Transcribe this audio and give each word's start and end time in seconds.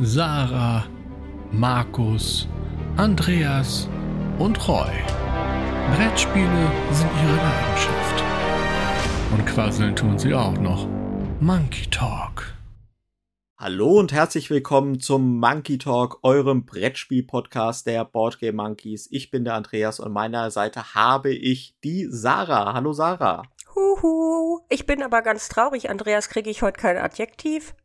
Sarah, 0.00 0.84
Markus, 1.52 2.48
Andreas 2.96 3.88
und 4.40 4.66
Roy. 4.66 4.90
Brettspiele 5.94 6.72
sind 6.90 7.10
ihre 7.22 7.36
Leidenschaft. 7.36 8.24
Und 9.30 9.46
quasseln 9.46 9.94
tun 9.94 10.18
sie 10.18 10.34
auch 10.34 10.58
noch. 10.58 10.88
Monkey 11.38 11.88
Talk. 11.90 12.56
Hallo 13.56 14.00
und 14.00 14.12
herzlich 14.12 14.50
willkommen 14.50 14.98
zum 14.98 15.38
Monkey 15.38 15.78
Talk, 15.78 16.18
eurem 16.24 16.66
Brettspiel-Podcast 16.66 17.86
der 17.86 18.04
Boardgame 18.04 18.54
Monkeys. 18.54 19.06
Ich 19.12 19.30
bin 19.30 19.44
der 19.44 19.54
Andreas 19.54 20.00
und 20.00 20.12
meiner 20.12 20.50
Seite 20.50 20.96
habe 20.96 21.32
ich 21.32 21.76
die 21.84 22.08
Sarah. 22.10 22.74
Hallo 22.74 22.92
Sarah. 22.92 23.44
Huhu. 23.76 24.58
Ich 24.68 24.86
bin 24.86 25.04
aber 25.04 25.22
ganz 25.22 25.48
traurig, 25.48 25.88
Andreas, 25.88 26.28
kriege 26.28 26.50
ich 26.50 26.62
heute 26.62 26.80
kein 26.80 26.98
Adjektiv? 26.98 27.76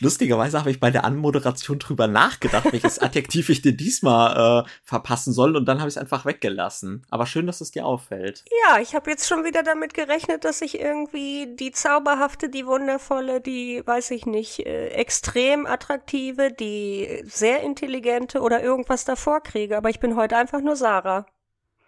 Lustigerweise 0.00 0.58
habe 0.58 0.70
ich 0.70 0.80
bei 0.80 0.90
der 0.90 1.04
Anmoderation 1.04 1.78
drüber 1.78 2.06
nachgedacht, 2.06 2.72
welches 2.72 2.98
Adjektiv 3.02 3.48
ich 3.48 3.62
dir 3.62 3.76
diesmal 3.76 4.64
äh, 4.64 4.68
verpassen 4.82 5.32
soll 5.32 5.56
und 5.56 5.66
dann 5.66 5.78
habe 5.78 5.88
ich 5.88 5.94
es 5.94 5.98
einfach 5.98 6.24
weggelassen. 6.24 7.04
Aber 7.10 7.26
schön, 7.26 7.46
dass 7.46 7.60
es 7.60 7.70
dir 7.70 7.86
auffällt. 7.86 8.44
Ja, 8.66 8.80
ich 8.80 8.94
habe 8.94 9.10
jetzt 9.10 9.28
schon 9.28 9.44
wieder 9.44 9.62
damit 9.62 9.94
gerechnet, 9.94 10.44
dass 10.44 10.60
ich 10.62 10.80
irgendwie 10.80 11.54
die 11.54 11.72
zauberhafte, 11.72 12.48
die 12.48 12.66
wundervolle, 12.66 13.40
die, 13.40 13.82
weiß 13.84 14.10
ich 14.12 14.26
nicht, 14.26 14.66
äh, 14.66 14.88
extrem 14.88 15.66
attraktive, 15.66 16.52
die 16.52 17.22
sehr 17.24 17.62
intelligente 17.62 18.40
oder 18.40 18.62
irgendwas 18.62 19.04
davor 19.04 19.40
kriege. 19.40 19.76
Aber 19.76 19.90
ich 19.90 20.00
bin 20.00 20.16
heute 20.16 20.36
einfach 20.36 20.60
nur 20.60 20.76
Sarah. 20.76 21.26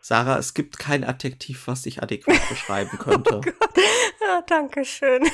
Sarah, 0.00 0.38
es 0.38 0.54
gibt 0.54 0.78
kein 0.78 1.04
Adjektiv, 1.04 1.66
was 1.66 1.82
dich 1.82 2.02
adäquat 2.02 2.40
beschreiben 2.48 2.98
könnte. 2.98 3.36
oh 3.36 3.40
Gott. 3.40 3.70
Ja, 4.20 4.42
danke 4.46 4.84
schön. 4.84 5.28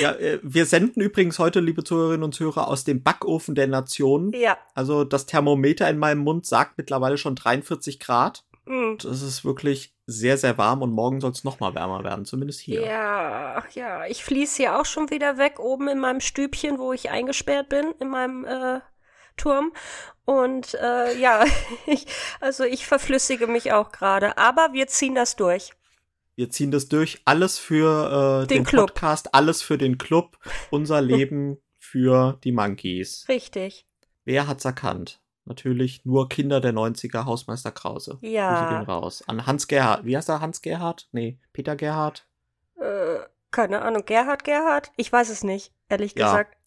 ja, 0.00 0.12
äh, 0.12 0.38
wir 0.42 0.66
senden 0.66 1.00
übrigens 1.00 1.38
heute, 1.38 1.60
liebe 1.60 1.82
Zuhörerinnen 1.82 2.22
und 2.22 2.34
Zuhörer, 2.34 2.68
aus 2.68 2.84
dem 2.84 3.02
Backofen 3.02 3.54
der 3.54 3.66
Nation. 3.66 4.32
Ja. 4.32 4.56
Also 4.74 5.04
das 5.04 5.26
Thermometer 5.26 5.88
in 5.90 5.98
meinem 5.98 6.20
Mund 6.20 6.46
sagt 6.46 6.78
mittlerweile 6.78 7.18
schon 7.18 7.34
43 7.34 7.98
Grad. 7.98 8.44
Mhm. 8.66 8.98
Das 9.02 9.22
ist 9.22 9.44
wirklich 9.44 9.94
sehr, 10.06 10.38
sehr 10.38 10.56
warm 10.56 10.82
und 10.82 10.92
morgen 10.92 11.20
soll 11.20 11.32
es 11.32 11.44
noch 11.44 11.60
mal 11.60 11.74
wärmer 11.74 12.04
werden, 12.04 12.24
zumindest 12.24 12.60
hier. 12.60 12.82
Ja, 12.82 13.64
ja. 13.74 14.06
Ich 14.06 14.24
fließe 14.24 14.56
hier 14.56 14.78
auch 14.78 14.86
schon 14.86 15.10
wieder 15.10 15.36
weg, 15.36 15.58
oben 15.58 15.88
in 15.88 15.98
meinem 15.98 16.20
Stübchen, 16.20 16.78
wo 16.78 16.92
ich 16.92 17.10
eingesperrt 17.10 17.68
bin, 17.68 17.92
in 17.98 18.08
meinem 18.08 18.44
äh, 18.44 18.80
Turm. 19.36 19.72
Und 20.28 20.74
äh, 20.74 21.18
ja, 21.18 21.46
ich, 21.86 22.06
also 22.38 22.62
ich 22.64 22.86
verflüssige 22.86 23.46
mich 23.46 23.72
auch 23.72 23.92
gerade. 23.92 24.36
Aber 24.36 24.74
wir 24.74 24.86
ziehen 24.86 25.14
das 25.14 25.36
durch. 25.36 25.70
Wir 26.34 26.50
ziehen 26.50 26.70
das 26.70 26.90
durch. 26.90 27.22
Alles 27.24 27.58
für 27.58 28.42
äh, 28.42 28.46
den, 28.46 28.58
den 28.58 28.64
Club. 28.64 28.88
Podcast, 28.88 29.34
alles 29.34 29.62
für 29.62 29.78
den 29.78 29.96
Club, 29.96 30.36
unser 30.70 31.00
Leben 31.00 31.56
für 31.78 32.38
die 32.44 32.52
Monkeys. 32.52 33.24
Richtig. 33.30 33.86
Wer 34.26 34.46
hat's 34.46 34.66
erkannt? 34.66 35.22
Natürlich 35.46 36.04
nur 36.04 36.28
Kinder 36.28 36.60
der 36.60 36.74
90er, 36.74 37.24
Hausmeister 37.24 37.72
Krause. 37.72 38.18
Ja. 38.20 38.68
gehen 38.68 38.82
raus. 38.82 39.24
An 39.26 39.46
Hans 39.46 39.66
Gerhard. 39.66 40.04
Wie 40.04 40.14
heißt 40.14 40.28
er? 40.28 40.42
Hans 40.42 40.60
Gerhard? 40.60 41.08
Nee, 41.10 41.38
Peter 41.54 41.74
Gerhard? 41.74 42.26
Äh, 42.78 43.20
keine 43.50 43.80
Ahnung. 43.80 44.04
Gerhard 44.04 44.44
Gerhard? 44.44 44.92
Ich 44.96 45.10
weiß 45.10 45.30
es 45.30 45.42
nicht, 45.42 45.72
ehrlich 45.88 46.14
ja. 46.14 46.26
gesagt. 46.26 46.57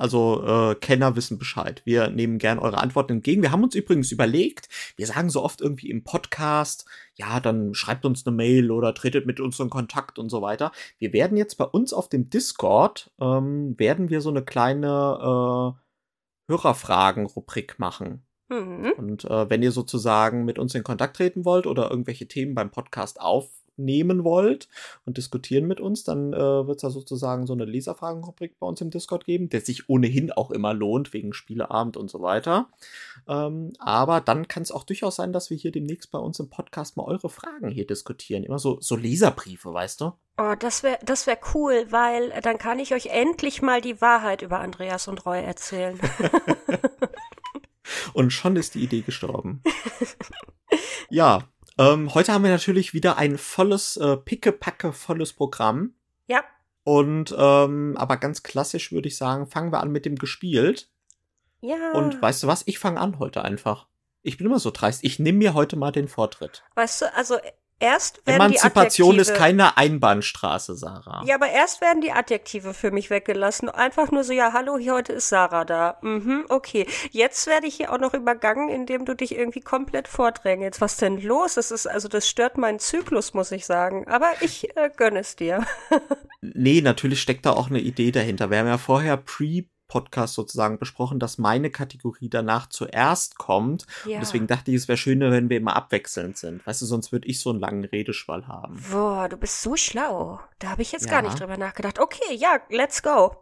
Also 0.00 0.42
äh, 0.46 0.76
Kenner 0.76 1.14
wissen 1.14 1.36
Bescheid. 1.36 1.82
Wir 1.84 2.08
nehmen 2.08 2.38
gern 2.38 2.58
eure 2.58 2.78
Antworten 2.78 3.12
entgegen. 3.12 3.42
Wir 3.42 3.52
haben 3.52 3.62
uns 3.62 3.74
übrigens 3.74 4.10
überlegt, 4.10 4.70
wir 4.96 5.06
sagen 5.06 5.28
so 5.28 5.42
oft 5.42 5.60
irgendwie 5.60 5.90
im 5.90 6.04
Podcast, 6.04 6.86
ja, 7.16 7.38
dann 7.38 7.74
schreibt 7.74 8.06
uns 8.06 8.26
eine 8.26 8.34
Mail 8.34 8.70
oder 8.70 8.94
tretet 8.94 9.26
mit 9.26 9.40
uns 9.40 9.60
in 9.60 9.68
Kontakt 9.68 10.18
und 10.18 10.30
so 10.30 10.40
weiter. 10.40 10.72
Wir 10.96 11.12
werden 11.12 11.36
jetzt 11.36 11.56
bei 11.56 11.66
uns 11.66 11.92
auf 11.92 12.08
dem 12.08 12.30
Discord, 12.30 13.10
ähm, 13.20 13.78
werden 13.78 14.08
wir 14.08 14.22
so 14.22 14.30
eine 14.30 14.42
kleine 14.42 15.76
äh, 16.48 16.50
Hörerfragen-Rubrik 16.50 17.78
machen. 17.78 18.22
Mhm. 18.48 18.94
Und 18.96 19.24
äh, 19.26 19.50
wenn 19.50 19.62
ihr 19.62 19.70
sozusagen 19.70 20.46
mit 20.46 20.58
uns 20.58 20.74
in 20.74 20.82
Kontakt 20.82 21.16
treten 21.16 21.44
wollt 21.44 21.66
oder 21.66 21.90
irgendwelche 21.90 22.26
Themen 22.26 22.54
beim 22.54 22.70
Podcast 22.70 23.20
auf 23.20 23.50
nehmen 23.84 24.24
wollt 24.24 24.68
und 25.04 25.16
diskutieren 25.16 25.66
mit 25.66 25.80
uns, 25.80 26.04
dann 26.04 26.32
äh, 26.32 26.38
wird 26.38 26.76
es 26.76 26.82
da 26.82 26.90
sozusagen 26.90 27.46
so 27.46 27.52
eine 27.52 27.64
Leserfragenrubrik 27.64 28.58
bei 28.58 28.66
uns 28.66 28.80
im 28.80 28.90
Discord 28.90 29.24
geben, 29.24 29.48
der 29.48 29.60
sich 29.60 29.88
ohnehin 29.88 30.32
auch 30.32 30.50
immer 30.50 30.74
lohnt, 30.74 31.12
wegen 31.12 31.32
Spieleabend 31.32 31.96
und 31.96 32.10
so 32.10 32.22
weiter. 32.22 32.68
Ähm, 33.28 33.72
aber 33.78 34.20
dann 34.20 34.48
kann 34.48 34.62
es 34.62 34.72
auch 34.72 34.84
durchaus 34.84 35.16
sein, 35.16 35.32
dass 35.32 35.50
wir 35.50 35.56
hier 35.56 35.72
demnächst 35.72 36.10
bei 36.10 36.18
uns 36.18 36.38
im 36.40 36.50
Podcast 36.50 36.96
mal 36.96 37.04
eure 37.04 37.28
Fragen 37.28 37.70
hier 37.70 37.86
diskutieren. 37.86 38.44
Immer 38.44 38.58
so, 38.58 38.78
so 38.80 38.96
Leserbriefe, 38.96 39.72
weißt 39.72 40.00
du? 40.00 40.12
Oh, 40.38 40.54
das 40.58 40.82
wäre 40.82 40.98
das 41.02 41.26
wär 41.26 41.38
cool, 41.54 41.86
weil 41.90 42.30
dann 42.42 42.56
kann 42.56 42.78
ich 42.78 42.94
euch 42.94 43.06
endlich 43.06 43.60
mal 43.60 43.82
die 43.82 44.00
Wahrheit 44.00 44.40
über 44.40 44.60
Andreas 44.60 45.06
und 45.06 45.26
Roy 45.26 45.42
erzählen. 45.42 46.00
und 48.14 48.32
schon 48.32 48.56
ist 48.56 48.74
die 48.74 48.82
Idee 48.82 49.02
gestorben. 49.02 49.62
ja, 51.10 51.44
ähm, 51.80 52.14
heute 52.14 52.32
haben 52.32 52.44
wir 52.44 52.50
natürlich 52.50 52.92
wieder 52.92 53.16
ein 53.16 53.38
volles, 53.38 53.96
äh, 53.96 54.16
pickepacke 54.16 54.92
volles 54.92 55.32
Programm. 55.32 55.94
Ja. 56.26 56.44
Und, 56.84 57.34
ähm, 57.36 57.96
aber 57.96 58.18
ganz 58.18 58.42
klassisch 58.42 58.92
würde 58.92 59.08
ich 59.08 59.16
sagen, 59.16 59.46
fangen 59.46 59.72
wir 59.72 59.80
an 59.80 59.90
mit 59.90 60.04
dem 60.04 60.16
gespielt. 60.16 60.90
Ja. 61.62 61.92
Und 61.92 62.20
weißt 62.20 62.42
du 62.42 62.46
was? 62.46 62.62
Ich 62.66 62.78
fange 62.78 63.00
an 63.00 63.18
heute 63.18 63.44
einfach. 63.44 63.86
Ich 64.22 64.36
bin 64.36 64.46
immer 64.46 64.58
so 64.58 64.70
dreist. 64.70 65.04
Ich 65.04 65.18
nehme 65.18 65.38
mir 65.38 65.54
heute 65.54 65.76
mal 65.76 65.92
den 65.92 66.08
Vortritt. 66.08 66.62
Weißt 66.74 67.02
du, 67.02 67.14
also 67.14 67.38
erst 67.80 68.24
werden 68.26 68.36
Emanzipation 68.36 69.14
die 69.14 69.20
ist 69.20 69.34
keine 69.34 69.76
Einbahnstraße, 69.76 70.76
Sarah. 70.76 71.22
Ja, 71.26 71.34
aber 71.34 71.48
erst 71.48 71.80
werden 71.80 72.00
die 72.00 72.12
Adjektive 72.12 72.74
für 72.74 72.90
mich 72.90 73.10
weggelassen. 73.10 73.68
Einfach 73.68 74.10
nur 74.10 74.22
so, 74.22 74.32
ja, 74.32 74.52
hallo, 74.52 74.78
hier 74.78 74.94
heute 74.94 75.12
ist 75.14 75.28
Sarah 75.28 75.64
da. 75.64 75.98
Mhm, 76.02 76.44
okay. 76.48 76.86
Jetzt 77.10 77.46
werde 77.46 77.66
ich 77.66 77.74
hier 77.74 77.92
auch 77.92 77.98
noch 77.98 78.14
übergangen, 78.14 78.68
indem 78.68 79.04
du 79.04 79.14
dich 79.14 79.34
irgendwie 79.34 79.60
komplett 79.60 80.06
vordrängelst. 80.06 80.80
Was 80.80 80.96
denn 80.98 81.20
los? 81.20 81.54
Das 81.54 81.70
ist, 81.70 81.86
also 81.86 82.08
das 82.08 82.28
stört 82.28 82.58
meinen 82.58 82.78
Zyklus, 82.78 83.34
muss 83.34 83.50
ich 83.50 83.66
sagen. 83.66 84.06
Aber 84.08 84.30
ich 84.40 84.76
äh, 84.76 84.90
gönne 84.96 85.20
es 85.20 85.36
dir. 85.36 85.66
nee, 86.40 86.80
natürlich 86.80 87.20
steckt 87.20 87.46
da 87.46 87.52
auch 87.52 87.70
eine 87.70 87.80
Idee 87.80 88.12
dahinter. 88.12 88.50
Wir 88.50 88.58
haben 88.58 88.66
ja 88.66 88.78
vorher 88.78 89.16
pre 89.16 89.64
Podcast 89.90 90.34
sozusagen 90.34 90.78
besprochen, 90.78 91.18
dass 91.18 91.36
meine 91.36 91.68
Kategorie 91.68 92.30
danach 92.30 92.68
zuerst 92.68 93.38
kommt. 93.38 93.86
Ja. 94.06 94.14
Und 94.14 94.20
deswegen 94.20 94.46
dachte 94.46 94.70
ich, 94.70 94.76
es 94.76 94.86
wäre 94.86 94.96
schöner, 94.96 95.32
wenn 95.32 95.50
wir 95.50 95.56
immer 95.56 95.74
abwechselnd 95.74 96.36
sind. 96.36 96.64
Weißt 96.64 96.80
du, 96.80 96.86
sonst 96.86 97.10
würde 97.10 97.26
ich 97.26 97.40
so 97.40 97.50
einen 97.50 97.58
langen 97.58 97.84
Redeschwall 97.84 98.46
haben. 98.46 98.80
Boah, 98.90 99.28
du 99.28 99.36
bist 99.36 99.60
so 99.62 99.74
schlau. 99.76 100.38
Da 100.60 100.68
habe 100.70 100.82
ich 100.82 100.92
jetzt 100.92 101.06
ja. 101.06 101.10
gar 101.10 101.22
nicht 101.22 101.40
drüber 101.40 101.56
nachgedacht. 101.56 101.98
Okay, 101.98 102.34
ja, 102.36 102.60
let's 102.70 103.02
go. 103.02 103.36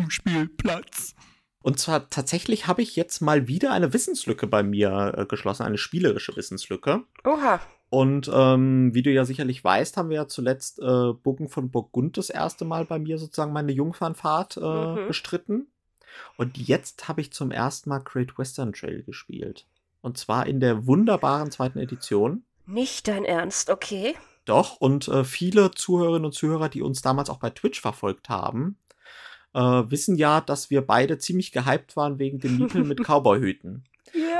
Spielplatz. 0.08 1.14
Und 1.62 1.78
zwar 1.78 2.08
tatsächlich 2.08 2.66
habe 2.66 2.80
ich 2.80 2.96
jetzt 2.96 3.20
mal 3.20 3.48
wieder 3.48 3.72
eine 3.72 3.92
Wissenslücke 3.92 4.46
bei 4.46 4.62
mir 4.62 5.12
äh, 5.14 5.26
geschlossen, 5.26 5.64
eine 5.64 5.76
spielerische 5.76 6.34
Wissenslücke. 6.36 7.04
Oha. 7.24 7.60
Und 7.90 8.30
ähm, 8.32 8.94
wie 8.94 9.02
du 9.02 9.10
ja 9.10 9.24
sicherlich 9.24 9.62
weißt, 9.62 9.96
haben 9.96 10.10
wir 10.10 10.16
ja 10.16 10.28
zuletzt 10.28 10.78
äh, 10.78 11.12
Burgen 11.12 11.48
von 11.48 11.70
Burgund 11.70 12.16
das 12.16 12.30
erste 12.30 12.64
Mal 12.64 12.84
bei 12.84 13.00
mir 13.00 13.18
sozusagen 13.18 13.52
meine 13.52 13.72
Jungfernfahrt 13.72 14.56
äh, 14.56 14.60
mhm. 14.60 15.08
bestritten. 15.08 15.66
Und 16.36 16.56
jetzt 16.56 17.08
habe 17.08 17.20
ich 17.20 17.32
zum 17.32 17.50
ersten 17.50 17.90
Mal 17.90 17.98
Great 17.98 18.38
Western 18.38 18.72
Trail 18.72 19.02
gespielt. 19.02 19.66
Und 20.02 20.18
zwar 20.18 20.46
in 20.46 20.60
der 20.60 20.86
wunderbaren 20.86 21.50
zweiten 21.50 21.80
Edition. 21.80 22.44
Nicht 22.66 23.08
dein 23.08 23.24
Ernst, 23.24 23.70
okay. 23.70 24.14
Doch, 24.44 24.76
und 24.80 25.08
äh, 25.08 25.24
viele 25.24 25.72
Zuhörerinnen 25.72 26.26
und 26.26 26.32
Zuhörer, 26.32 26.68
die 26.68 26.82
uns 26.82 27.02
damals 27.02 27.28
auch 27.28 27.38
bei 27.38 27.50
Twitch 27.50 27.80
verfolgt 27.80 28.28
haben, 28.28 28.78
äh, 29.52 29.60
wissen 29.60 30.16
ja, 30.16 30.40
dass 30.40 30.70
wir 30.70 30.82
beide 30.82 31.18
ziemlich 31.18 31.52
gehypt 31.52 31.96
waren 31.96 32.18
wegen 32.18 32.38
dem 32.40 32.56
Miepel 32.56 32.84
mit 32.84 33.00
Cowboyhüten. 33.04 33.84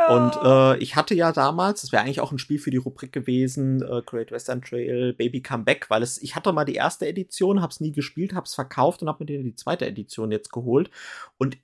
Ja. 0.00 0.16
Und 0.16 0.37
äh, 0.43 0.83
ich 0.83 0.97
hatte 0.97 1.15
ja 1.15 1.33
damals, 1.33 1.83
das 1.83 1.93
wäre 1.93 2.03
eigentlich 2.03 2.21
auch 2.21 2.33
ein 2.33 2.38
Spiel 2.38 2.59
für 2.59 2.71
die 2.71 2.78
Rubrik 2.78 3.12
gewesen, 3.12 3.83
äh, 3.83 4.03
Great 4.05 4.31
Western 4.31 4.62
Trail, 4.62 5.12
Baby 5.12 5.43
Come 5.43 5.65
Back, 5.65 5.91
weil 5.91 6.03
es, 6.03 6.21
ich 6.22 6.34
hatte 6.34 6.53
mal 6.53 6.65
die 6.65 6.75
erste 6.75 7.07
Edition, 7.07 7.60
hab's 7.60 7.80
nie 7.80 7.92
gespielt, 7.92 8.34
hab's 8.34 8.54
verkauft 8.54 9.03
und 9.03 9.09
hab 9.09 9.21
mir 9.21 9.27
die 9.27 9.54
zweite 9.57 9.86
Edition 9.86 10.33
jetzt 10.33 10.53
geholt. 10.53 10.91
Und 11.36 11.59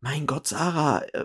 mein 0.00 0.26
Gott, 0.26 0.48
Sarah, 0.48 1.02
äh, 1.12 1.24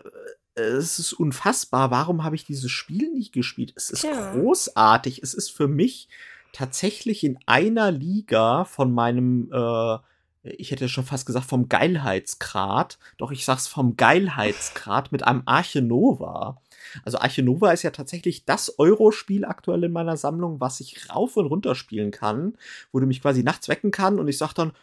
es 0.55 0.99
ist 0.99 1.13
unfassbar. 1.13 1.91
Warum 1.91 2.23
habe 2.23 2.35
ich 2.35 2.45
dieses 2.45 2.71
Spiel 2.71 3.11
nicht 3.11 3.33
gespielt? 3.33 3.73
Es 3.75 3.89
ist 3.89 4.03
ja. 4.03 4.33
großartig. 4.33 5.21
Es 5.21 5.33
ist 5.33 5.49
für 5.49 5.67
mich 5.67 6.07
tatsächlich 6.53 7.23
in 7.23 7.39
einer 7.45 7.91
Liga 7.91 8.63
von 8.63 8.93
meinem 8.93 9.51
äh, 9.51 9.97
ich 10.43 10.71
hätte 10.71 10.89
schon 10.89 11.05
fast 11.05 11.25
gesagt 11.25 11.45
vom 11.45 11.69
Geilheitsgrad, 11.69 12.99
doch 13.17 13.31
ich 13.31 13.45
sag's 13.45 13.67
vom 13.67 13.95
Geilheitsgrad 13.95 15.11
mit 15.11 15.23
einem 15.23 15.43
Arche 15.45 15.81
Nova. 15.81 16.61
Also 17.05 17.17
Arche 17.17 17.43
Nova 17.43 17.71
ist 17.71 17.83
ja 17.83 17.91
tatsächlich 17.91 18.45
das 18.45 18.77
Euro-Spiel 18.77 19.45
aktuell 19.45 19.85
in 19.85 19.93
meiner 19.93 20.17
Sammlung, 20.17 20.59
was 20.59 20.81
ich 20.81 21.09
rauf 21.09 21.37
und 21.37 21.45
runter 21.45 21.75
spielen 21.75 22.11
kann, 22.11 22.57
wo 22.91 22.99
du 22.99 23.07
mich 23.07 23.21
quasi 23.21 23.41
nachts 23.41 23.69
wecken 23.69 23.91
kann 23.91 24.19
und 24.19 24.27
ich 24.27 24.37
sag 24.37 24.53
dann, 24.53 24.73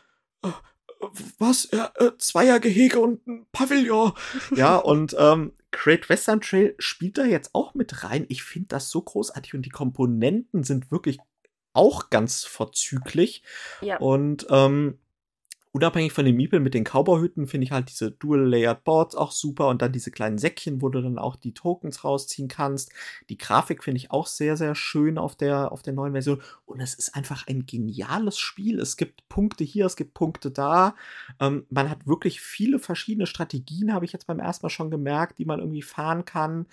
äh, 0.42 0.48
was, 1.38 1.68
ja, 1.72 1.92
äh, 1.96 2.12
Zweiergehege 2.18 2.98
und 2.98 3.26
ein 3.26 3.46
Pavillon. 3.52 4.12
ja, 4.56 4.76
und 4.76 5.14
ähm, 5.18 5.52
Great 5.72 6.08
Western 6.08 6.40
Trail 6.40 6.74
spielt 6.78 7.18
da 7.18 7.24
jetzt 7.24 7.54
auch 7.54 7.74
mit 7.74 8.02
rein. 8.02 8.26
Ich 8.28 8.42
finde 8.42 8.68
das 8.68 8.90
so 8.90 9.00
großartig 9.00 9.54
und 9.54 9.62
die 9.62 9.70
Komponenten 9.70 10.64
sind 10.64 10.90
wirklich 10.90 11.18
auch 11.72 12.10
ganz 12.10 12.44
vorzüglich. 12.44 13.42
Ja. 13.80 13.98
Und 13.98 14.46
ähm, 14.50 14.98
unabhängig 15.72 16.12
von 16.12 16.25
den 16.25 16.37
Miepeln 16.37 16.62
mit 16.62 16.75
den 16.75 16.84
Cowboy-Hüten 16.84 17.46
finde 17.46 17.64
ich 17.64 17.70
halt 17.70 17.90
diese 17.90 18.11
Dual-Layered 18.11 18.82
Boards 18.82 19.14
auch 19.14 19.31
super 19.31 19.69
und 19.69 19.82
dann 19.82 19.93
diese 19.93 20.11
kleinen 20.11 20.38
Säckchen, 20.38 20.82
wo 20.82 20.88
du 20.88 21.00
dann 21.00 21.19
auch 21.19 21.37
die 21.37 21.55
Tokens 21.55 22.02
rausziehen 22.02 22.49
kannst. 22.49 22.93
Die 23.28 23.38
Grafik 23.38 23.84
finde 23.84 23.99
ich 23.99 24.11
auch 24.11 24.26
sehr, 24.26 24.56
sehr 24.56 24.75
schön 24.75 25.19
auf 25.19 25.37
der, 25.37 25.70
auf 25.72 25.82
der 25.82 25.93
neuen 25.93 26.12
Version 26.12 26.43
und 26.67 26.81
es 26.81 26.94
ist 26.94 27.14
einfach 27.14 27.46
ein 27.46 27.67
geniales 27.67 28.38
Spiel. 28.38 28.81
Es 28.81 28.96
gibt 28.96 29.28
Punkte 29.28 29.62
hier, 29.62 29.87
es 29.87 29.96
gibt 29.96 30.14
Punkte 30.14 30.50
da. 30.50 30.96
Ähm, 31.38 31.67
man 31.70 31.88
hat 31.88 32.06
wirklich 32.06 32.40
viele 32.40 32.78
verschiedene 32.78 33.26
Strategien, 33.26 33.94
habe 33.94 34.05
ich 34.05 34.12
jetzt 34.12 34.26
beim 34.26 34.40
ersten 34.40 34.67
Mal 34.67 34.70
schon 34.70 34.90
gemerkt, 34.90 35.38
die 35.38 35.44
man 35.44 35.61
irgendwie 35.61 35.82
fahren 35.82 36.25
kann 36.25 36.67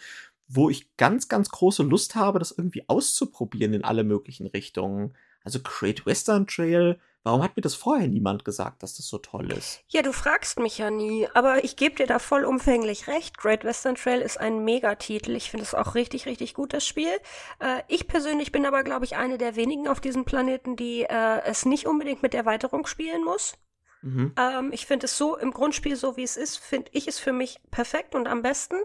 wo 0.49 0.69
ich 0.69 0.95
ganz, 0.95 1.27
ganz 1.27 1.49
große 1.49 1.83
Lust 1.83 2.15
habe, 2.15 2.39
das 2.39 2.51
irgendwie 2.51 2.87
auszuprobieren 2.87 3.73
in 3.73 3.83
alle 3.83 4.05
möglichen 4.05 4.47
Richtungen. 4.47 5.13
Also 5.43 5.59
Great 5.61 6.05
Western 6.05 6.47
Trail 6.47 6.99
Warum 7.27 7.43
hat 7.43 7.57
mir 7.57 7.61
das 7.61 7.75
vorher 7.75 8.07
niemand 8.07 8.45
gesagt, 8.45 8.83
dass 8.83 8.95
das 8.95 9.09
so 9.09 9.17
toll 9.17 9.51
ist? 9.51 9.83
Ja, 9.89 10.01
du 10.01 10.13
fragst 10.13 10.59
mich 10.59 10.77
ja 10.77 10.89
nie, 10.89 11.27
aber 11.33 11.61
ich 11.65 11.75
gebe 11.75 11.95
dir 11.95 12.07
da 12.07 12.19
vollumfänglich 12.19 13.07
recht. 13.07 13.37
Great 13.37 13.65
Western 13.65 13.95
Trail 13.95 14.21
ist 14.21 14.39
ein 14.39 14.63
Megatitel. 14.63 15.35
Ich 15.35 15.51
finde 15.51 15.65
es 15.65 15.75
auch 15.75 15.93
richtig, 15.93 16.25
richtig 16.25 16.53
gut, 16.53 16.71
das 16.71 16.87
Spiel. 16.87 17.11
Äh, 17.59 17.81
ich 17.89 18.07
persönlich 18.07 18.53
bin 18.53 18.65
aber, 18.65 18.81
glaube 18.85 19.03
ich, 19.03 19.17
eine 19.17 19.37
der 19.37 19.57
wenigen 19.57 19.89
auf 19.89 19.99
diesem 19.99 20.23
Planeten, 20.23 20.77
die 20.77 21.01
äh, 21.01 21.41
es 21.43 21.65
nicht 21.65 21.85
unbedingt 21.85 22.23
mit 22.23 22.33
Erweiterung 22.33 22.87
spielen 22.87 23.25
muss. 23.25 23.57
Mhm. 24.07 24.33
Ähm, 24.37 24.69
ich 24.71 24.85
finde 24.85 25.05
es 25.05 25.17
so 25.17 25.35
im 25.35 25.51
Grundspiel, 25.51 25.95
so 25.95 26.15
wie 26.15 26.23
es 26.23 26.37
ist, 26.37 26.57
finde 26.57 26.89
ich 26.93 27.07
es 27.07 27.19
für 27.19 27.33
mich 27.33 27.59
perfekt 27.71 28.15
und 28.15 28.27
am 28.27 28.41
besten. 28.41 28.75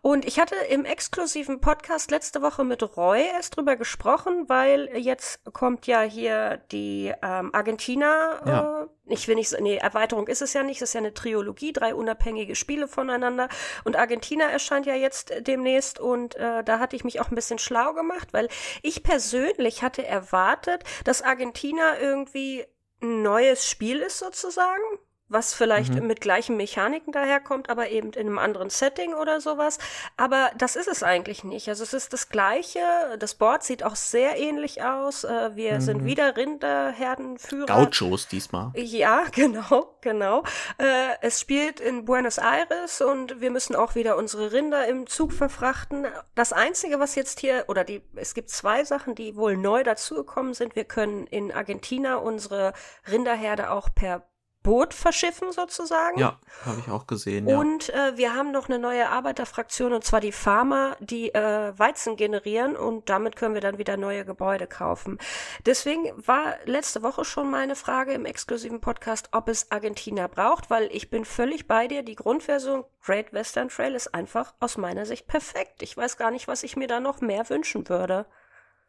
Und 0.00 0.24
ich 0.24 0.38
hatte 0.38 0.54
im 0.68 0.84
exklusiven 0.84 1.60
Podcast 1.60 2.10
letzte 2.10 2.40
Woche 2.40 2.62
mit 2.62 2.80
Roy 2.96 3.22
erst 3.34 3.56
drüber 3.56 3.76
gesprochen, 3.76 4.48
weil 4.48 4.88
jetzt 4.96 5.40
kommt 5.52 5.86
ja 5.86 6.02
hier 6.02 6.58
die 6.70 7.12
ähm, 7.22 7.50
Argentina. 7.52 8.40
Ja. 8.46 8.82
Äh, 8.82 8.86
ich 9.12 9.26
will 9.26 9.34
nicht, 9.34 9.58
nee, 9.60 9.76
Erweiterung 9.76 10.28
ist 10.28 10.40
es 10.40 10.52
ja 10.52 10.62
nicht, 10.62 10.80
es 10.80 10.90
ist 10.90 10.94
ja 10.94 11.00
eine 11.00 11.12
Triologie, 11.12 11.72
drei 11.72 11.96
unabhängige 11.96 12.54
Spiele 12.54 12.86
voneinander. 12.86 13.48
Und 13.82 13.96
Argentina 13.96 14.44
erscheint 14.44 14.86
ja 14.86 14.94
jetzt 14.94 15.32
demnächst 15.40 15.98
und 15.98 16.36
äh, 16.36 16.62
da 16.62 16.78
hatte 16.78 16.94
ich 16.94 17.02
mich 17.02 17.20
auch 17.20 17.28
ein 17.28 17.34
bisschen 17.34 17.58
schlau 17.58 17.92
gemacht, 17.92 18.28
weil 18.30 18.48
ich 18.82 19.02
persönlich 19.02 19.82
hatte 19.82 20.06
erwartet, 20.06 20.84
dass 21.02 21.22
Argentina 21.22 21.98
irgendwie 21.98 22.66
neues 23.00 23.68
Spiel 23.68 24.00
ist 24.00 24.18
sozusagen 24.18 24.82
was 25.30 25.54
vielleicht 25.54 25.94
mhm. 25.94 26.06
mit 26.06 26.20
gleichen 26.20 26.56
Mechaniken 26.56 27.12
daherkommt, 27.12 27.70
aber 27.70 27.88
eben 27.88 28.10
in 28.12 28.26
einem 28.26 28.38
anderen 28.38 28.68
Setting 28.68 29.14
oder 29.14 29.40
sowas. 29.40 29.78
Aber 30.16 30.50
das 30.58 30.76
ist 30.76 30.88
es 30.88 31.02
eigentlich 31.02 31.44
nicht. 31.44 31.68
Also 31.68 31.84
es 31.84 31.94
ist 31.94 32.12
das 32.12 32.28
gleiche. 32.28 32.80
Das 33.18 33.34
Board 33.34 33.62
sieht 33.62 33.84
auch 33.84 33.94
sehr 33.94 34.36
ähnlich 34.36 34.82
aus. 34.82 35.24
Äh, 35.24 35.54
wir 35.54 35.74
mhm. 35.74 35.80
sind 35.80 36.04
wieder 36.04 36.36
Rinderherdenführer. 36.36 37.66
Gauchos 37.66 38.26
diesmal. 38.26 38.72
Ja, 38.74 39.24
genau, 39.32 39.96
genau. 40.00 40.42
Äh, 40.78 41.14
es 41.20 41.40
spielt 41.40 41.78
in 41.78 42.04
Buenos 42.04 42.38
Aires 42.38 43.00
und 43.00 43.40
wir 43.40 43.52
müssen 43.52 43.76
auch 43.76 43.94
wieder 43.94 44.16
unsere 44.16 44.52
Rinder 44.52 44.86
im 44.88 45.06
Zug 45.06 45.32
verfrachten. 45.32 46.06
Das 46.34 46.52
Einzige, 46.52 46.98
was 46.98 47.14
jetzt 47.14 47.38
hier, 47.38 47.64
oder 47.68 47.84
die, 47.84 48.02
es 48.16 48.34
gibt 48.34 48.50
zwei 48.50 48.84
Sachen, 48.84 49.14
die 49.14 49.36
wohl 49.36 49.56
neu 49.56 49.84
dazugekommen 49.84 50.54
sind. 50.54 50.74
Wir 50.74 50.84
können 50.84 51.28
in 51.28 51.52
Argentina 51.52 52.16
unsere 52.16 52.72
Rinderherde 53.08 53.70
auch 53.70 53.88
per 53.94 54.29
Boot 54.62 54.92
verschiffen 54.92 55.52
sozusagen. 55.52 56.18
Ja, 56.18 56.38
habe 56.66 56.80
ich 56.80 56.90
auch 56.90 57.06
gesehen. 57.06 57.48
Ja. 57.48 57.58
Und 57.58 57.88
äh, 57.90 58.16
wir 58.16 58.34
haben 58.34 58.52
noch 58.52 58.68
eine 58.68 58.78
neue 58.78 59.08
Arbeiterfraktion 59.08 59.92
und 59.92 60.04
zwar 60.04 60.20
die 60.20 60.32
Farmer, 60.32 60.96
die 61.00 61.32
äh, 61.34 61.72
Weizen 61.78 62.16
generieren 62.16 62.76
und 62.76 63.08
damit 63.08 63.36
können 63.36 63.54
wir 63.54 63.62
dann 63.62 63.78
wieder 63.78 63.96
neue 63.96 64.24
Gebäude 64.24 64.66
kaufen. 64.66 65.18
Deswegen 65.64 66.12
war 66.16 66.56
letzte 66.66 67.02
Woche 67.02 67.24
schon 67.24 67.50
meine 67.50 67.74
Frage 67.74 68.12
im 68.12 68.26
exklusiven 68.26 68.80
Podcast, 68.80 69.30
ob 69.32 69.48
es 69.48 69.70
Argentina 69.70 70.26
braucht, 70.26 70.68
weil 70.68 70.90
ich 70.92 71.08
bin 71.08 71.24
völlig 71.24 71.66
bei 71.66 71.88
dir. 71.88 72.02
Die 72.02 72.16
Grundversion 72.16 72.84
Great 73.02 73.32
Western 73.32 73.70
Trail 73.70 73.94
ist 73.94 74.14
einfach 74.14 74.52
aus 74.60 74.76
meiner 74.76 75.06
Sicht 75.06 75.26
perfekt. 75.26 75.82
Ich 75.82 75.96
weiß 75.96 76.18
gar 76.18 76.30
nicht, 76.30 76.48
was 76.48 76.62
ich 76.62 76.76
mir 76.76 76.86
da 76.86 77.00
noch 77.00 77.22
mehr 77.22 77.48
wünschen 77.48 77.88
würde. 77.88 78.26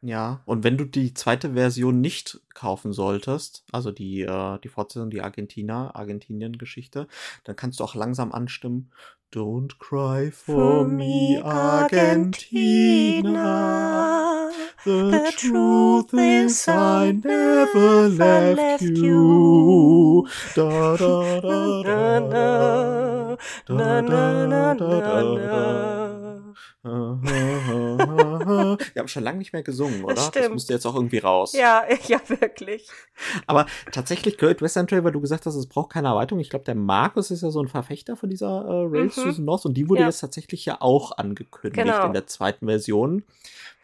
Ja, 0.04 0.42
und 0.46 0.64
wenn 0.64 0.78
du 0.78 0.86
die 0.86 1.14
zweite 1.14 1.54
Version 1.54 2.02
nicht 2.02 2.42
kaufen 2.56 2.92
solltest, 2.92 3.64
also 3.72 3.92
die, 3.92 4.22
äh, 4.22 4.58
die 4.60 4.68
Fortsetzung, 4.68 5.12
die 5.12 5.22
Argentina, 5.22 5.94
Argentinien-Geschichte, 5.94 7.08
dann 7.44 7.56
kannst 7.56 7.80
du 7.80 7.84
auch 7.84 7.94
langsam 7.94 8.32
anstimmen. 8.32 8.92
Don't 9.32 9.78
cry 9.78 10.32
for, 10.32 10.56
for 10.56 10.88
me, 10.88 11.40
Argentina. 11.42 12.12
The, 14.84 15.12
the 15.12 15.32
truth 15.38 16.14
is 16.14 16.68
I 16.68 17.14
never 17.14 18.10
left 18.10 18.82
you. 18.82 20.28
Da 20.56 20.98
da 20.98 21.40
da 21.40 21.84
da 21.84 22.20
da 22.20 23.38
da 23.68 24.02
da 24.02 24.02
da 24.02 24.74
da 24.74 25.22
da 25.38 26.01
wir 26.84 28.78
haben 28.98 29.08
schon 29.08 29.24
lange 29.24 29.38
nicht 29.38 29.54
mehr 29.54 29.62
gesungen, 29.62 30.04
oder? 30.04 30.16
Das, 30.16 30.28
stimmt. 30.28 30.46
das 30.46 30.52
musste 30.52 30.74
jetzt 30.74 30.86
auch 30.88 30.96
irgendwie 30.96 31.20
raus. 31.20 31.54
Ja, 31.54 31.84
ja, 32.08 32.20
wirklich. 32.28 32.88
Aber 33.46 33.68
tatsächlich, 33.92 34.38
Great 34.38 34.62
Western 34.62 34.88
Trail, 34.88 35.04
weil 35.04 35.12
du 35.12 35.22
gesagt 35.22 35.46
hast, 35.46 35.56
es 35.56 35.68
braucht 35.68 35.92
keine 35.92 36.08
Erweiterung. 36.08 36.40
Ich 36.40 36.50
glaube, 36.50 36.66
der 36.66 36.76
Markus 36.76 37.30
ist 37.30 37.44
ja 37.44 37.52
so 37.52 37.62
ein 37.62 37.68
Verfechter 37.68 38.16
von 38.16 38.30
dieser 38.30 38.66
äh, 38.66 38.88
Rails 38.88 39.18
mhm. 39.18 39.32
the 39.32 39.42
North 39.42 39.66
und 39.66 39.76
die 39.76 39.90
wurde 39.90 40.02
ja. 40.02 40.08
jetzt 40.08 40.22
tatsächlich 40.22 40.66
ja 40.66 40.78
auch 40.80 41.18
angekündigt 41.18 41.84
genau. 41.84 42.06
in 42.08 42.14
der 42.14 42.26
zweiten 42.26 42.66
Version. 42.66 43.24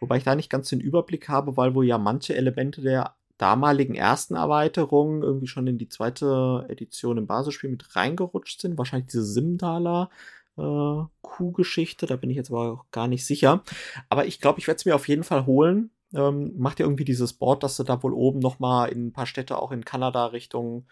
Wobei 0.00 0.16
ich 0.16 0.24
da 0.24 0.34
nicht 0.34 0.50
ganz 0.50 0.68
den 0.68 0.80
Überblick 0.80 1.28
habe, 1.28 1.56
weil 1.56 1.74
wohl 1.74 1.84
ja 1.84 1.98
manche 1.98 2.34
Elemente 2.34 2.80
der 2.80 3.14
damaligen 3.38 3.94
ersten 3.94 4.34
Erweiterung 4.34 5.22
irgendwie 5.22 5.46
schon 5.46 5.68
in 5.68 5.78
die 5.78 5.88
zweite 5.88 6.66
Edition 6.68 7.18
im 7.18 7.26
Basisspiel 7.28 7.70
mit 7.70 7.94
reingerutscht 7.94 8.60
sind. 8.60 8.76
Wahrscheinlich 8.76 9.06
diese 9.06 9.24
Simdaler 9.24 10.10
äh, 10.58 11.06
Kuhgeschichte. 11.22 12.06
Da 12.06 12.16
bin 12.16 12.30
ich 12.30 12.36
jetzt 12.36 12.50
aber 12.50 12.72
auch 12.72 12.84
gar 12.90 13.08
nicht 13.08 13.26
sicher. 13.26 13.62
Aber 14.08 14.26
ich 14.26 14.40
glaube, 14.40 14.58
ich 14.58 14.66
werde 14.66 14.78
es 14.78 14.84
mir 14.84 14.94
auf 14.94 15.08
jeden 15.08 15.24
Fall 15.24 15.46
holen. 15.46 15.90
Ähm, 16.14 16.54
macht 16.56 16.80
ihr 16.80 16.86
irgendwie 16.86 17.04
dieses 17.04 17.34
Board, 17.34 17.62
dass 17.62 17.76
du 17.76 17.84
da 17.84 18.02
wohl 18.02 18.14
oben 18.14 18.38
noch 18.38 18.58
mal 18.58 18.86
in 18.86 19.08
ein 19.08 19.12
paar 19.12 19.26
Städte 19.26 19.60
auch 19.60 19.72
in 19.72 19.84
Kanada 19.84 20.26
Richtung 20.26 20.86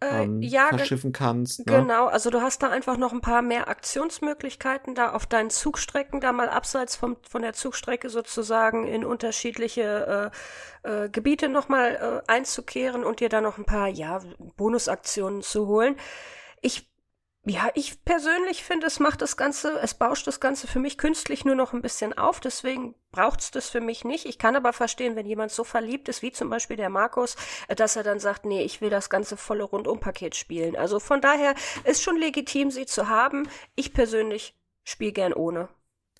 äh, 0.00 0.24
ähm, 0.24 0.42
ja, 0.42 0.68
verschiffen 0.68 1.12
kannst. 1.12 1.66
Ne? 1.66 1.80
Genau, 1.80 2.06
also 2.06 2.30
du 2.30 2.40
hast 2.40 2.62
da 2.62 2.68
einfach 2.68 2.96
noch 2.96 3.12
ein 3.12 3.20
paar 3.20 3.42
mehr 3.42 3.68
Aktionsmöglichkeiten 3.68 4.94
da 4.94 5.12
auf 5.12 5.26
deinen 5.26 5.50
Zugstrecken, 5.50 6.20
da 6.20 6.32
mal 6.32 6.48
abseits 6.48 6.94
vom, 6.94 7.16
von 7.28 7.42
der 7.42 7.52
Zugstrecke 7.52 8.08
sozusagen 8.08 8.86
in 8.86 9.04
unterschiedliche 9.04 10.30
äh, 10.84 11.04
äh, 11.04 11.08
Gebiete 11.08 11.48
nochmal 11.48 12.22
äh, 12.28 12.30
einzukehren 12.30 13.04
und 13.04 13.20
dir 13.20 13.28
da 13.28 13.40
noch 13.40 13.58
ein 13.58 13.64
paar, 13.64 13.88
ja, 13.88 14.20
Bonusaktionen 14.56 15.42
zu 15.42 15.66
holen. 15.66 15.96
Ich 16.60 16.88
ja, 17.48 17.70
ich 17.74 18.04
persönlich 18.04 18.62
finde, 18.62 18.86
es 18.86 19.00
macht 19.00 19.22
das 19.22 19.36
Ganze, 19.36 19.78
es 19.80 19.94
bauscht 19.94 20.26
das 20.26 20.40
Ganze 20.40 20.66
für 20.66 20.78
mich 20.78 20.98
künstlich 20.98 21.44
nur 21.44 21.54
noch 21.54 21.72
ein 21.72 21.82
bisschen 21.82 22.16
auf, 22.16 22.40
deswegen 22.40 22.94
braucht 23.10 23.40
es 23.40 23.50
das 23.50 23.68
für 23.68 23.80
mich 23.80 24.04
nicht. 24.04 24.26
Ich 24.26 24.38
kann 24.38 24.56
aber 24.56 24.72
verstehen, 24.72 25.16
wenn 25.16 25.26
jemand 25.26 25.50
so 25.50 25.64
verliebt 25.64 26.08
ist, 26.08 26.22
wie 26.22 26.32
zum 26.32 26.50
Beispiel 26.50 26.76
der 26.76 26.90
Markus, 26.90 27.36
dass 27.68 27.96
er 27.96 28.02
dann 28.02 28.20
sagt, 28.20 28.44
nee, 28.44 28.62
ich 28.62 28.80
will 28.80 28.90
das 28.90 29.10
ganze 29.10 29.36
volle 29.36 29.64
Rundumpaket 29.64 30.36
spielen. 30.36 30.76
Also 30.76 31.00
von 31.00 31.20
daher 31.20 31.54
ist 31.84 32.02
schon 32.02 32.16
legitim, 32.16 32.70
sie 32.70 32.86
zu 32.86 33.08
haben. 33.08 33.48
Ich 33.76 33.92
persönlich 33.92 34.54
spiele 34.84 35.12
gern 35.12 35.32
ohne. 35.32 35.68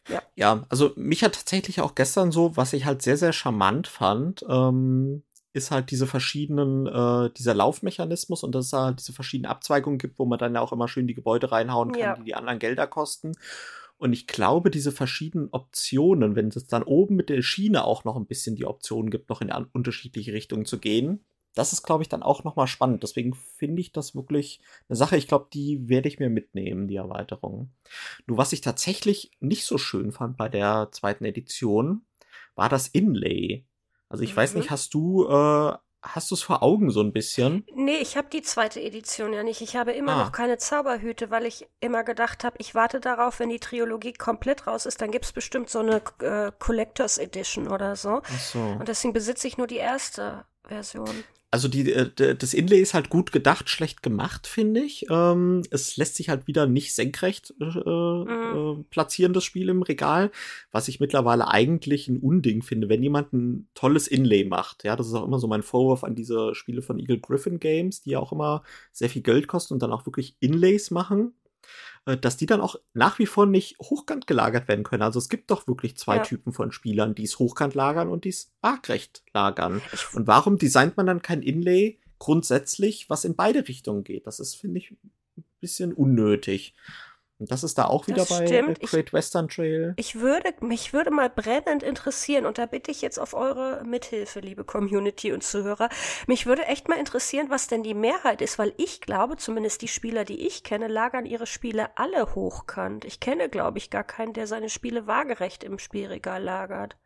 Ja. 0.08 0.23
ja, 0.35 0.66
also 0.70 0.92
mich 0.97 1.23
hat 1.23 1.35
tatsächlich 1.35 1.80
auch 1.80 1.94
gestern 1.94 2.32
so, 2.32 2.56
was 2.56 2.73
ich 2.73 2.87
halt 2.87 3.02
sehr, 3.02 3.18
sehr 3.18 3.32
charmant 3.32 3.88
fand, 3.88 4.44
ähm, 4.49 5.23
ist 5.58 5.70
halt 5.70 5.90
diese 5.90 6.06
verschiedenen, 6.06 6.86
äh, 6.86 7.30
dieser 7.36 7.54
Laufmechanismus 7.54 8.42
und 8.42 8.54
dass 8.54 8.66
es 8.66 8.72
halt 8.72 9.00
diese 9.00 9.12
verschiedenen 9.12 9.50
Abzweigungen 9.50 9.98
gibt, 9.98 10.18
wo 10.18 10.24
man 10.24 10.38
dann 10.38 10.54
ja 10.54 10.60
auch 10.60 10.72
immer 10.72 10.88
schön 10.88 11.06
die 11.06 11.14
Gebäude 11.14 11.52
reinhauen 11.52 11.92
kann, 11.92 12.00
ja. 12.00 12.16
die 12.16 12.24
die 12.24 12.34
anderen 12.34 12.58
Gelder 12.58 12.86
kosten. 12.86 13.32
Und 13.98 14.12
ich 14.12 14.26
glaube, 14.26 14.70
diese 14.70 14.92
verschiedenen 14.92 15.48
Optionen, 15.50 16.36
wenn 16.36 16.48
es 16.48 16.66
dann 16.66 16.84
oben 16.84 17.16
mit 17.16 17.28
der 17.28 17.42
Schiene 17.42 17.84
auch 17.84 18.04
noch 18.04 18.16
ein 18.16 18.26
bisschen 18.26 18.54
die 18.54 18.64
Option 18.64 19.10
gibt, 19.10 19.28
noch 19.28 19.40
in 19.40 19.50
unterschiedliche 19.50 20.32
Richtungen 20.32 20.64
zu 20.64 20.78
gehen, 20.78 21.24
das 21.54 21.72
ist, 21.72 21.82
glaube 21.82 22.04
ich, 22.04 22.08
dann 22.08 22.22
auch 22.22 22.44
nochmal 22.44 22.68
spannend. 22.68 23.02
Deswegen 23.02 23.34
finde 23.34 23.80
ich 23.80 23.90
das 23.90 24.14
wirklich 24.14 24.60
eine 24.88 24.96
Sache. 24.96 25.16
Ich 25.16 25.26
glaube, 25.26 25.48
die 25.52 25.88
werde 25.88 26.08
ich 26.08 26.20
mir 26.20 26.30
mitnehmen, 26.30 26.86
die 26.86 26.96
Erweiterung. 26.96 27.72
Nur 28.26 28.38
was 28.38 28.52
ich 28.52 28.60
tatsächlich 28.60 29.32
nicht 29.40 29.64
so 29.64 29.76
schön 29.76 30.12
fand 30.12 30.36
bei 30.36 30.48
der 30.48 30.90
zweiten 30.92 31.24
Edition, 31.24 32.02
war 32.54 32.68
das 32.68 32.86
Inlay. 32.86 33.64
Also 34.08 34.24
ich 34.24 34.32
mhm. 34.32 34.36
weiß 34.36 34.54
nicht, 34.54 34.70
hast 34.70 34.94
du 34.94 35.28
äh, 35.28 35.72
hast 36.02 36.30
du 36.30 36.34
es 36.34 36.42
vor 36.42 36.62
Augen 36.62 36.90
so 36.90 37.00
ein 37.00 37.12
bisschen? 37.12 37.64
Nee, 37.74 37.98
ich 37.98 38.16
habe 38.16 38.28
die 38.30 38.42
zweite 38.42 38.80
Edition 38.80 39.32
ja 39.32 39.42
nicht. 39.42 39.60
Ich 39.60 39.76
habe 39.76 39.92
immer 39.92 40.12
ah. 40.12 40.24
noch 40.24 40.32
keine 40.32 40.58
Zauberhüte, 40.58 41.30
weil 41.30 41.46
ich 41.46 41.66
immer 41.80 42.04
gedacht 42.04 42.44
habe, 42.44 42.56
ich 42.58 42.74
warte 42.74 43.00
darauf, 43.00 43.40
wenn 43.40 43.48
die 43.48 43.60
Trilogie 43.60 44.12
komplett 44.12 44.66
raus 44.66 44.86
ist, 44.86 45.00
dann 45.00 45.10
gibt's 45.10 45.32
bestimmt 45.32 45.70
so 45.70 45.80
eine 45.80 46.02
äh, 46.20 46.52
Collectors 46.58 47.18
Edition 47.18 47.68
oder 47.68 47.96
so. 47.96 48.22
Ach 48.24 48.40
so. 48.40 48.58
Und 48.58 48.88
deswegen 48.88 49.12
besitze 49.12 49.48
ich 49.48 49.58
nur 49.58 49.66
die 49.66 49.76
erste 49.76 50.44
Version. 50.64 51.24
Also 51.50 51.69
die, 51.69 51.90
äh, 51.90 52.37
das 52.37 52.52
Inlay 52.52 52.81
ist 52.81 52.93
halt 52.93 53.09
gut 53.09 53.33
gedacht, 53.33 53.71
schlecht 53.71 54.02
gemacht, 54.02 54.47
finde 54.47 54.81
ich. 54.81 55.07
Ähm, 55.09 55.62
es 55.71 55.97
lässt 55.97 56.17
sich 56.17 56.28
halt 56.28 56.47
wieder 56.47 56.67
nicht 56.67 56.95
senkrecht 56.95 57.55
äh, 57.59 57.64
mhm. 57.64 58.81
äh, 58.81 58.85
platzieren, 58.90 59.33
das 59.33 59.45
Spiel 59.45 59.71
im 59.71 59.81
Regal, 59.81 60.31
was 60.73 60.88
ich 60.88 61.00
mittlerweile 61.00 61.49
eigentlich 61.49 62.07
ein 62.09 62.19
Unding 62.19 62.62
finde, 62.62 62.90
wenn 62.90 63.02
jemand 63.02 63.33
ein 63.33 63.69
tolles 63.73 64.09
Inlay 64.09 64.45
macht. 64.45 64.85
Ja, 64.85 64.95
das 64.95 65.07
ist 65.07 65.14
auch 65.14 65.25
immer 65.25 65.38
so 65.38 65.47
mein 65.47 65.62
Vorwurf 65.62 66.05
an 66.05 66.14
diese 66.14 66.55
Spiele 66.55 66.83
von 66.83 66.99
Eagle 66.99 67.21
Griffin 67.21 67.59
Games, 67.61 68.02
die 68.02 68.11
ja 68.11 68.19
auch 68.19 68.33
immer 68.33 68.62
sehr 68.93 69.09
viel 69.09 69.23
Geld 69.23 69.49
kosten 69.49 69.73
und 69.73 69.83
dann 69.83 69.93
auch 69.93 70.05
wirklich 70.05 70.37
Inlays 70.40 70.90
machen. 70.90 71.33
Äh, 72.08 72.16
dass 72.16 72.37
die 72.37 72.46
dann 72.46 72.60
auch 72.60 72.76
nach 72.94 73.18
wie 73.18 73.26
vor 73.26 73.46
nicht 73.46 73.78
hochkant 73.80 74.26
gelagert 74.26 74.66
werden 74.66 74.82
können. 74.82 75.02
Also 75.02 75.18
es 75.18 75.28
gibt 75.28 75.50
doch 75.50 75.68
wirklich 75.68 75.96
zwei 75.96 76.16
ja. 76.16 76.22
Typen 76.22 76.52
von 76.52 76.72
Spielern, 76.72 77.14
die 77.14 77.25
es 77.25 77.38
hochkant 77.38 77.75
lagern 77.75 78.08
und 78.08 78.25
die 78.25 78.30
es 78.30 78.50
waagrecht 78.62 79.22
lagern. 79.34 79.82
Und 80.14 80.26
warum 80.26 80.58
designt 80.58 80.96
man 80.96 81.06
dann 81.06 81.22
kein 81.22 81.42
Inlay 81.42 81.98
grundsätzlich, 82.18 83.10
was 83.10 83.25
in 83.25 83.37
beide 83.37 83.68
Richtungen 83.68 84.04
geht? 84.04 84.26
Das 84.26 84.40
ist, 84.40 84.54
finde 84.54 84.78
ich, 84.78 84.92
ein 84.92 85.44
bisschen 85.60 85.92
unnötig. 85.92 86.75
Und 87.38 87.52
das 87.52 87.62
ist 87.62 87.78
da 87.78 87.85
auch 87.85 88.09
wieder 88.09 88.18
das 88.18 88.30
bei 88.30 88.47
stimmt. 88.47 88.80
Great 88.80 89.12
Western 89.12 89.49
Trail. 89.49 89.95
Ich 89.97 90.16
würde, 90.16 90.54
mich 90.61 90.92
würde 90.92 91.12
mal 91.12 91.30
brennend 91.30 91.85
interessieren, 91.85 92.47
und 92.47 92.59
da 92.59 92.66
bitte 92.66 92.90
ich 92.90 93.00
jetzt 93.00 93.18
auf 93.18 93.33
eure 93.33 93.85
Mithilfe, 93.85 94.40
liebe 94.40 94.64
Community 94.64 95.33
und 95.33 95.45
Zuhörer, 95.45 95.88
mich 96.26 96.47
würde 96.47 96.66
echt 96.66 96.88
mal 96.88 96.99
interessieren, 96.99 97.47
was 97.49 97.68
denn 97.68 97.85
die 97.85 97.95
Mehrheit 97.95 98.42
ist, 98.42 98.59
weil 98.59 98.75
ich 98.76 99.00
glaube, 99.00 99.37
zumindest 99.37 99.83
die 99.83 99.88
Spieler, 99.88 100.25
die 100.25 100.47
ich 100.47 100.64
kenne, 100.64 100.88
lagern 100.88 101.26
ihre 101.26 101.47
Spiele 101.47 101.97
alle 101.97 102.35
hochkant. 102.35 103.04
Ich 103.04 103.21
kenne, 103.21 103.49
glaube 103.49 103.78
ich, 103.78 103.90
gar 103.90 104.04
keinen, 104.04 104.33
der 104.33 104.49
seine 104.49 104.68
Spiele 104.68 105.07
waagerecht 105.07 105.62
im 105.62 105.78
Spielregal 105.78 106.42
lagert. 106.42 106.97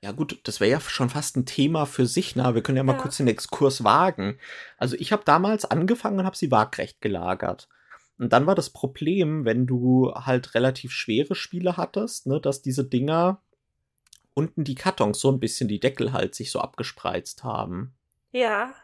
Ja 0.00 0.12
gut, 0.12 0.40
das 0.44 0.60
wäre 0.60 0.70
ja 0.70 0.80
schon 0.80 1.10
fast 1.10 1.36
ein 1.36 1.46
Thema 1.46 1.84
für 1.84 2.06
sich. 2.06 2.34
Na, 2.36 2.54
wir 2.54 2.62
können 2.62 2.78
ja 2.78 2.82
mal 2.82 2.94
ja. 2.94 2.98
kurz 2.98 3.18
den 3.18 3.28
Exkurs 3.28 3.84
wagen. 3.84 4.38
Also 4.78 4.96
ich 4.98 5.12
habe 5.12 5.22
damals 5.24 5.66
angefangen 5.66 6.18
und 6.18 6.26
habe 6.26 6.36
sie 6.36 6.50
waagrecht 6.50 7.00
gelagert. 7.02 7.68
Und 8.22 8.32
dann 8.32 8.46
war 8.46 8.54
das 8.54 8.70
Problem, 8.70 9.44
wenn 9.44 9.66
du 9.66 10.12
halt 10.14 10.54
relativ 10.54 10.92
schwere 10.92 11.34
Spiele 11.34 11.76
hattest, 11.76 12.28
ne, 12.28 12.40
dass 12.40 12.62
diese 12.62 12.84
Dinger 12.84 13.40
unten 14.32 14.62
die 14.62 14.76
Kartons 14.76 15.18
so 15.18 15.28
ein 15.32 15.40
bisschen 15.40 15.66
die 15.66 15.80
Deckel 15.80 16.12
halt 16.12 16.36
sich 16.36 16.52
so 16.52 16.60
abgespreizt 16.60 17.42
haben. 17.42 17.94
Ja. 18.30 18.74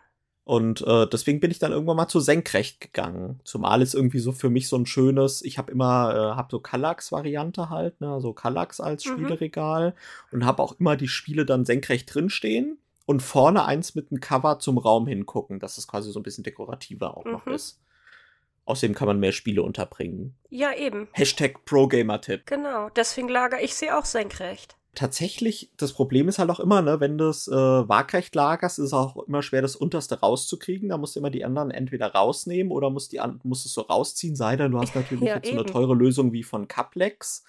Und 0.42 0.84
äh, 0.84 1.06
deswegen 1.06 1.38
bin 1.38 1.52
ich 1.52 1.60
dann 1.60 1.70
irgendwann 1.70 1.96
mal 1.98 2.08
zu 2.08 2.18
senkrecht 2.18 2.80
gegangen. 2.80 3.38
Zumal 3.44 3.80
es 3.80 3.94
irgendwie 3.94 4.18
so 4.18 4.32
für 4.32 4.50
mich 4.50 4.66
so 4.66 4.76
ein 4.76 4.86
schönes, 4.86 5.40
ich 5.42 5.56
habe 5.56 5.70
immer, 5.70 6.12
äh, 6.12 6.36
habe 6.36 6.48
so 6.50 6.58
Kallax-Variante 6.58 7.70
halt, 7.70 8.00
ne, 8.00 8.20
so 8.20 8.32
Kallax 8.32 8.80
als 8.80 9.04
mhm. 9.04 9.10
Spieleregal 9.10 9.94
und 10.32 10.44
habe 10.44 10.64
auch 10.64 10.80
immer 10.80 10.96
die 10.96 11.06
Spiele 11.06 11.46
dann 11.46 11.64
senkrecht 11.64 12.12
drinstehen 12.12 12.78
und 13.06 13.22
vorne 13.22 13.64
eins 13.66 13.94
mit 13.94 14.10
einem 14.10 14.20
Cover 14.20 14.58
zum 14.58 14.78
Raum 14.78 15.06
hingucken, 15.06 15.60
dass 15.60 15.78
es 15.78 15.86
quasi 15.86 16.10
so 16.10 16.18
ein 16.18 16.24
bisschen 16.24 16.42
dekorativer 16.42 17.16
auch 17.16 17.24
mhm. 17.24 17.30
noch 17.30 17.46
ist. 17.46 17.78
Außerdem 18.68 18.94
kann 18.94 19.08
man 19.08 19.18
mehr 19.18 19.32
Spiele 19.32 19.62
unterbringen. 19.62 20.36
Ja, 20.50 20.74
eben. 20.74 21.08
Hashtag 21.12 21.64
ProGamer-Tipp. 21.64 22.42
Genau, 22.44 22.90
deswegen 22.90 23.30
lager 23.30 23.62
ich 23.62 23.74
sie 23.74 23.90
auch 23.90 24.04
senkrecht. 24.04 24.76
Tatsächlich, 24.94 25.72
das 25.78 25.94
Problem 25.94 26.28
ist 26.28 26.38
halt 26.38 26.50
auch 26.50 26.60
immer, 26.60 26.82
ne, 26.82 27.00
wenn 27.00 27.16
du 27.16 27.28
es 27.28 27.48
äh, 27.48 27.54
waagrecht 27.54 28.34
lagerst, 28.34 28.78
ist 28.78 28.86
es 28.86 28.92
auch 28.92 29.16
immer 29.26 29.40
schwer, 29.40 29.62
das 29.62 29.74
unterste 29.74 30.20
rauszukriegen. 30.20 30.90
Da 30.90 30.98
musst 30.98 31.16
du 31.16 31.20
immer 31.20 31.30
die 31.30 31.46
anderen 31.46 31.70
entweder 31.70 32.12
rausnehmen 32.12 32.70
oder 32.70 32.90
musst, 32.90 33.12
die 33.12 33.20
musst 33.42 33.64
es 33.64 33.72
so 33.72 33.80
rausziehen, 33.80 34.36
sei 34.36 34.56
denn 34.56 34.70
du 34.70 34.78
hast 34.78 34.94
natürlich 34.94 35.24
ja, 35.24 35.36
jetzt 35.36 35.48
so 35.48 35.54
eine 35.54 35.64
teure 35.64 35.94
Lösung 35.94 36.34
wie 36.34 36.42
von 36.42 36.68
Caplex. 36.68 37.44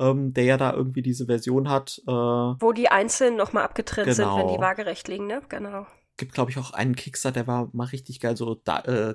Ähm, 0.00 0.34
der 0.34 0.42
ja 0.42 0.56
da 0.56 0.72
irgendwie 0.72 1.02
diese 1.02 1.26
Version 1.26 1.70
hat. 1.70 2.02
Äh, 2.08 2.10
Wo 2.10 2.72
die 2.72 2.88
einzeln 2.88 3.36
nochmal 3.36 3.62
abgetrennt 3.62 4.08
genau. 4.08 4.16
sind, 4.16 4.38
wenn 4.40 4.48
die 4.48 4.54
genau. 4.54 4.66
waagerecht 4.66 5.06
liegen, 5.06 5.28
ne? 5.28 5.40
Genau. 5.48 5.86
Gibt, 6.16 6.32
glaube 6.32 6.50
ich, 6.50 6.58
auch 6.58 6.72
einen 6.72 6.96
Kickstarter, 6.96 7.42
der 7.42 7.46
war 7.46 7.68
mal 7.72 7.86
richtig 7.86 8.18
geil, 8.18 8.36
so 8.36 8.56
da, 8.56 8.80
äh, 8.80 9.14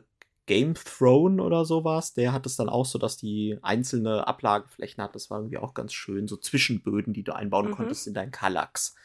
Game 0.49 0.73
Throne 0.73 1.43
oder 1.43 1.63
sowas, 1.63 2.15
der 2.15 2.33
hat 2.33 2.47
es 2.47 2.55
dann 2.55 2.69
auch 2.69 2.87
so, 2.87 2.97
dass 2.97 3.17
die 3.17 3.59
einzelne 3.61 4.27
Ablageflächen 4.27 5.03
hat. 5.03 5.13
Das 5.13 5.29
war 5.29 5.37
irgendwie 5.37 5.59
auch 5.59 5.75
ganz 5.75 5.93
schön. 5.93 6.27
So 6.27 6.37
Zwischenböden, 6.37 7.13
die 7.13 7.21
du 7.21 7.35
einbauen 7.35 7.67
mhm. 7.67 7.73
konntest 7.73 8.07
in 8.07 8.15
dein 8.15 8.31
Kallax. 8.31 8.95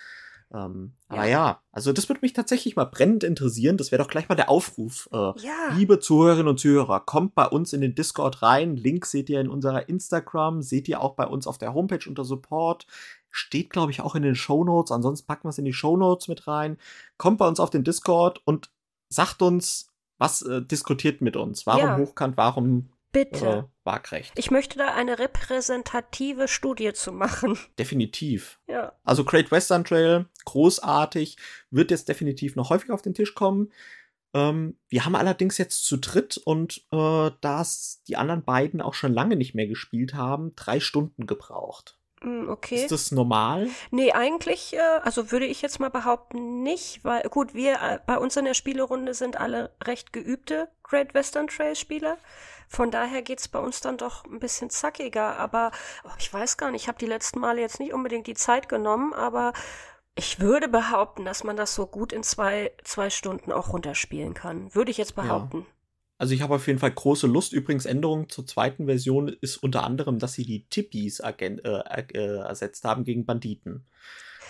Ähm, 0.55 0.95
ja. 1.11 1.15
Aber 1.15 1.27
ja, 1.27 1.61
also 1.71 1.93
das 1.93 2.09
würde 2.09 2.21
mich 2.23 2.33
tatsächlich 2.33 2.77
mal 2.77 2.87
brennend 2.87 3.25
interessieren. 3.25 3.77
Das 3.77 3.93
wäre 3.93 4.03
doch 4.03 4.09
gleich 4.09 4.27
mal 4.31 4.37
der 4.37 4.49
Aufruf. 4.49 5.07
Äh, 5.13 5.17
ja. 5.17 5.75
Liebe 5.77 6.01
Zuhörerinnen 6.01 6.49
und 6.49 6.59
Zuhörer, 6.61 7.01
kommt 7.01 7.35
bei 7.35 7.47
uns 7.47 7.75
in 7.75 7.83
den 7.83 7.95
Discord 7.95 8.41
rein. 8.41 8.79
Link 8.79 9.05
seht 9.05 9.29
ihr 9.29 9.43
in 9.43 9.51
unserer 9.51 9.87
Instagram, 9.87 10.63
seht 10.63 10.89
ihr 10.89 11.03
auch 11.03 11.15
bei 11.15 11.27
uns 11.27 11.47
auf 11.47 11.59
der 11.59 11.75
Homepage 11.75 12.09
unter 12.09 12.25
Support. 12.25 12.87
Steht, 13.31 13.69
glaube 13.69 13.93
ich, 13.93 14.01
auch 14.01 14.15
in 14.15 14.23
den 14.23 14.35
Show 14.35 14.65
Notes. 14.65 14.93
Ansonsten 14.93 15.27
packen 15.27 15.45
wir 15.45 15.51
es 15.51 15.59
in 15.59 15.67
die 15.67 15.75
Show 15.75 15.99
Notes 15.99 16.27
mit 16.27 16.47
rein. 16.47 16.79
Kommt 17.19 17.37
bei 17.37 17.47
uns 17.47 17.61
auf 17.61 17.69
den 17.69 17.85
Discord 17.85 18.41
und 18.47 18.71
sagt 19.11 19.43
uns, 19.43 19.94
was 20.19 20.43
äh, 20.43 20.63
diskutiert 20.63 21.21
mit 21.21 21.37
uns? 21.37 21.67
Warum 21.67 21.83
ja. 21.83 21.97
hochkant, 21.97 22.37
warum 22.37 22.91
Bitte. 23.15 23.47
Äh, 23.47 23.63
waagrecht? 23.85 24.33
Ich 24.37 24.51
möchte 24.51 24.77
da 24.77 24.93
eine 24.93 25.21
repräsentative 25.21 26.49
Studie 26.49 26.93
zu 26.93 27.13
machen. 27.13 27.57
Definitiv. 27.79 28.59
Ja. 28.67 28.93
Also 29.05 29.25
Great 29.25 29.53
Western 29.53 29.85
Trail, 29.85 30.27
großartig, 30.45 31.37
wird 31.71 31.93
jetzt 31.93 32.09
definitiv 32.09 32.57
noch 32.57 32.71
häufiger 32.71 32.93
auf 32.93 33.03
den 33.03 33.15
Tisch 33.15 33.35
kommen. 33.35 33.73
Ähm, 34.35 34.77
wir 34.89 35.05
haben 35.05 35.15
allerdings 35.15 35.59
jetzt 35.59 35.85
zu 35.85 35.97
dritt 35.97 36.39
und 36.39 36.79
äh, 36.91 37.31
da 37.41 37.65
die 38.09 38.17
anderen 38.17 38.43
beiden 38.43 38.81
auch 38.81 38.95
schon 38.95 39.15
lange 39.15 39.37
nicht 39.37 39.55
mehr 39.55 39.69
gespielt 39.69 40.15
haben, 40.15 40.57
drei 40.57 40.81
Stunden 40.81 41.27
gebraucht. 41.27 42.01
Hm, 42.25 42.49
okay. 42.49 42.77
Ist 42.77 42.91
das 42.91 43.13
normal? 43.13 43.69
Nee, 43.91 44.13
eigentlich, 44.13 44.75
äh, 44.75 44.81
also 45.03 45.31
würde 45.31 45.47
ich 45.47 45.61
jetzt 45.61 45.79
mal 45.79 45.91
behaupten, 45.91 46.63
nicht, 46.63 47.05
weil, 47.05 47.23
gut, 47.29 47.53
wir 47.55 47.75
äh, 47.75 47.99
bei 48.07 48.17
uns 48.19 48.37
in 48.37 48.47
der 48.47 48.55
Spielerunde 48.55 49.13
sind 49.13 49.39
alle 49.39 49.71
recht 49.85 50.13
geübte 50.13 50.69
Great 50.83 51.13
Western 51.13 51.49
Trail 51.49 51.77
Spieler. 51.77 52.17
Von 52.67 52.91
daher 52.91 53.21
geht's 53.21 53.47
bei 53.47 53.59
uns 53.59 53.81
dann 53.81 53.99
doch 53.99 54.25
ein 54.25 54.41
bisschen 54.41 54.71
zackiger. 54.71 55.39
Aber 55.39 55.71
oh, 56.05 56.13
ich 56.19 56.33
weiß 56.33 56.57
gar 56.57 56.71
nicht, 56.71 56.83
ich 56.83 56.89
habe 56.89 56.99
die 56.99 57.07
letzten 57.07 57.41
Male 57.41 57.61
jetzt 57.61 57.79
nicht 57.79 57.93
unbedingt 57.93 58.27
die 58.27 58.35
Zeit 58.35 58.69
genommen, 58.71 59.13
aber 59.13 59.53
ich 60.15 60.41
würde 60.41 60.69
behaupten, 60.69 61.25
dass 61.25 61.45
man 61.45 61.57
das 61.57 61.75
so 61.75 61.87
gut 61.87 62.13
in 62.13 62.23
zwei, 62.23 62.73
zwei 62.85 63.11
Stunden 63.11 63.53
auch 63.53 63.73
runterspielen 63.73 64.33
kann. 64.33 64.75
Würde 64.75 64.91
ich 64.91 64.97
jetzt 64.97 65.15
behaupten. 65.15 65.59
Ja. 65.59 65.67
Also 66.17 66.35
ich 66.35 66.43
habe 66.43 66.55
auf 66.55 66.67
jeden 66.67 66.79
Fall 66.79 66.93
große 66.93 67.27
Lust. 67.27 67.53
Übrigens, 67.53 67.87
Änderung 67.87 68.29
zur 68.29 68.47
zweiten 68.47 68.87
Version 68.87 69.29
ist 69.29 69.57
unter 69.57 69.85
anderem, 69.85 70.19
dass 70.19 70.35
sie 70.35 70.45
die 70.45 70.67
Tippis 70.69 71.21
äh, 71.21 71.33
äh, 71.33 72.37
ersetzt 72.39 72.85
haben 72.85 73.05
gegen 73.05 73.25
Banditen. 73.25 73.85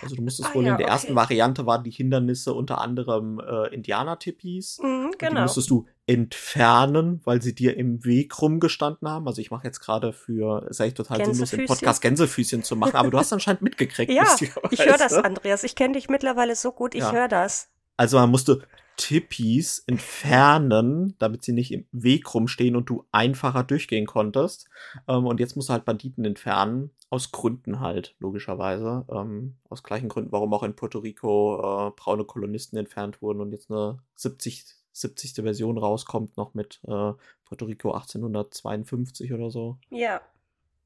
Also 0.02 0.16
du 0.16 0.22
musstest 0.22 0.50
ah, 0.50 0.54
wohl 0.54 0.64
ja, 0.64 0.72
in 0.72 0.78
der 0.78 0.86
okay. 0.86 0.92
ersten 0.92 1.14
Variante 1.14 1.66
waren 1.66 1.84
die 1.84 1.90
Hindernisse 1.90 2.52
unter 2.52 2.80
anderem 2.80 3.40
äh, 3.40 3.74
Indianer-Tippis. 3.74 4.80
Mhm, 4.82 5.12
genau. 5.18 5.34
Die 5.34 5.40
musstest 5.42 5.70
du 5.70 5.86
entfernen, 6.06 7.20
weil 7.24 7.40
sie 7.40 7.54
dir 7.54 7.76
im 7.76 8.04
Weg 8.04 8.40
rumgestanden 8.40 9.08
haben. 9.08 9.26
Also 9.26 9.40
ich 9.40 9.50
mache 9.50 9.64
jetzt 9.64 9.80
gerade 9.80 10.12
für, 10.12 10.66
ist 10.68 10.80
eigentlich 10.80 10.94
total 10.94 11.24
sinnlos, 11.24 11.50
den 11.50 11.66
Podcast 11.66 12.02
Gänsefüßchen 12.02 12.62
zu 12.62 12.76
machen, 12.76 12.96
aber 12.96 13.10
du 13.10 13.18
hast 13.18 13.32
anscheinend 13.32 13.62
mitgekriegt. 13.62 14.12
ja, 14.12 14.36
ich 14.70 14.84
höre 14.84 14.98
das, 14.98 15.14
Andreas. 15.14 15.64
Ich 15.64 15.74
kenne 15.74 15.94
dich 15.94 16.08
mittlerweile 16.08 16.56
so 16.56 16.72
gut, 16.72 16.94
ich 16.94 17.00
ja. 17.00 17.12
höre 17.12 17.28
das. 17.28 17.70
Also 17.96 18.18
man 18.18 18.30
musste 18.30 18.66
Tippis 18.96 19.80
entfernen, 19.86 21.14
damit 21.18 21.42
sie 21.42 21.52
nicht 21.52 21.72
im 21.72 21.86
Weg 21.92 22.32
rumstehen 22.32 22.76
und 22.76 22.88
du 22.88 23.04
einfacher 23.12 23.64
durchgehen 23.64 24.06
konntest. 24.06 24.68
Ähm, 25.08 25.26
und 25.26 25.40
jetzt 25.40 25.56
musst 25.56 25.68
du 25.68 25.72
halt 25.72 25.84
Banditen 25.84 26.24
entfernen. 26.24 26.90
Aus 27.10 27.32
Gründen 27.32 27.80
halt, 27.80 28.14
logischerweise. 28.18 29.04
Ähm, 29.10 29.56
aus 29.68 29.82
gleichen 29.82 30.08
Gründen, 30.08 30.32
warum 30.32 30.52
auch 30.54 30.62
in 30.62 30.76
Puerto 30.76 31.00
Rico 31.00 31.88
äh, 31.88 31.90
braune 31.96 32.24
Kolonisten 32.24 32.78
entfernt 32.78 33.20
wurden 33.22 33.40
und 33.40 33.52
jetzt 33.52 33.70
eine 33.70 33.98
70. 34.16 34.64
70. 34.92 35.34
Version 35.34 35.76
rauskommt, 35.76 36.36
noch 36.36 36.54
mit 36.54 36.80
äh, 36.84 37.12
Puerto 37.44 37.64
Rico 37.64 37.92
1852 37.92 39.32
oder 39.32 39.50
so. 39.50 39.78
Ja. 39.90 40.20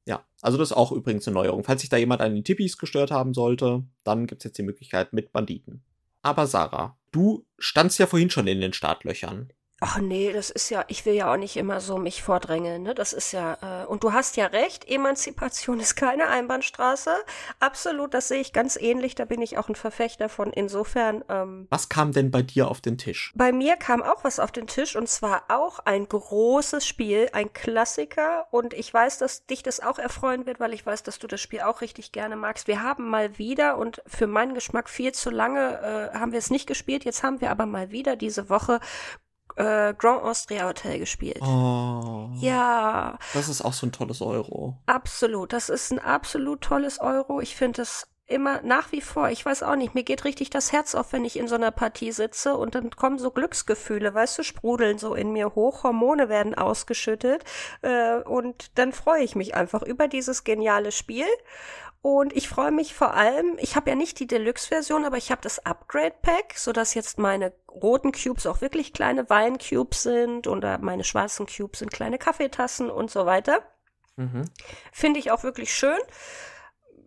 Ja, 0.05 0.23
also 0.41 0.57
das 0.57 0.71
ist 0.71 0.77
auch 0.77 0.91
übrigens 0.91 1.27
eine 1.27 1.35
Neuerung. 1.35 1.63
Falls 1.63 1.81
sich 1.81 1.89
da 1.91 1.97
jemand 1.97 2.21
an 2.21 2.33
den 2.33 2.43
Tippis 2.43 2.79
gestört 2.79 3.11
haben 3.11 3.35
sollte, 3.35 3.83
dann 4.03 4.25
gibt 4.25 4.41
es 4.41 4.45
jetzt 4.45 4.57
die 4.57 4.63
Möglichkeit 4.63 5.13
mit 5.13 5.31
Banditen. 5.31 5.83
Aber 6.23 6.47
Sarah, 6.47 6.97
du 7.11 7.45
standst 7.57 7.99
ja 7.99 8.07
vorhin 8.07 8.29
schon 8.29 8.47
in 8.47 8.61
den 8.61 8.73
Startlöchern. 8.73 9.51
Ach 9.81 9.99
nee, 9.99 10.33
das 10.33 10.49
ist 10.49 10.69
ja, 10.69 10.83
ich 10.87 11.05
will 11.05 11.13
ja 11.13 11.31
auch 11.31 11.37
nicht 11.37 11.55
immer 11.55 11.79
so 11.79 11.97
mich 11.97 12.21
vordrängeln, 12.21 12.83
ne? 12.83 12.93
Das 12.93 13.13
ist 13.13 13.31
ja, 13.31 13.83
äh, 13.83 13.85
und 13.85 14.03
du 14.03 14.11
hast 14.11 14.35
ja 14.35 14.47
recht, 14.47 14.89
Emanzipation 14.89 15.79
ist 15.79 15.95
keine 15.95 16.27
Einbahnstraße. 16.27 17.11
Absolut, 17.59 18.13
das 18.13 18.27
sehe 18.27 18.41
ich 18.41 18.51
ganz 18.51 18.75
ähnlich, 18.75 19.15
da 19.15 19.23
bin 19.25 19.41
ich 19.41 19.57
auch 19.57 19.69
ein 19.69 19.75
Verfechter 19.75 20.27
von. 20.27 20.51
Insofern. 20.51 21.23
Ähm, 21.29 21.67
was 21.69 21.87
kam 21.87 22.11
denn 22.11 22.29
bei 22.29 22.41
dir 22.41 22.67
auf 22.67 22.81
den 22.81 22.97
Tisch? 22.97 23.31
Bei 23.35 23.53
mir 23.53 23.77
kam 23.77 24.03
auch 24.03 24.23
was 24.23 24.39
auf 24.39 24.51
den 24.51 24.67
Tisch 24.67 24.97
und 24.97 25.07
zwar 25.07 25.43
auch 25.47 25.79
ein 25.79 26.07
großes 26.09 26.85
Spiel, 26.85 27.29
ein 27.31 27.53
Klassiker. 27.53 28.47
Und 28.51 28.73
ich 28.73 28.93
weiß, 28.93 29.17
dass 29.19 29.45
dich 29.45 29.63
das 29.63 29.79
auch 29.79 29.97
erfreuen 29.97 30.45
wird, 30.45 30.59
weil 30.59 30.73
ich 30.73 30.85
weiß, 30.85 31.03
dass 31.03 31.19
du 31.19 31.27
das 31.27 31.39
Spiel 31.39 31.61
auch 31.61 31.79
richtig 31.79 32.11
gerne 32.11 32.35
magst. 32.35 32.67
Wir 32.67 32.83
haben 32.83 33.09
mal 33.09 33.37
wieder 33.37 33.77
und 33.77 34.01
für 34.05 34.27
meinen 34.27 34.53
Geschmack 34.53 34.89
viel 34.89 35.13
zu 35.13 35.29
lange 35.29 36.11
äh, 36.13 36.17
haben 36.17 36.33
wir 36.33 36.39
es 36.39 36.49
nicht 36.49 36.67
gespielt. 36.67 37.05
Jetzt 37.05 37.23
haben 37.23 37.39
wir 37.39 37.49
aber 37.49 37.65
mal 37.65 37.91
wieder 37.91 38.17
diese 38.17 38.49
Woche 38.49 38.81
äh, 39.59 39.93
Grand 39.93 40.23
Austria 40.23 40.67
Hotel 40.67 40.99
gespielt. 40.99 41.41
Oh. 41.41 42.29
Ja. 42.39 43.17
Das 43.33 43.49
ist 43.49 43.61
auch 43.61 43.73
so 43.73 43.85
ein 43.85 43.91
tolles 43.91 44.21
Euro. 44.21 44.77
Absolut. 44.85 45.53
Das 45.53 45.69
ist 45.69 45.91
ein 45.91 45.99
absolut 45.99 46.61
tolles 46.61 46.99
Euro. 46.99 47.41
Ich 47.41 47.55
finde 47.55 47.81
es 47.81 48.07
immer 48.25 48.61
nach 48.61 48.91
wie 48.91 49.01
vor, 49.01 49.29
ich 49.29 49.43
weiß 49.43 49.63
auch 49.63 49.75
nicht, 49.75 49.95
mir 49.95 50.03
geht 50.03 50.23
richtig 50.23 50.51
das 50.51 50.71
Herz 50.71 50.93
auf, 50.93 51.13
wenn 51.13 51.25
ich 51.25 51.37
in 51.37 51.47
so 51.47 51.55
einer 51.55 51.71
Partie 51.71 52.11
sitze 52.11 52.55
und 52.55 52.75
dann 52.75 52.91
kommen 52.91 53.17
so 53.17 53.31
Glücksgefühle, 53.31 54.13
weißt 54.13 54.37
du, 54.37 54.43
sprudeln 54.43 54.99
so 54.99 55.15
in 55.15 55.33
mir 55.33 55.55
hoch, 55.55 55.83
Hormone 55.83 56.29
werden 56.29 56.53
ausgeschüttet 56.53 57.43
äh, 57.81 58.17
und 58.17 58.77
dann 58.77 58.93
freue 58.93 59.23
ich 59.23 59.35
mich 59.35 59.55
einfach 59.55 59.81
über 59.81 60.07
dieses 60.07 60.43
geniale 60.43 60.91
Spiel 60.91 61.25
und 62.01 62.35
ich 62.35 62.47
freue 62.47 62.71
mich 62.71 62.93
vor 62.93 63.13
allem, 63.13 63.57
ich 63.59 63.75
habe 63.75 63.89
ja 63.89 63.95
nicht 63.95 64.19
die 64.19 64.27
Deluxe-Version, 64.27 65.03
aber 65.03 65.17
ich 65.17 65.31
habe 65.31 65.41
das 65.41 65.65
Upgrade-Pack, 65.65 66.53
sodass 66.55 66.93
jetzt 66.93 67.19
meine 67.19 67.51
roten 67.69 68.13
Cubes 68.13 68.45
auch 68.45 68.61
wirklich 68.61 68.93
kleine 68.93 69.29
Wein-Cubes 69.29 70.03
sind 70.03 70.47
oder 70.47 70.77
meine 70.77 71.03
schwarzen 71.03 71.45
Cubes 71.45 71.79
sind 71.79 71.91
kleine 71.91 72.17
Kaffeetassen 72.17 72.89
und 72.89 73.11
so 73.11 73.25
weiter. 73.25 73.63
Mhm. 74.15 74.45
Finde 74.93 75.19
ich 75.19 75.31
auch 75.31 75.43
wirklich 75.43 75.73
schön 75.73 75.99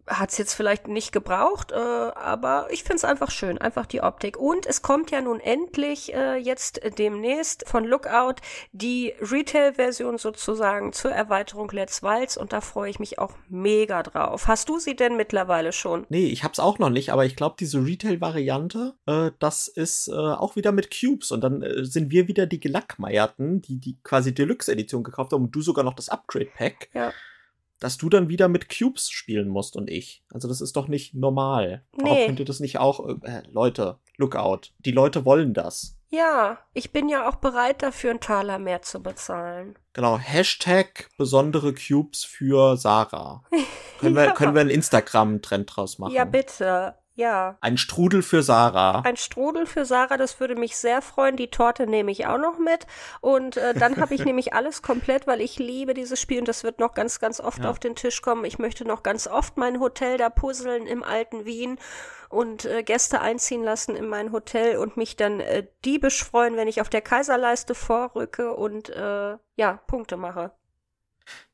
hat 0.06 0.30
es 0.30 0.38
jetzt 0.38 0.54
vielleicht 0.54 0.88
nicht 0.88 1.12
gebraucht, 1.12 1.70
äh, 1.70 1.76
aber 1.76 2.66
ich 2.70 2.82
finde 2.82 2.96
es 2.96 3.04
einfach 3.04 3.30
schön, 3.30 3.58
einfach 3.58 3.86
die 3.86 4.02
Optik. 4.02 4.36
Und 4.36 4.66
es 4.66 4.82
kommt 4.82 5.10
ja 5.10 5.20
nun 5.20 5.38
endlich 5.38 6.12
äh, 6.12 6.36
jetzt 6.36 6.80
demnächst 6.98 7.68
von 7.68 7.84
Lookout 7.84 8.36
die 8.72 9.14
Retail-Version 9.20 10.18
sozusagen 10.18 10.92
zur 10.92 11.12
Erweiterung 11.12 11.70
Let's 11.70 12.02
Waltz 12.02 12.36
und 12.36 12.52
da 12.52 12.60
freue 12.60 12.90
ich 12.90 12.98
mich 12.98 13.18
auch 13.18 13.32
mega 13.48 14.02
drauf. 14.02 14.48
Hast 14.48 14.68
du 14.68 14.78
sie 14.78 14.96
denn 14.96 15.16
mittlerweile 15.16 15.72
schon? 15.72 16.04
Nee, 16.08 16.26
ich 16.26 16.42
hab's 16.42 16.58
auch 16.58 16.78
noch 16.78 16.90
nicht, 16.90 17.10
aber 17.10 17.24
ich 17.24 17.36
glaube, 17.36 17.56
diese 17.58 17.84
Retail-Variante, 17.84 18.94
äh, 19.06 19.30
das 19.38 19.68
ist 19.68 20.08
äh, 20.08 20.12
auch 20.12 20.56
wieder 20.56 20.72
mit 20.72 20.90
Cubes 20.90 21.30
und 21.30 21.42
dann 21.42 21.62
äh, 21.62 21.84
sind 21.84 22.10
wir 22.10 22.26
wieder 22.26 22.46
die 22.46 22.60
Gelackmeierten, 22.60 23.62
die 23.62 23.78
die 23.78 23.98
quasi 24.02 24.34
Deluxe-Edition 24.34 25.04
gekauft 25.04 25.32
haben 25.32 25.44
und 25.44 25.54
du 25.54 25.62
sogar 25.62 25.84
noch 25.84 25.94
das 25.94 26.08
Upgrade-Pack. 26.08 26.88
Ja 26.92 27.12
dass 27.82 27.98
du 27.98 28.08
dann 28.08 28.28
wieder 28.28 28.48
mit 28.48 28.68
Cubes 28.68 29.10
spielen 29.10 29.48
musst 29.48 29.76
und 29.76 29.90
ich. 29.90 30.22
Also 30.32 30.46
das 30.46 30.60
ist 30.60 30.76
doch 30.76 30.86
nicht 30.86 31.14
normal. 31.14 31.84
Nee. 31.96 32.04
Warum 32.04 32.26
könnt 32.26 32.38
ihr 32.38 32.44
das 32.44 32.60
nicht 32.60 32.78
auch, 32.78 33.08
äh, 33.08 33.42
Leute, 33.50 33.98
Lookout. 34.16 34.68
Die 34.78 34.92
Leute 34.92 35.24
wollen 35.24 35.52
das. 35.52 35.96
Ja, 36.08 36.58
ich 36.74 36.92
bin 36.92 37.08
ja 37.08 37.28
auch 37.28 37.36
bereit 37.36 37.82
dafür, 37.82 38.10
einen 38.10 38.20
Taler 38.20 38.58
mehr 38.58 38.82
zu 38.82 39.02
bezahlen. 39.02 39.78
Genau, 39.94 40.18
Hashtag 40.18 41.08
besondere 41.16 41.74
Cubes 41.74 42.22
für 42.22 42.76
Sarah. 42.76 43.42
Können 43.98 44.16
wir, 44.16 44.24
ja. 44.24 44.32
können 44.32 44.54
wir 44.54 44.60
einen 44.60 44.70
Instagram-Trend 44.70 45.76
draus 45.76 46.00
machen? 46.00 46.12
Ja, 46.12 46.24
bitte. 46.24 46.96
Ja. 47.22 47.56
Ein 47.60 47.78
Strudel 47.78 48.20
für 48.20 48.42
Sarah. 48.42 49.02
Ein 49.04 49.16
Strudel 49.16 49.66
für 49.66 49.84
Sarah, 49.84 50.16
das 50.16 50.40
würde 50.40 50.56
mich 50.56 50.76
sehr 50.76 51.00
freuen. 51.00 51.36
Die 51.36 51.52
Torte 51.52 51.86
nehme 51.86 52.10
ich 52.10 52.26
auch 52.26 52.38
noch 52.38 52.58
mit. 52.58 52.88
Und 53.20 53.56
äh, 53.56 53.74
dann 53.74 53.96
habe 53.98 54.12
ich 54.12 54.24
nämlich 54.24 54.54
alles 54.54 54.82
komplett, 54.82 55.28
weil 55.28 55.40
ich 55.40 55.56
liebe 55.60 55.94
dieses 55.94 56.20
Spiel 56.20 56.40
und 56.40 56.48
das 56.48 56.64
wird 56.64 56.80
noch 56.80 56.94
ganz, 56.94 57.20
ganz 57.20 57.38
oft 57.38 57.62
ja. 57.62 57.70
auf 57.70 57.78
den 57.78 57.94
Tisch 57.94 58.22
kommen. 58.22 58.44
Ich 58.44 58.58
möchte 58.58 58.84
noch 58.84 59.04
ganz 59.04 59.28
oft 59.28 59.56
mein 59.56 59.78
Hotel 59.78 60.18
da 60.18 60.30
puzzeln 60.30 60.88
im 60.88 61.04
alten 61.04 61.44
Wien 61.44 61.78
und 62.28 62.64
äh, 62.64 62.82
Gäste 62.82 63.20
einziehen 63.20 63.62
lassen 63.62 63.94
in 63.94 64.08
mein 64.08 64.32
Hotel 64.32 64.78
und 64.78 64.96
mich 64.96 65.14
dann 65.14 65.38
äh, 65.38 65.68
diebisch 65.84 66.24
freuen, 66.24 66.56
wenn 66.56 66.66
ich 66.66 66.80
auf 66.80 66.88
der 66.88 67.02
Kaiserleiste 67.02 67.76
vorrücke 67.76 68.52
und 68.52 68.90
äh, 68.90 69.36
ja, 69.54 69.78
Punkte 69.86 70.16
mache. 70.16 70.50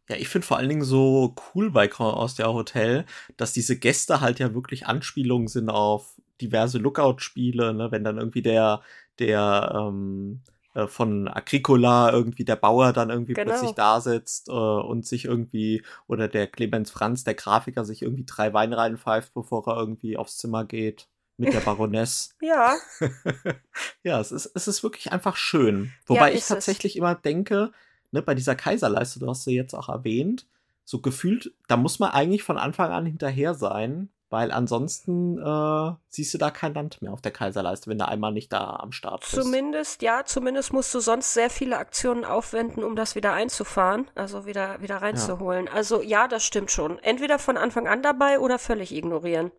Ja, 0.09 0.17
ich 0.17 0.29
finde 0.29 0.47
vor 0.47 0.57
allen 0.57 0.69
Dingen 0.69 0.85
so 0.85 1.35
cool 1.55 1.71
bei 1.71 1.91
aus 1.93 2.35
der 2.35 2.53
Hotel, 2.53 3.05
dass 3.37 3.53
diese 3.53 3.79
Gäste 3.79 4.21
halt 4.21 4.39
ja 4.39 4.55
wirklich 4.55 4.87
Anspielungen 4.87 5.49
sind 5.49 5.69
auf 5.69 6.15
diverse 6.41 6.79
Lookout-Spiele, 6.79 7.75
ne? 7.75 7.91
wenn 7.91 8.05
dann 8.05 8.19
irgendwie 8.19 8.43
der, 8.43 8.81
der 9.19 9.73
ähm, 9.75 10.41
äh, 10.75 10.87
von 10.87 11.29
Agricola 11.29 12.13
irgendwie 12.13 12.45
der 12.45 12.57
Bauer 12.57 12.93
dann 12.93 13.11
irgendwie 13.11 13.35
genau. 13.35 13.51
plötzlich 13.51 13.73
da 13.73 14.01
sitzt 14.01 14.49
äh, 14.49 14.53
und 14.53 15.07
sich 15.07 15.25
irgendwie, 15.25 15.83
oder 16.07 16.29
der 16.29 16.47
Clemens 16.47 16.91
Franz, 16.91 17.25
der 17.25 17.35
Grafiker, 17.35 17.85
sich 17.85 18.03
irgendwie 18.03 18.25
drei 18.25 18.53
Wein 18.53 18.73
reinpfeift, 18.73 19.35
bevor 19.35 19.67
er 19.67 19.77
irgendwie 19.77 20.17
aufs 20.17 20.39
Zimmer 20.39 20.65
geht 20.65 21.09
mit 21.37 21.53
der 21.53 21.61
Baroness. 21.61 22.35
ja. 22.41 22.77
ja, 24.03 24.21
es 24.21 24.33
ist, 24.33 24.51
es 24.55 24.69
ist 24.69 24.83
wirklich 24.83 25.13
einfach 25.13 25.37
schön. 25.37 25.93
Wobei 26.07 26.31
ja, 26.31 26.37
ich 26.37 26.47
tatsächlich 26.47 26.93
es. 26.93 26.99
immer 26.99 27.15
denke, 27.15 27.73
ne, 28.11 28.23
bei 28.23 28.35
dieser 28.35 28.55
Kaiserleiste, 28.55 29.21
du 29.21 29.29
hast 29.29 29.45
sie 29.45 29.55
jetzt 29.55 29.75
auch 29.75 29.89
erwähnt, 29.89 30.47
so 30.85 31.01
gefühlt, 31.01 31.53
da 31.67 31.77
muss 31.77 31.99
man 31.99 32.11
eigentlich 32.11 32.43
von 32.43 32.59
Anfang 32.59 32.91
an 32.91 33.05
hinterher 33.05 33.55
sein, 33.55 34.09
weil 34.31 34.53
ansonsten 34.53 35.39
äh, 35.39 35.93
siehst 36.09 36.35
du 36.35 36.39
da 36.39 36.51
kein 36.51 36.75
Land 36.75 37.01
mehr 37.01 37.13
auf 37.13 37.23
der 37.23 37.33
Kaiserleiste, 37.33 37.91
wenn 37.91 37.99
du 37.99 38.07
einmal 38.07 38.33
nicht 38.33 38.53
da 38.53 38.77
am 38.77 38.93
Start 38.93 39.21
bist. 39.21 39.33
Zumindest, 39.33 40.03
ja, 40.03 40.25
zumindest 40.25 40.73
musst 40.73 40.95
du 40.95 41.01
sonst 41.01 41.33
sehr 41.33 41.51
viele 41.51 41.79
Aktionen 41.79 42.25
aufwenden, 42.25 42.85
um 42.85 42.95
das 42.95 43.15
wieder 43.15 43.33
einzufahren, 43.33 44.11
also 44.15 44.45
wieder, 44.45 44.81
wieder 44.83 44.97
reinzuholen. 44.97 45.67
Ja. 45.67 45.73
Also 45.73 46.03
ja, 46.03 46.29
das 46.29 46.45
stimmt 46.45 46.71
schon. 46.71 46.99
Entweder 46.99 47.39
von 47.39 47.57
Anfang 47.57 47.89
an 47.89 48.03
dabei 48.03 48.39
oder 48.39 48.59
völlig 48.59 48.95
ignorieren. 48.95 49.51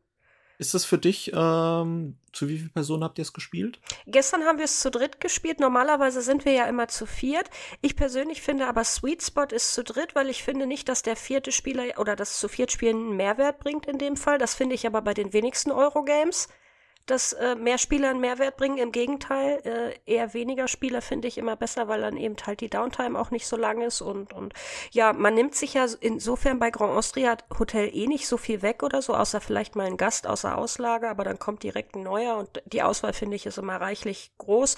Ist 0.59 0.73
das 0.73 0.83
für 0.83 0.97
dich, 0.97 1.31
ähm, 1.33 2.17
zu 2.33 2.49
wie 2.49 2.57
vielen 2.57 2.73
Personen 2.73 3.05
habt 3.05 3.17
ihr 3.17 3.21
es 3.21 3.31
gespielt? 3.31 3.79
Gestern 4.07 4.43
haben 4.43 4.57
wir 4.57 4.65
es 4.65 4.81
zu 4.81 4.91
dritt 4.91 5.21
gespielt. 5.21 5.61
Normalerweise 5.61 6.21
sind 6.21 6.43
wir 6.43 6.51
ja 6.51 6.65
immer 6.65 6.89
zu 6.89 7.05
viert. 7.05 7.49
Ich 7.79 7.95
persönlich 7.95 8.41
finde 8.41 8.67
aber 8.67 8.83
Sweet 8.83 9.23
Spot 9.23 9.45
ist 9.45 9.73
zu 9.73 9.85
dritt, 9.85 10.15
weil 10.15 10.29
ich 10.29 10.43
finde 10.43 10.67
nicht, 10.67 10.89
dass 10.89 11.01
der 11.01 11.15
vierte 11.15 11.53
Spieler 11.53 11.97
oder 11.97 12.17
das 12.17 12.39
zu 12.39 12.49
viert 12.49 12.73
Spielen 12.73 12.97
einen 12.97 13.15
Mehrwert 13.15 13.59
bringt 13.59 13.85
in 13.85 13.99
dem 13.99 14.17
Fall. 14.17 14.37
Das 14.37 14.53
finde 14.53 14.75
ich 14.75 14.85
aber 14.85 15.01
bei 15.01 15.13
den 15.13 15.31
wenigsten 15.31 15.71
Eurogames 15.71 16.49
dass 17.09 17.33
äh, 17.33 17.55
mehr 17.55 17.77
Spieler 17.77 18.09
einen 18.09 18.19
Mehrwert 18.19 18.57
bringen. 18.57 18.77
Im 18.77 18.91
Gegenteil, 18.91 19.61
äh, 19.63 20.11
eher 20.11 20.33
weniger 20.33 20.67
Spieler 20.67 21.01
finde 21.01 21.27
ich 21.27 21.37
immer 21.37 21.55
besser, 21.55 21.87
weil 21.87 22.01
dann 22.01 22.17
eben 22.17 22.35
halt 22.45 22.61
die 22.61 22.69
Downtime 22.69 23.19
auch 23.19 23.31
nicht 23.31 23.47
so 23.47 23.57
lang 23.57 23.81
ist. 23.81 24.01
Und, 24.01 24.33
und 24.33 24.53
ja, 24.91 25.13
man 25.13 25.33
nimmt 25.33 25.55
sich 25.55 25.73
ja 25.73 25.85
insofern 25.99 26.59
bei 26.59 26.69
Grand 26.69 26.93
Austria 26.93 27.37
Hotel 27.57 27.89
eh 27.93 28.07
nicht 28.07 28.27
so 28.27 28.37
viel 28.37 28.61
weg 28.61 28.83
oder 28.83 29.01
so, 29.01 29.15
außer 29.15 29.41
vielleicht 29.41 29.75
mal 29.75 29.87
ein 29.87 29.97
Gast 29.97 30.27
außer 30.27 30.57
Auslage, 30.57 31.09
aber 31.09 31.23
dann 31.23 31.39
kommt 31.39 31.63
direkt 31.63 31.95
ein 31.95 32.03
neuer 32.03 32.37
und 32.37 32.61
die 32.65 32.83
Auswahl 32.83 33.13
finde 33.13 33.35
ich 33.35 33.45
ist 33.45 33.57
immer 33.57 33.77
reichlich 33.77 34.31
groß. 34.37 34.75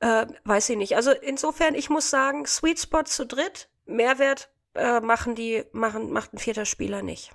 Äh, 0.00 0.26
weiß 0.44 0.68
ich 0.70 0.76
nicht. 0.76 0.96
Also 0.96 1.12
insofern, 1.12 1.74
ich 1.74 1.88
muss 1.88 2.10
sagen, 2.10 2.46
Sweet 2.46 2.80
Spot 2.80 3.04
zu 3.04 3.26
dritt, 3.26 3.68
Mehrwert 3.86 4.50
äh, 4.74 5.00
machen 5.00 5.34
die, 5.34 5.64
machen, 5.72 6.12
macht 6.12 6.34
ein 6.34 6.38
vierter 6.38 6.66
Spieler 6.66 7.02
nicht. 7.02 7.32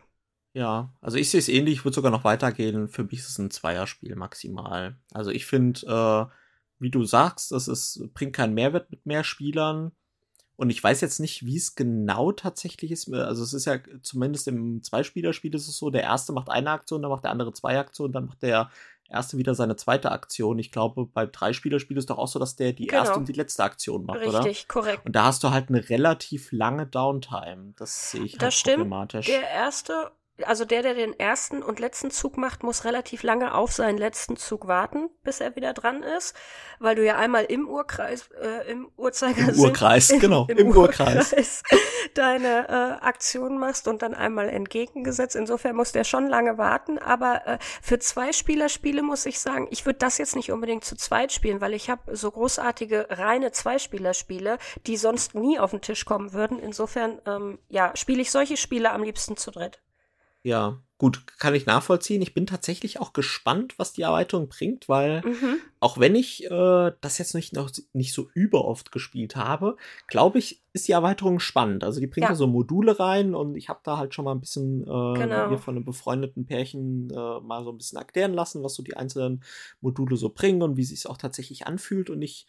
Ja, 0.54 0.94
also 1.00 1.18
ich 1.18 1.30
sehe 1.30 1.40
es 1.40 1.48
ähnlich, 1.48 1.76
ich 1.76 1.86
würde 1.86 1.96
sogar 1.96 2.12
noch 2.12 2.24
weitergehen. 2.24 2.90
Für 2.90 3.04
mich 3.04 3.20
ist 3.20 3.30
es 3.30 3.38
ein 3.38 3.52
Zweierspiel 3.52 4.16
maximal. 4.16 4.98
Also 5.14 5.32
ich 5.32 5.46
finde, 5.46 5.82
äh, 5.88 6.36
wie 6.80 6.92
du 6.92 7.06
sagst, 7.06 7.52
es 7.52 7.68
ist, 7.68 8.10
bringt 8.14 8.34
keinen 8.34 8.54
Mehrwert 8.54 8.92
mit 8.92 9.06
mehr 9.06 9.24
Spielern. 9.24 9.92
Und 10.58 10.70
ich 10.70 10.84
weiß 10.84 11.02
jetzt 11.02 11.20
nicht, 11.20 11.46
wie 11.46 11.58
es 11.58 11.76
genau 11.76 12.32
tatsächlich 12.34 12.92
ist. 12.92 13.12
Also 13.12 13.44
es 13.44 13.54
ist 13.54 13.66
ja 13.66 13.80
zumindest 14.04 14.48
im 14.48 14.84
Zweispielerspiel 14.84 15.56
ist 15.56 15.68
es 15.68 15.78
so, 15.78 15.90
der 15.90 16.04
erste 16.04 16.34
macht 16.34 16.50
eine 16.50 16.72
Aktion, 16.72 17.02
dann 17.02 17.10
macht 17.10 17.24
der 17.24 17.32
andere 17.32 17.54
zwei 17.54 17.80
Aktionen, 17.80 18.14
dann 18.14 18.26
macht 18.26 18.44
der 18.44 18.70
erste 19.10 19.38
wieder 19.38 19.56
seine 19.56 19.76
zweite 19.76 20.12
Aktion. 20.12 20.60
Ich 20.60 20.72
glaube, 20.72 21.06
beim 21.06 21.32
Dreispielerspiel 21.32 21.98
ist 21.98 22.10
doch 22.10 22.18
auch 22.18 22.28
so, 22.28 22.40
dass 22.40 22.56
der 22.56 22.74
die 22.74 22.88
genau. 22.88 23.02
erste 23.02 23.18
und 23.18 23.28
die 23.28 23.34
letzte 23.34 23.64
Aktion 23.64 24.06
macht, 24.06 24.20
Richtig, 24.20 24.36
oder? 24.36 24.46
Richtig, 24.46 24.68
korrekt. 24.68 25.06
Und 25.06 25.16
da 25.16 25.26
hast 25.26 25.44
du 25.44 25.52
halt 25.52 25.70
eine 25.70 25.90
relativ 25.90 26.52
lange 26.52 26.86
Downtime. 26.86 27.74
Das 27.78 28.12
sehe 28.12 28.24
ich 28.24 28.34
das 28.34 28.42
halt 28.42 28.54
stimmt. 28.54 28.76
problematisch. 28.78 29.26
Der 29.28 29.50
erste 29.50 30.12
also 30.48 30.66
der, 30.66 30.82
der 30.82 30.94
den 30.94 31.18
ersten 31.20 31.64
und 31.64 31.80
letzten 31.80 32.12
Zug 32.12 32.38
macht, 32.38 32.64
muss 32.64 32.86
relativ 32.86 33.24
lange 33.24 33.54
auf 33.54 33.72
seinen 33.72 33.98
letzten 33.98 34.38
Zug 34.38 34.68
warten, 34.68 35.10
bis 35.24 35.40
er 35.42 35.56
wieder 35.56 35.74
dran 35.74 36.04
ist, 36.04 36.36
weil 36.80 36.96
du 36.96 37.06
ja 37.06 37.18
einmal 37.18 37.46
im 37.46 37.68
Urkreis, 37.68 38.30
äh, 38.42 38.72
im 38.72 38.90
Uhrzeigersinn, 38.98 39.56
Im 39.56 39.60
Urkreis, 39.60 40.10
im, 40.12 40.20
genau, 40.20 40.46
im, 40.48 40.58
im 40.58 40.68
Urkreis, 40.70 41.32
Urkreis 41.32 41.64
deine 42.14 42.68
äh, 42.70 43.06
Aktion 43.06 43.58
machst 43.58 43.88
und 43.88 44.02
dann 44.02 44.14
einmal 44.14 44.50
entgegengesetzt. 44.50 45.36
Insofern 45.36 45.76
muss 45.76 45.92
der 45.92 46.04
schon 46.04 46.28
lange 46.28 46.58
warten, 46.58 46.98
aber 46.98 47.48
äh, 47.48 47.58
für 47.82 48.00
zwei 48.00 48.34
Spielerspiele 48.34 49.04
muss 49.04 49.26
ich 49.26 49.40
sagen, 49.40 49.68
ich 49.72 49.86
würde 49.86 50.00
das 50.00 50.18
jetzt 50.18 50.36
nicht 50.36 50.52
unbedingt 50.52 50.86
zu 50.86 50.96
zweit 50.96 51.32
spielen, 51.32 51.62
weil 51.62 51.74
ich 51.74 51.90
habe 51.90 52.16
so 52.16 52.32
großartige 52.32 53.08
reine 53.10 53.52
Zweispielerspiele, 53.52 54.58
die 54.88 54.98
sonst 54.98 55.36
nie 55.36 55.60
auf 55.60 55.72
den 55.72 55.82
Tisch 55.82 56.06
kommen 56.06 56.34
würden. 56.34 56.60
Insofern, 56.60 57.20
ähm, 57.26 57.60
ja, 57.70 57.96
spiele 57.96 58.22
ich 58.22 58.32
solche 58.32 58.58
Spiele 58.58 58.92
am 58.92 59.04
liebsten 59.04 59.38
zu 59.38 59.52
dritt. 59.52 59.82
Ja, 60.44 60.82
gut, 60.98 61.26
kann 61.38 61.54
ich 61.54 61.68
nachvollziehen. 61.68 62.22
Ich 62.22 62.34
bin 62.34 62.48
tatsächlich 62.48 63.00
auch 63.00 63.14
gespannt, 63.14 63.78
was 63.78 63.94
die 63.94 64.02
Erweiterung 64.02 64.50
bringt, 64.50 64.90
weil 64.90 65.22
mhm. 65.22 65.58
auch 65.80 66.00
wenn 66.00 66.16
ich 66.16 66.46
äh, 66.46 66.92
das 67.00 67.20
jetzt 67.20 67.36
nicht, 67.36 67.54
noch 67.54 67.72
nicht 67.94 68.14
so 68.14 68.30
überoft 68.34 68.92
gespielt 68.92 69.36
habe, 69.36 69.78
glaube 70.08 70.40
ich, 70.40 70.64
ist 70.74 70.88
die 70.88 70.94
Erweiterung 70.94 71.40
spannend. 71.40 71.84
Also 71.84 72.00
die 72.00 72.08
bringt 72.08 72.30
ja. 72.30 72.36
so 72.36 72.48
Module 72.48 73.00
rein 73.00 73.36
und 73.36 73.56
ich 73.56 73.70
habe 73.70 73.82
da 73.84 73.98
halt 73.98 74.16
schon 74.16 74.26
mal 74.26 74.32
ein 74.32 74.42
bisschen 74.42 74.82
äh, 74.82 75.20
genau. 75.20 75.50
mir 75.50 75.58
von 75.60 75.76
einem 75.76 75.86
befreundeten 75.86 76.46
Pärchen 76.46 77.10
äh, 77.12 77.40
mal 77.40 77.64
so 77.64 77.72
ein 77.72 77.78
bisschen 77.78 78.00
erklären 78.00 78.34
lassen, 78.34 78.64
was 78.64 78.74
so 78.74 78.82
die 78.82 78.98
einzelnen 78.98 79.44
Module 79.80 80.18
so 80.18 80.30
bringen 80.30 80.64
und 80.64 80.76
wie 80.78 80.84
sich 80.84 81.00
es 81.00 81.06
auch 81.06 81.18
tatsächlich 81.18 81.68
anfühlt. 81.68 82.10
Und 82.10 82.22
ich 82.24 82.48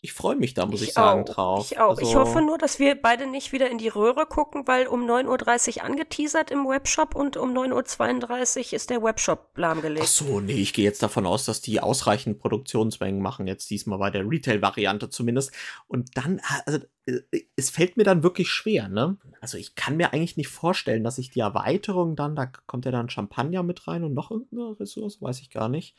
ich 0.00 0.12
freue 0.12 0.36
mich 0.36 0.54
da, 0.54 0.64
muss 0.64 0.80
ich, 0.80 0.88
ich 0.88 0.94
sagen, 0.94 1.22
auch, 1.22 1.34
drauf. 1.34 1.70
Ich 1.72 1.80
auch. 1.80 1.90
Also, 1.90 2.02
ich 2.02 2.14
hoffe 2.14 2.40
nur, 2.40 2.56
dass 2.56 2.78
wir 2.78 2.94
beide 2.94 3.26
nicht 3.26 3.50
wieder 3.50 3.68
in 3.68 3.78
die 3.78 3.88
Röhre 3.88 4.26
gucken, 4.26 4.68
weil 4.68 4.86
um 4.86 5.04
9.30 5.04 5.78
Uhr 5.78 5.84
angeteasert 5.84 6.52
im 6.52 6.68
Webshop 6.68 7.16
und 7.16 7.36
um 7.36 7.52
9.32 7.52 8.58
Uhr 8.58 8.72
ist 8.74 8.90
der 8.90 9.02
Webshop 9.02 9.50
lahmgelegt. 9.56 10.04
Ach 10.04 10.08
so, 10.08 10.38
nee, 10.38 10.52
ich 10.52 10.72
gehe 10.72 10.84
jetzt 10.84 11.02
davon 11.02 11.26
aus, 11.26 11.46
dass 11.46 11.60
die 11.62 11.80
ausreichend 11.80 12.38
Produktionsmengen 12.38 13.20
machen, 13.20 13.48
jetzt 13.48 13.70
diesmal 13.70 13.98
bei 13.98 14.10
der 14.10 14.28
Retail-Variante 14.28 15.10
zumindest. 15.10 15.50
Und 15.88 16.16
dann, 16.16 16.40
also, 16.64 16.78
äh, 17.06 17.42
es 17.56 17.70
fällt 17.70 17.96
mir 17.96 18.04
dann 18.04 18.22
wirklich 18.22 18.50
schwer, 18.50 18.88
ne? 18.88 19.16
Also 19.40 19.58
ich 19.58 19.74
kann 19.74 19.96
mir 19.96 20.12
eigentlich 20.12 20.36
nicht 20.36 20.48
vorstellen, 20.48 21.02
dass 21.02 21.18
ich 21.18 21.30
die 21.30 21.40
Erweiterung 21.40 22.14
dann, 22.14 22.36
da 22.36 22.46
kommt 22.46 22.84
ja 22.84 22.92
dann 22.92 23.10
Champagner 23.10 23.64
mit 23.64 23.88
rein 23.88 24.04
und 24.04 24.14
noch 24.14 24.30
irgendeine 24.30 24.78
Ressource, 24.78 25.20
weiß 25.20 25.40
ich 25.40 25.50
gar 25.50 25.68
nicht. 25.68 25.96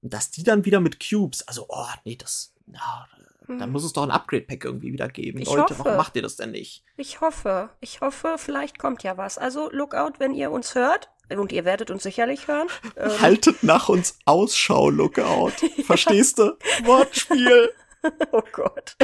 Und 0.00 0.14
dass 0.14 0.30
die 0.30 0.42
dann 0.42 0.64
wieder 0.64 0.80
mit 0.80 1.06
Cubes, 1.06 1.46
also, 1.46 1.66
oh, 1.68 1.86
nee, 2.06 2.16
das, 2.16 2.54
ja, 2.72 3.06
dann 3.48 3.60
hm. 3.60 3.72
muss 3.72 3.84
es 3.84 3.92
doch 3.92 4.02
ein 4.02 4.10
Upgrade-Pack 4.10 4.64
irgendwie 4.64 4.92
wieder 4.92 5.08
geben. 5.08 5.38
Ich 5.40 5.48
Leute, 5.48 5.74
hoffe. 5.74 5.84
warum 5.84 5.96
macht 5.96 6.16
ihr 6.16 6.22
das 6.22 6.36
denn 6.36 6.52
nicht? 6.52 6.84
Ich 6.96 7.20
hoffe. 7.20 7.70
Ich 7.80 8.00
hoffe, 8.00 8.36
vielleicht 8.38 8.78
kommt 8.78 9.02
ja 9.02 9.16
was. 9.16 9.38
Also, 9.38 9.70
Lookout, 9.70 10.14
wenn 10.18 10.34
ihr 10.34 10.50
uns 10.50 10.74
hört. 10.74 11.10
Und 11.30 11.50
ihr 11.50 11.64
werdet 11.64 11.90
uns 11.90 12.02
sicherlich 12.02 12.48
hören. 12.48 12.68
Ähm. 12.96 13.20
Haltet 13.20 13.62
nach 13.62 13.88
uns 13.88 14.18
Ausschau, 14.26 14.90
Lookout. 14.90 15.52
Verstehst 15.86 16.38
du? 16.38 16.58
Wortspiel. 16.84 17.70
oh 18.32 18.42
Gott. 18.52 18.96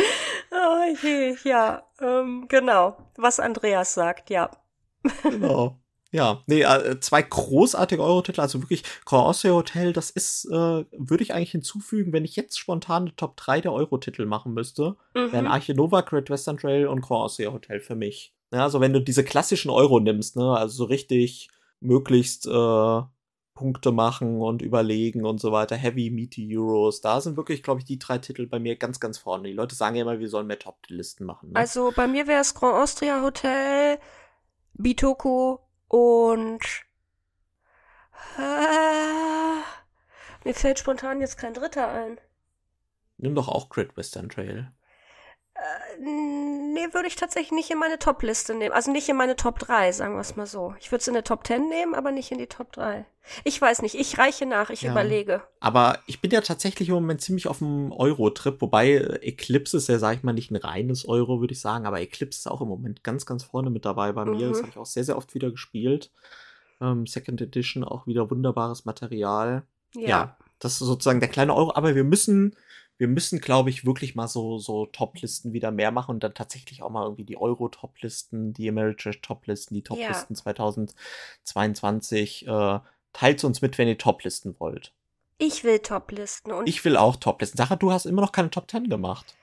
Oh 0.51 0.95
je, 1.03 1.37
ja, 1.45 1.85
ähm, 2.01 2.47
genau. 2.49 3.11
Was 3.17 3.41
Andreas 3.41 3.95
sagt, 3.95 4.29
ja. 4.31 4.51
genau. 5.23 5.79
Ja, 6.11 6.43
nee, 6.47 6.63
äh, 6.63 7.01
zwei 7.01 7.21
großartige 7.21 8.03
Euro-Titel, 8.03 8.41
also 8.41 8.63
wirklich 8.63 8.83
Croatia 9.05 9.53
Hotel, 9.53 9.93
das 9.93 10.09
ist, 10.09 10.47
äh, 10.47 10.85
würde 10.93 11.23
ich 11.23 11.35
eigentlich 11.35 11.51
hinzufügen, 11.51 12.13
wenn 12.15 12.25
ich 12.25 12.35
jetzt 12.35 12.59
spontan 12.59 13.03
eine 13.03 13.17
Top 13.17 13.37
3 13.37 13.61
der 13.61 13.75
Euro-Titel 13.75 14.25
machen 14.25 14.55
müsste, 14.55 14.97
mhm. 15.15 15.33
wären 15.33 15.47
Arche 15.47 15.75
Nova, 15.75 16.01
Great 16.01 16.31
Western 16.31 16.57
Trail 16.57 16.87
und 16.87 17.03
Croatia 17.03 17.53
Hotel 17.53 17.81
für 17.81 17.95
mich. 17.95 18.35
Ja, 18.53 18.63
also 18.63 18.81
wenn 18.81 18.95
du 18.95 19.01
diese 19.01 19.23
klassischen 19.23 19.71
Euro 19.71 20.01
nimmst, 20.01 20.37
ne, 20.37 20.57
also 20.57 20.77
so 20.77 20.85
richtig 20.85 21.51
möglichst 21.81 22.47
äh, 22.47 23.03
Punkte 23.59 23.93
machen 23.93 24.41
und 24.41 24.63
überlegen 24.63 25.27
und 25.27 25.41
so 25.41 25.53
weiter, 25.53 25.77
Heavy, 25.77 26.11
Meaty 26.11 26.57
Euros, 26.57 27.03
da 27.03 27.21
sind 27.21 27.37
wirklich, 27.37 27.63
glaube 27.63 27.81
ich, 27.81 27.85
die 27.85 27.99
drei 27.99 28.19
Titel 28.19 28.47
bei 28.47 28.59
mir 28.59 28.77
ganz, 28.77 29.01
ganz 29.01 29.19
vorne. 29.19 29.49
Die 29.49 29.55
Leute 29.55 29.75
sagen 29.75 29.97
ja 29.97 30.03
immer, 30.03 30.19
wir 30.19 30.29
sollen 30.29 30.47
mehr 30.47 30.59
Top-Listen 30.59 31.27
machen. 31.27 31.51
Ne? 31.51 31.57
Also 31.57 31.93
bei 31.95 32.07
mir 32.07 32.27
wäre 32.27 32.41
es 32.41 32.55
Grand 32.55 32.77
Austria 32.77 33.21
Hotel, 33.23 33.99
Bitoku, 34.75 35.59
und 35.89 36.61
äh, 38.37 39.61
mir 40.45 40.55
fällt 40.55 40.79
spontan 40.79 41.21
jetzt 41.21 41.39
kein 41.39 41.55
dritter 41.55 41.89
ein. 41.89 42.21
Nimm 43.17 43.35
doch 43.35 43.49
auch 43.49 43.69
Great 43.69 43.97
Western 43.97 44.29
Trail. 44.29 44.73
Äh, 45.59 46.01
nee, 46.01 46.87
würde 46.93 47.09
ich 47.09 47.17
tatsächlich 47.17 47.51
nicht 47.51 47.71
in 47.71 47.79
meine 47.79 47.99
Top-Liste 47.99 48.55
nehmen. 48.55 48.73
Also 48.73 48.93
nicht 48.93 49.09
in 49.09 49.17
meine 49.17 49.35
Top 49.35 49.59
3, 49.59 49.91
sagen 49.91 50.15
wir 50.15 50.21
es 50.21 50.37
mal 50.37 50.47
so. 50.47 50.75
Ich 50.79 50.93
würde 50.93 51.01
es 51.01 51.09
in 51.09 51.15
eine 51.15 51.25
Top 51.25 51.45
10 51.45 51.69
nehmen, 51.69 51.95
aber 51.97 52.13
nicht 52.13 52.31
in 52.31 52.39
die 52.39 52.47
Top 52.47 52.71
3. 52.73 53.05
Ich 53.43 53.61
weiß 53.61 53.83
nicht, 53.83 53.97
ich 53.97 54.19
reiche 54.19 54.47
nach, 54.47 54.71
ich 54.71 54.83
ja. 54.83 54.93
überlege. 54.93 55.43
Aber 55.59 55.99
ich 56.07 56.21
bin 56.21 56.31
ja 56.31 56.43
tatsächlich 56.43 56.89
im 56.89 56.95
Moment 56.95 57.21
ziemlich 57.21 57.49
auf 57.49 57.59
dem 57.59 57.91
Euro-Trip, 57.91 58.61
wobei 58.61 58.95
Eclipse 59.21 59.79
ist 59.79 59.89
ja, 59.89 59.99
sag 59.99 60.17
ich 60.17 60.23
mal, 60.23 60.33
nicht 60.33 60.53
ein 60.53 60.57
reines 60.57 61.07
Euro, 61.09 61.41
würde 61.41 61.53
ich 61.53 61.61
sagen, 61.61 61.87
aber 61.87 62.01
Eclipse 62.01 62.39
ist 62.39 62.47
auch 62.47 62.61
im 62.61 62.69
Moment 62.69 63.03
ganz, 63.03 63.27
ganz 63.27 63.43
vorne 63.43 63.71
mit 63.71 63.85
dabei 63.85 64.13
bei 64.13 64.25
mir. 64.25 64.47
Mhm. 64.47 64.51
Das 64.51 64.59
habe 64.61 64.71
ich 64.71 64.79
auch 64.79 64.87
sehr, 64.87 65.05
sehr 65.05 65.17
oft 65.17 65.35
wieder 65.35 65.51
gespielt. 65.51 66.13
Ähm, 66.81 67.07
Second 67.07 67.41
Edition, 67.41 67.83
auch 67.83 68.07
wieder 68.07 68.31
wunderbares 68.31 68.85
Material. 68.85 69.65
Ja. 69.95 70.09
ja. 70.09 70.37
Das 70.61 70.73
ist 70.73 70.79
sozusagen 70.79 71.21
der 71.21 71.29
kleine 71.29 71.55
Euro, 71.55 71.75
aber 71.75 71.95
wir 71.97 72.05
müssen 72.05 72.57
wir 72.99 73.09
müssen, 73.09 73.41
glaube 73.41 73.71
ich, 73.71 73.87
wirklich 73.87 74.17
mal 74.17 74.29
so, 74.29 74.59
so 74.59 74.87
Top-Listen 74.87 75.53
wieder 75.53 75.71
mehr 75.71 75.93
machen 75.93 76.17
und 76.17 76.25
dann 76.25 76.35
tatsächlich 76.35 76.83
auch 76.83 76.91
mal 76.91 77.05
irgendwie 77.05 77.25
die 77.25 77.37
Euro-Top-Listen, 77.37 78.53
die 78.53 78.69
Ameritrash 78.69 79.21
Top-Listen, 79.21 79.75
die 79.75 79.83
Top-Listen 79.83 80.35
ja. 80.35 80.43
2022. 80.43 82.47
Äh, 82.47 82.81
teilt 83.13 83.45
uns 83.45 83.63
mit, 83.63 83.79
wenn 83.79 83.89
ihr 83.89 83.99
Top-Listen 83.99 84.57
wollt. 84.59 84.93
Ich 85.39 85.63
will 85.63 85.79
Top-Listen. 85.79 86.53
Ich 86.67 86.85
will 86.85 86.97
auch 86.97 87.15
Top-Listen. 87.15 87.57
Sarah, 87.57 87.77
du 87.77 87.93
hast 87.93 88.07
immer 88.07 88.21
noch 88.21 88.33
keine 88.33 88.51
Top 88.51 88.69
10 88.69 88.91
gemacht. 88.91 89.37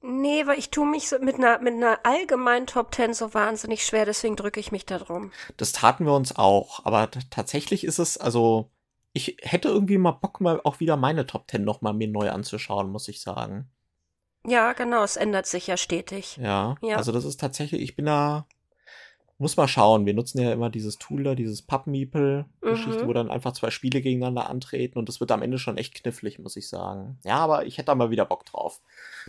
Nee, 0.00 0.46
weil 0.46 0.58
ich 0.58 0.70
tue 0.70 0.86
mich 0.86 1.08
so 1.08 1.18
mit 1.20 1.36
einer, 1.36 1.60
mit 1.60 1.74
einer 1.74 2.00
allgemeinen 2.04 2.66
Top 2.66 2.94
10 2.94 3.14
so 3.14 3.34
wahnsinnig 3.34 3.84
schwer, 3.84 4.04
deswegen 4.04 4.34
drücke 4.34 4.58
ich 4.58 4.72
mich 4.72 4.84
da 4.84 4.98
drum. 4.98 5.30
Das 5.56 5.70
taten 5.70 6.06
wir 6.06 6.14
uns 6.14 6.36
auch, 6.36 6.84
aber 6.84 7.08
tatsächlich 7.30 7.84
ist 7.84 8.00
es, 8.00 8.18
also 8.18 8.71
ich 9.12 9.36
hätte 9.42 9.68
irgendwie 9.68 9.98
mal 9.98 10.12
Bock, 10.12 10.40
mal 10.40 10.60
auch 10.64 10.80
wieder 10.80 10.96
meine 10.96 11.26
Top 11.26 11.46
Ten 11.46 11.64
noch 11.64 11.82
mal 11.82 11.92
mir 11.92 12.08
neu 12.08 12.30
anzuschauen, 12.30 12.90
muss 12.90 13.08
ich 13.08 13.20
sagen. 13.20 13.70
Ja, 14.46 14.72
genau, 14.72 15.04
es 15.04 15.16
ändert 15.16 15.46
sich 15.46 15.66
ja 15.66 15.76
stetig. 15.76 16.36
Ja, 16.36 16.76
ja. 16.82 16.96
also 16.96 17.12
das 17.12 17.24
ist 17.24 17.38
tatsächlich, 17.38 17.80
ich 17.80 17.94
bin 17.94 18.06
da, 18.06 18.46
muss 19.38 19.56
mal 19.56 19.68
schauen. 19.68 20.06
Wir 20.06 20.14
nutzen 20.14 20.40
ja 20.40 20.52
immer 20.52 20.70
dieses 20.70 20.98
Tool 20.98 21.24
da, 21.24 21.34
dieses 21.34 21.62
Papp-Meeple-Geschichte, 21.62 23.04
mhm. 23.04 23.08
wo 23.08 23.12
dann 23.12 23.30
einfach 23.30 23.52
zwei 23.52 23.70
Spiele 23.70 24.00
gegeneinander 24.00 24.48
antreten 24.48 24.98
und 24.98 25.08
das 25.08 25.20
wird 25.20 25.30
am 25.30 25.42
Ende 25.42 25.58
schon 25.58 25.76
echt 25.76 25.94
knifflig, 25.94 26.38
muss 26.38 26.56
ich 26.56 26.68
sagen. 26.68 27.18
Ja, 27.24 27.36
aber 27.36 27.66
ich 27.66 27.78
hätte 27.78 27.86
da 27.86 27.94
mal 27.94 28.10
wieder 28.10 28.24
Bock 28.24 28.46
drauf. 28.46 28.80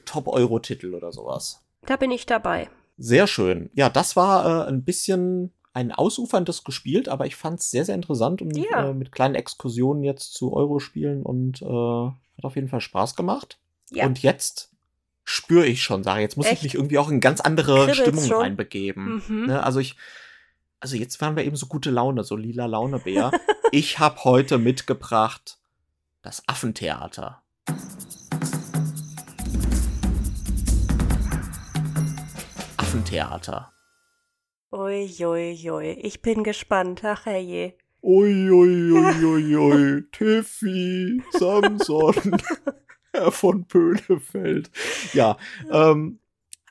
Top-Euro-Titel 0.05 0.95
oder 0.95 1.11
sowas. 1.11 1.61
Da 1.85 1.97
bin 1.97 2.11
ich 2.11 2.25
dabei. 2.25 2.69
Sehr 2.97 3.27
schön. 3.27 3.69
Ja, 3.73 3.89
das 3.89 4.15
war 4.15 4.67
äh, 4.67 4.69
ein 4.69 4.83
bisschen 4.83 5.51
ein 5.73 5.91
ausuferndes 5.91 6.63
gespielt, 6.63 7.09
aber 7.09 7.25
ich 7.25 7.35
fand 7.35 7.59
es 7.59 7.71
sehr, 7.71 7.83
sehr 7.83 7.95
interessant 7.95 8.41
und 8.41 8.55
ja. 8.55 8.89
äh, 8.89 8.93
mit 8.93 9.11
kleinen 9.11 9.35
Exkursionen 9.35 10.03
jetzt 10.03 10.33
zu 10.33 10.53
Euro-Spielen 10.53 11.23
und 11.23 11.61
äh, 11.61 11.65
hat 11.65 12.43
auf 12.43 12.55
jeden 12.55 12.69
Fall 12.69 12.81
Spaß 12.81 13.15
gemacht. 13.15 13.57
Ja. 13.91 14.05
Und 14.05 14.21
jetzt 14.21 14.71
spüre 15.23 15.65
ich 15.65 15.81
schon, 15.81 16.03
sage 16.03 16.21
jetzt 16.21 16.37
muss 16.37 16.45
Echt? 16.45 16.57
ich 16.57 16.63
mich 16.63 16.75
irgendwie 16.75 16.99
auch 16.99 17.09
in 17.09 17.19
ganz 17.19 17.41
andere 17.41 17.85
Kribbelt's 17.85 18.01
Stimmung 18.01 18.25
schon? 18.25 18.41
reinbegeben. 18.41 19.23
Mhm. 19.27 19.45
Ne? 19.47 19.63
Also 19.63 19.79
ich, 19.79 19.95
also 20.79 20.95
jetzt 20.95 21.19
waren 21.21 21.35
wir 21.35 21.43
eben 21.43 21.55
so 21.55 21.65
gute 21.65 21.89
Laune, 21.89 22.23
so 22.23 22.35
lila 22.35 22.67
Launebär. 22.67 23.31
ich 23.71 23.97
habe 23.97 24.23
heute 24.25 24.59
mitgebracht 24.59 25.57
das 26.21 26.43
Affentheater. 26.47 27.41
Affentheater. 32.77 33.72
Uiuiui, 34.73 35.69
ui, 35.69 35.91
ich 36.01 36.23
bin 36.23 36.43
gespannt, 36.43 37.03
ach 37.05 37.27
herrje. 37.27 37.75
Uiuiuiui, 38.01 39.23
ui, 39.23 39.55
ui, 39.55 40.03
Tiffy, 40.11 41.21
Samson, 41.33 42.15
Herr 43.13 43.31
von 43.31 43.65
Pöhlefeld. 43.65 44.71
Ja, 45.13 45.37
ähm, 45.69 46.17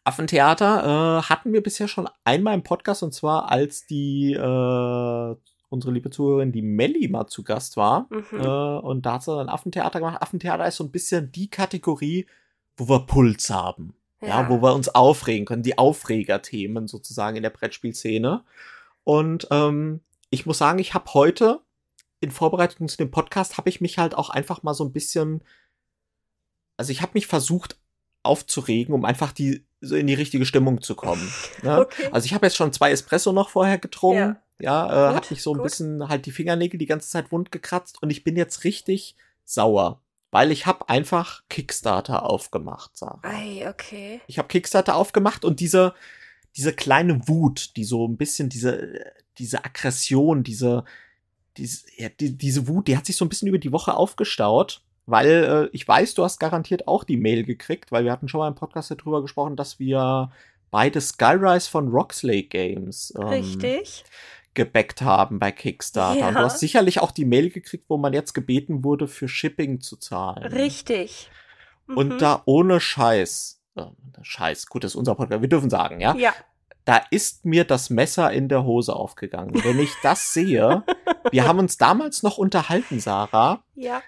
Affentheater 0.02 1.20
äh, 1.20 1.22
hatten 1.28 1.52
wir 1.52 1.62
bisher 1.62 1.86
schon 1.86 2.08
einmal 2.24 2.54
im 2.54 2.64
Podcast 2.64 3.04
und 3.04 3.14
zwar 3.14 3.52
als 3.52 3.86
die 3.86 4.32
äh, 4.32 5.36
unsere 5.68 5.92
liebe 5.92 6.10
Zuhörerin, 6.10 6.50
die 6.50 6.62
Melli 6.62 7.06
mal 7.06 7.28
zu 7.28 7.44
Gast 7.44 7.76
war. 7.76 8.08
Mhm. 8.10 8.40
Äh, 8.40 8.78
und 8.80 9.06
da 9.06 9.14
hat 9.14 9.22
sie 9.22 9.40
ein 9.40 9.48
Affentheater 9.48 10.00
gemacht. 10.00 10.20
Affentheater 10.20 10.66
ist 10.66 10.76
so 10.76 10.82
ein 10.82 10.90
bisschen 10.90 11.30
die 11.30 11.48
Kategorie, 11.48 12.26
wo 12.76 12.88
wir 12.88 13.06
Puls 13.06 13.48
haben. 13.48 13.94
Ja. 14.22 14.28
ja, 14.28 14.48
wo 14.48 14.62
wir 14.62 14.72
uns 14.74 14.88
aufregen 14.88 15.46
können, 15.46 15.64
die 15.64 15.78
Aufregerthemen 15.78 16.86
sozusagen 16.86 17.36
in 17.36 17.42
der 17.42 17.50
Brettspielszene. 17.50 18.44
Und 19.04 19.48
ähm, 19.50 20.00
ich 20.30 20.46
muss 20.46 20.58
sagen, 20.58 20.78
ich 20.78 20.94
habe 20.94 21.12
heute 21.12 21.60
in 22.20 22.30
Vorbereitung 22.30 22.88
zu 22.88 22.96
dem 22.96 23.10
Podcast 23.10 23.58
habe 23.58 23.68
ich 23.68 23.80
mich 23.80 23.98
halt 23.98 24.14
auch 24.14 24.30
einfach 24.30 24.62
mal 24.62 24.74
so 24.74 24.84
ein 24.84 24.92
bisschen, 24.92 25.42
also 26.76 26.92
ich 26.92 27.02
habe 27.02 27.12
mich 27.14 27.26
versucht 27.26 27.78
aufzuregen, 28.22 28.94
um 28.94 29.04
einfach 29.04 29.32
die 29.32 29.66
so 29.80 29.96
in 29.96 30.06
die 30.06 30.14
richtige 30.14 30.46
Stimmung 30.46 30.80
zu 30.80 30.94
kommen. 30.94 31.32
Ne? 31.62 31.80
Okay. 31.80 32.08
Also 32.12 32.26
ich 32.26 32.34
habe 32.34 32.46
jetzt 32.46 32.56
schon 32.56 32.72
zwei 32.72 32.92
Espresso 32.92 33.32
noch 33.32 33.48
vorher 33.48 33.78
getrunken. 33.78 34.36
Ja, 34.60 34.88
ja 34.88 35.10
äh, 35.10 35.14
habe 35.14 35.26
mich 35.30 35.42
so 35.42 35.52
ein 35.52 35.58
gut. 35.58 35.64
bisschen 35.64 36.08
halt 36.08 36.26
die 36.26 36.32
Fingernägel 36.32 36.78
die 36.78 36.86
ganze 36.86 37.08
Zeit 37.08 37.32
wund 37.32 37.52
gekratzt 37.52 38.02
und 38.02 38.10
ich 38.10 38.24
bin 38.24 38.36
jetzt 38.36 38.64
richtig 38.64 39.16
sauer 39.44 40.01
weil 40.32 40.50
ich 40.50 40.66
habe 40.66 40.88
einfach 40.88 41.42
Kickstarter 41.48 42.28
aufgemacht, 42.28 42.96
Sarah. 42.96 43.20
Ei, 43.22 43.68
okay. 43.68 44.20
Ich 44.26 44.38
habe 44.38 44.48
Kickstarter 44.48 44.96
aufgemacht 44.96 45.44
und 45.44 45.60
diese 45.60 45.94
diese 46.56 46.72
kleine 46.72 47.28
Wut, 47.28 47.76
die 47.76 47.84
so 47.84 48.08
ein 48.08 48.16
bisschen 48.16 48.48
diese 48.48 49.12
diese 49.38 49.64
Aggression, 49.64 50.42
diese 50.42 50.84
diese, 51.58 51.84
ja, 51.98 52.08
die, 52.08 52.36
diese 52.36 52.66
Wut, 52.66 52.88
die 52.88 52.96
hat 52.96 53.04
sich 53.06 53.16
so 53.16 53.26
ein 53.26 53.28
bisschen 53.28 53.48
über 53.48 53.58
die 53.58 53.72
Woche 53.72 53.94
aufgestaut, 53.94 54.80
weil 55.04 55.28
äh, 55.28 55.76
ich 55.76 55.86
weiß, 55.86 56.14
du 56.14 56.24
hast 56.24 56.40
garantiert 56.40 56.88
auch 56.88 57.04
die 57.04 57.18
Mail 57.18 57.44
gekriegt, 57.44 57.92
weil 57.92 58.04
wir 58.04 58.12
hatten 58.12 58.28
schon 58.28 58.38
mal 58.38 58.48
im 58.48 58.54
Podcast 58.54 58.90
darüber 58.90 59.20
gesprochen, 59.20 59.56
dass 59.56 59.78
wir 59.78 60.32
beide 60.70 61.02
Skyrise 61.02 61.68
von 61.68 61.88
Roxley 61.88 62.44
Games 62.44 63.12
ähm, 63.18 63.28
Richtig 63.28 64.04
gebackt 64.54 65.02
haben 65.02 65.38
bei 65.38 65.52
Kickstarter. 65.52 66.20
Ja. 66.20 66.28
Und 66.28 66.34
du 66.34 66.40
hast 66.40 66.60
sicherlich 66.60 67.00
auch 67.00 67.10
die 67.10 67.24
Mail 67.24 67.50
gekriegt, 67.50 67.84
wo 67.88 67.96
man 67.96 68.12
jetzt 68.12 68.34
gebeten 68.34 68.84
wurde, 68.84 69.08
für 69.08 69.28
Shipping 69.28 69.80
zu 69.80 69.96
zahlen. 69.96 70.44
Richtig. 70.52 71.30
Mhm. 71.86 71.96
Und 71.96 72.18
da 72.22 72.42
ohne 72.44 72.80
Scheiß, 72.80 73.60
äh, 73.76 73.84
Scheiß, 74.22 74.66
gut, 74.66 74.84
das 74.84 74.92
ist 74.92 74.96
unser 74.96 75.14
Podcast, 75.14 75.40
wir 75.40 75.48
dürfen 75.48 75.70
sagen, 75.70 76.00
ja? 76.00 76.14
Ja. 76.16 76.32
Da 76.84 77.00
ist 77.10 77.44
mir 77.44 77.64
das 77.64 77.90
Messer 77.90 78.32
in 78.32 78.48
der 78.48 78.64
Hose 78.64 78.94
aufgegangen. 78.94 79.62
Wenn 79.62 79.78
ich 79.78 79.92
das 80.02 80.32
sehe, 80.32 80.82
wir 81.30 81.46
haben 81.46 81.60
uns 81.60 81.78
damals 81.78 82.24
noch 82.24 82.38
unterhalten, 82.38 82.98
Sarah. 82.98 83.62
Ja. 83.74 84.02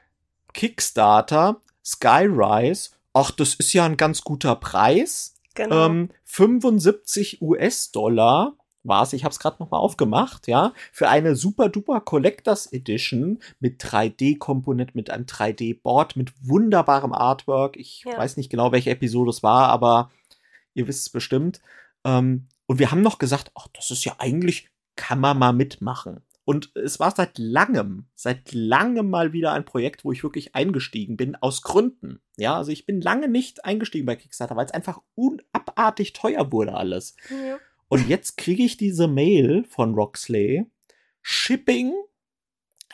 Kickstarter, 0.53 1.61
Skyrise 1.85 2.91
ach, 3.15 3.31
das 3.31 3.55
ist 3.55 3.73
ja 3.73 3.87
ein 3.87 3.97
ganz 3.97 4.23
guter 4.23 4.57
Preis. 4.57 5.37
Genau. 5.55 5.87
Ähm, 5.87 6.11
75 6.25 7.41
US-Dollar 7.41 8.55
war's. 8.87 9.13
Ich 9.13 9.25
habe 9.25 9.33
es 9.33 9.39
gerade 9.39 9.57
noch 9.61 9.71
mal 9.71 9.79
aufgemacht, 9.79 10.47
ja, 10.49 10.73
für 10.93 11.09
eine 11.09 11.37
super 11.37 11.69
duper 11.69 12.01
Collectors 12.01 12.73
Edition 12.73 13.41
mit 13.61 13.83
3D-Komponent, 13.83 14.95
mit 14.95 15.11
einem 15.11 15.25
3D-Board, 15.27 16.17
mit 16.17 16.33
wunderbarem 16.47 17.13
Artwork. 17.13 17.77
Ich 17.77 18.05
Ja. 18.07 18.17
weiß 18.19 18.37
nicht 18.37 18.51
genau, 18.51 18.73
welche 18.73 18.91
Episode 18.91 19.31
es 19.31 19.43
war, 19.43 19.69
aber 19.69 20.11
ihr 20.75 20.87
wisst 20.89 21.01
es 21.07 21.11
bestimmt. 21.11 21.61
Ähm, 22.05 22.47
und 22.67 22.79
wir 22.79 22.91
haben 22.91 23.03
noch 23.03 23.19
gesagt, 23.19 23.51
ach, 23.55 23.69
das 23.75 23.91
ist 23.91 24.05
ja 24.05 24.15
eigentlich, 24.19 24.69
kann 24.97 25.21
man 25.21 25.39
mal 25.39 25.53
mitmachen. 25.53 26.21
Und 26.47 26.77
es 26.77 27.01
war 27.01 27.11
seit 27.15 27.39
langem, 27.39 28.05
seit 28.15 28.53
langem 28.53 29.09
mal 29.09 29.33
wieder 29.33 29.53
ein 29.53 29.65
Projekt, 29.65 30.05
wo 30.05 30.13
ich 30.13 30.23
wirklich 30.23 30.55
eingestiegen 30.55 31.17
bin, 31.17 31.37
aus 31.37 31.63
Gründen. 31.63 32.21
Ja, 32.37 32.57
also 32.57 32.71
ich 32.71 32.85
bin 32.85 33.01
lange 33.01 33.29
nicht 33.29 33.65
eingestiegen 33.65 34.05
bei 34.05 34.15
Kickstarter, 34.17 34.55
weil 34.55 34.67
es 34.67 34.73
einfach 34.73 35.01
unabartig 35.15 36.13
teuer 36.13 36.53
wurde 36.53 36.75
alles. 36.75 37.17
ja. 37.31 37.57
Und 37.95 38.09
jetzt 38.09 38.37
kriege 38.37 38.63
ich 38.63 38.77
diese 38.77 39.07
Mail 39.09 39.65
von 39.65 39.95
Roxley. 39.95 40.67
Shipping. 41.23 41.93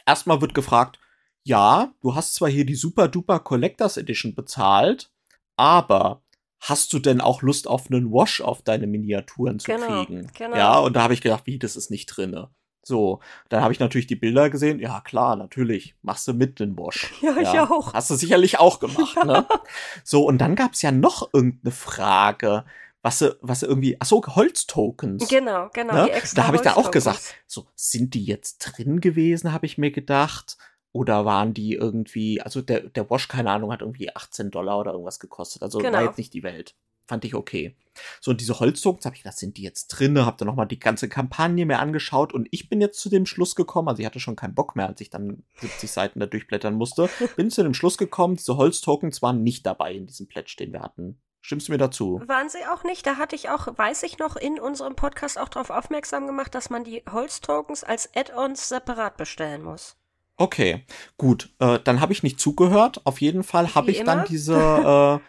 Erstmal 0.06 0.40
wird 0.40 0.54
gefragt, 0.54 0.98
ja, 1.42 1.92
du 2.02 2.14
hast 2.14 2.34
zwar 2.34 2.48
hier 2.50 2.66
die 2.66 2.74
Super 2.74 3.08
Duper 3.08 3.40
Collectors 3.40 3.96
Edition 3.96 4.34
bezahlt, 4.34 5.10
aber 5.56 6.22
hast 6.60 6.92
du 6.92 6.98
denn 6.98 7.20
auch 7.20 7.42
Lust 7.42 7.66
auf 7.66 7.90
einen 7.90 8.12
Wash 8.12 8.40
auf 8.42 8.62
deine 8.62 8.86
Miniaturen 8.86 9.58
zu 9.58 9.70
Genau, 9.72 10.04
kriegen? 10.04 10.30
genau. 10.36 10.56
Ja, 10.56 10.78
und 10.78 10.94
da 10.94 11.02
habe 11.02 11.14
ich 11.14 11.22
gedacht, 11.22 11.46
wie, 11.46 11.58
das 11.58 11.76
ist 11.76 11.90
nicht 11.90 12.06
drinne. 12.06 12.50
So, 12.82 13.20
dann 13.48 13.62
habe 13.62 13.72
ich 13.72 13.80
natürlich 13.80 14.06
die 14.06 14.16
Bilder 14.16 14.48
gesehen. 14.50 14.80
Ja, 14.80 15.00
klar, 15.00 15.36
natürlich. 15.36 15.94
Machst 16.02 16.26
du 16.28 16.32
mit 16.34 16.60
den 16.60 16.76
Wash. 16.76 17.12
Ja, 17.22 17.36
ich 17.38 17.48
auch. 17.60 17.92
Hast 17.94 18.10
du 18.10 18.14
sicherlich 18.14 18.58
auch 18.58 18.80
gemacht, 18.80 19.16
ne? 19.24 19.46
So, 20.04 20.24
und 20.26 20.38
dann 20.38 20.56
gab's 20.56 20.82
ja 20.82 20.90
noch 20.92 21.28
irgendeine 21.32 21.72
Frage, 21.72 22.64
was 23.02 23.18
sie, 23.18 23.36
was 23.40 23.60
sie 23.60 23.66
irgendwie, 23.66 23.96
ach 23.98 24.06
so, 24.06 24.22
Holztokens. 24.22 25.28
Genau, 25.28 25.68
genau. 25.72 26.06
Ne? 26.06 26.10
Da 26.34 26.46
habe 26.46 26.56
ich 26.56 26.62
da 26.62 26.74
auch 26.74 26.90
gesagt, 26.90 27.34
so, 27.46 27.66
sind 27.74 28.14
die 28.14 28.24
jetzt 28.24 28.58
drin 28.58 29.00
gewesen, 29.00 29.52
habe 29.52 29.66
ich 29.66 29.78
mir 29.78 29.90
gedacht. 29.90 30.56
Oder 30.92 31.24
waren 31.24 31.54
die 31.54 31.74
irgendwie, 31.74 32.40
also 32.40 32.62
der, 32.62 32.80
der 32.80 33.08
Wash, 33.08 33.28
keine 33.28 33.52
Ahnung, 33.52 33.70
hat 33.72 33.80
irgendwie 33.80 34.14
18 34.14 34.50
Dollar 34.50 34.80
oder 34.80 34.90
irgendwas 34.90 35.20
gekostet. 35.20 35.62
Also 35.62 35.78
war 35.78 35.90
Genau. 35.90 36.04
jetzt 36.04 36.18
nicht 36.18 36.34
die 36.34 36.42
Welt. 36.42 36.74
Fand 37.06 37.24
ich 37.24 37.34
okay. 37.34 37.76
So, 38.20 38.32
und 38.32 38.40
diese 38.40 38.58
Holztokens, 38.58 39.04
habe 39.04 39.14
ich 39.16 39.22
gedacht, 39.22 39.38
sind 39.38 39.56
die 39.56 39.62
jetzt 39.62 39.88
drin? 39.88 40.18
Hab 40.24 40.38
dann 40.38 40.46
nochmal 40.46 40.66
die 40.66 40.78
ganze 40.78 41.08
Kampagne 41.08 41.64
mir 41.64 41.78
angeschaut 41.78 42.32
und 42.32 42.48
ich 42.50 42.68
bin 42.68 42.80
jetzt 42.80 43.00
zu 43.00 43.08
dem 43.08 43.26
Schluss 43.26 43.54
gekommen, 43.54 43.88
also 43.88 44.00
ich 44.00 44.06
hatte 44.06 44.20
schon 44.20 44.36
keinen 44.36 44.54
Bock 44.54 44.74
mehr, 44.76 44.88
als 44.88 45.00
ich 45.00 45.10
dann 45.10 45.44
70 45.60 45.90
Seiten 45.90 46.20
da 46.20 46.26
durchblättern 46.26 46.74
musste, 46.74 47.08
bin 47.36 47.50
zu 47.50 47.62
dem 47.62 47.74
Schluss 47.74 47.98
gekommen, 47.98 48.36
diese 48.36 48.56
Holztokens 48.56 49.22
waren 49.22 49.42
nicht 49.42 49.66
dabei 49.66 49.94
in 49.94 50.06
diesem 50.06 50.28
Pledge, 50.28 50.54
den 50.58 50.72
wir 50.72 50.80
hatten. 50.80 51.20
Stimmst 51.42 51.68
du 51.68 51.72
mir 51.72 51.78
dazu? 51.78 52.20
Waren 52.26 52.50
sie 52.50 52.66
auch 52.70 52.84
nicht? 52.84 53.06
Da 53.06 53.16
hatte 53.16 53.34
ich 53.34 53.48
auch, 53.48 53.66
weiß 53.66 54.02
ich 54.02 54.18
noch, 54.18 54.36
in 54.36 54.60
unserem 54.60 54.94
Podcast 54.94 55.38
auch 55.38 55.48
darauf 55.48 55.70
aufmerksam 55.70 56.26
gemacht, 56.26 56.54
dass 56.54 56.70
man 56.70 56.84
die 56.84 57.02
Holztokens 57.10 57.82
als 57.82 58.10
Add-ons 58.14 58.68
separat 58.68 59.16
bestellen 59.16 59.62
muss. 59.62 59.96
Okay, 60.36 60.84
gut. 61.18 61.50
Äh, 61.58 61.80
dann 61.84 62.00
habe 62.00 62.12
ich 62.12 62.22
nicht 62.22 62.40
zugehört. 62.40 63.02
Auf 63.04 63.20
jeden 63.20 63.42
Fall 63.42 63.74
habe 63.74 63.90
ich 63.90 64.04
dann 64.04 64.24
diese, 64.26 65.20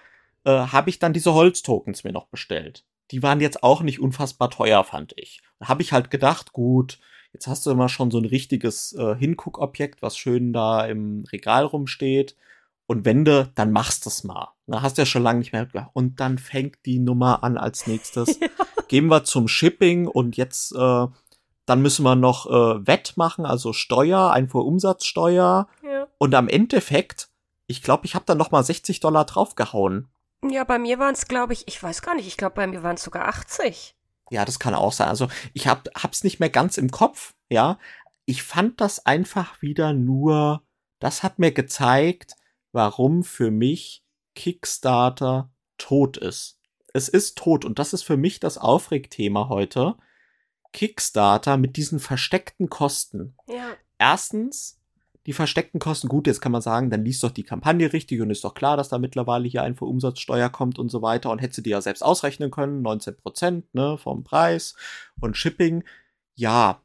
äh, 0.45 0.49
äh, 0.49 0.67
habe 0.67 0.89
ich 0.89 0.99
dann 0.99 1.13
diese 1.13 1.33
Holztokens 1.33 2.03
mir 2.03 2.11
noch 2.13 2.27
bestellt. 2.27 2.85
Die 3.11 3.23
waren 3.23 3.41
jetzt 3.41 3.63
auch 3.63 3.81
nicht 3.81 3.99
unfassbar 3.99 4.49
teuer, 4.49 4.83
fand 4.83 5.13
ich. 5.17 5.41
Da 5.59 5.67
habe 5.67 5.81
ich 5.81 5.91
halt 5.91 6.11
gedacht, 6.11 6.53
gut, 6.53 6.99
jetzt 7.33 7.47
hast 7.47 7.65
du 7.65 7.71
immer 7.71 7.89
schon 7.89 8.09
so 8.09 8.19
ein 8.19 8.25
richtiges 8.25 8.93
äh, 8.93 9.15
Hinguckobjekt, 9.15 10.01
was 10.01 10.17
schön 10.17 10.53
da 10.53 10.85
im 10.85 11.25
Regal 11.31 11.65
rumsteht. 11.65 12.35
Und 12.91 13.05
wenn 13.05 13.23
du, 13.23 13.49
dann 13.55 13.71
machst 13.71 14.05
du's 14.05 14.25
mal. 14.25 14.49
Da 14.67 14.81
hast 14.81 14.97
du 14.97 15.03
ja 15.03 15.05
schon 15.05 15.23
lange 15.23 15.39
nicht 15.39 15.53
mehr. 15.53 15.65
Und 15.93 16.19
dann 16.19 16.37
fängt 16.37 16.85
die 16.85 16.99
Nummer 16.99 17.41
an 17.41 17.57
als 17.57 17.87
nächstes. 17.87 18.37
Gehen 18.89 19.07
wir 19.07 19.23
zum 19.23 19.47
Shipping 19.47 20.07
und 20.07 20.35
jetzt, 20.35 20.75
äh, 20.75 21.07
dann 21.65 21.81
müssen 21.81 22.03
wir 22.03 22.17
noch 22.17 22.47
äh, 22.47 22.85
Wett 22.85 23.13
machen, 23.15 23.45
also 23.45 23.71
Steuer, 23.71 24.31
Einfuhrumsatzsteuer. 24.31 25.69
Ja. 25.83 26.07
Und 26.17 26.35
am 26.35 26.49
Endeffekt, 26.49 27.29
ich 27.65 27.81
glaube, 27.81 28.05
ich 28.07 28.13
habe 28.13 28.25
da 28.25 28.35
noch 28.35 28.51
mal 28.51 28.61
60 28.61 28.99
Dollar 28.99 29.23
draufgehauen. 29.23 30.09
Ja, 30.49 30.65
bei 30.65 30.77
mir 30.77 30.99
waren 30.99 31.13
es, 31.13 31.29
glaube 31.29 31.53
ich, 31.53 31.69
ich 31.69 31.81
weiß 31.81 32.01
gar 32.01 32.15
nicht, 32.15 32.27
ich 32.27 32.35
glaube, 32.35 32.55
bei 32.55 32.67
mir 32.67 32.83
waren 32.83 32.97
es 32.97 33.03
sogar 33.03 33.29
80. 33.29 33.95
Ja, 34.31 34.43
das 34.43 34.59
kann 34.59 34.75
auch 34.75 34.91
sein. 34.91 35.07
Also 35.07 35.29
ich 35.53 35.65
hab, 35.65 35.87
hab's 35.95 36.25
nicht 36.25 36.41
mehr 36.41 36.49
ganz 36.49 36.77
im 36.77 36.91
Kopf, 36.91 37.35
ja. 37.47 37.79
Ich 38.25 38.43
fand 38.43 38.81
das 38.81 39.05
einfach 39.05 39.61
wieder 39.61 39.93
nur, 39.93 40.61
das 40.99 41.23
hat 41.23 41.39
mir 41.39 41.53
gezeigt, 41.53 42.35
warum 42.71 43.23
für 43.23 43.51
mich 43.51 44.03
Kickstarter 44.35 45.51
tot 45.77 46.17
ist. 46.17 46.59
Es 46.93 47.09
ist 47.09 47.37
tot 47.37 47.65
und 47.65 47.79
das 47.79 47.93
ist 47.93 48.03
für 48.03 48.17
mich 48.17 48.39
das 48.39 48.57
Aufregthema 48.57 49.49
heute. 49.49 49.95
Kickstarter 50.73 51.57
mit 51.57 51.75
diesen 51.75 51.99
versteckten 51.99 52.69
Kosten. 52.69 53.35
Ja. 53.47 53.75
erstens 53.97 54.81
die 55.27 55.33
versteckten 55.33 55.79
Kosten. 55.79 56.07
Gut, 56.07 56.27
jetzt 56.27 56.41
kann 56.41 56.51
man 56.51 56.61
sagen, 56.61 56.89
dann 56.89 57.05
liest 57.05 57.23
doch 57.23 57.31
die 57.31 57.43
Kampagne 57.43 57.93
richtig 57.93 58.21
und 58.21 58.31
ist 58.31 58.43
doch 58.43 58.53
klar, 58.53 58.75
dass 58.75 58.89
da 58.89 58.97
mittlerweile 58.97 59.47
hier 59.47 59.63
ein 59.63 59.77
Umsatzsteuer 59.77 60.49
kommt 60.49 60.79
und 60.79 60.89
so 60.89 61.01
weiter. 61.01 61.29
Und 61.29 61.39
hättest 61.39 61.59
du 61.59 61.61
dir 61.61 61.71
ja 61.71 61.81
selbst 61.81 62.01
ausrechnen 62.01 62.49
können, 62.49 62.81
19 62.81 63.17
Prozent 63.17 63.73
ne, 63.73 63.97
vom 63.97 64.23
Preis 64.23 64.75
und 65.19 65.37
Shipping. 65.37 65.83
Ja, 66.35 66.81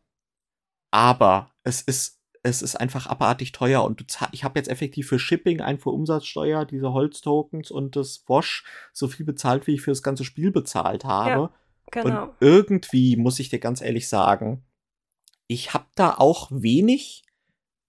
aber 0.91 1.51
es 1.63 1.81
ist 1.81 2.21
es 2.47 2.63
ist 2.63 2.77
einfach 2.77 3.07
abartig 3.07 3.53
teuer 3.53 3.85
und 3.85 4.05
ich 4.33 4.45
habe 4.45 4.59
jetzt 4.59 4.69
effektiv 4.69 5.09
für 5.09 5.19
Shipping, 5.19 5.61
Einfuhrumsatzsteuer, 5.61 6.65
diese 6.65 6.93
Holztokens 6.93 7.71
und 7.71 7.97
das 7.97 8.25
Wash 8.29 8.65
so 8.93 9.09
viel 9.09 9.27
bezahlt, 9.27 9.67
wie 9.67 9.75
ich 9.75 9.83
für 9.83 9.91
das 9.91 10.03
ganze 10.03 10.25
Spiel 10.25 10.51
bezahlt 10.51 11.05
habe. 11.05 11.31
Ja, 11.31 11.51
Genau. 11.91 12.25
Und 12.25 12.31
irgendwie 12.41 13.17
muss 13.17 13.39
ich 13.39 13.49
dir 13.49 13.59
ganz 13.59 13.81
ehrlich 13.81 14.09
sagen, 14.09 14.65
ich 15.47 15.75
habe 15.75 15.87
da 15.95 16.15
auch 16.15 16.49
wenig 16.51 17.25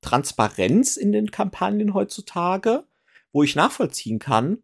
Transparenz 0.01 0.97
in 0.97 1.11
den 1.11 1.31
Kampagnen 1.31 1.93
heutzutage, 1.93 2.85
wo 3.31 3.43
ich 3.43 3.55
nachvollziehen 3.55 4.19
kann, 4.19 4.63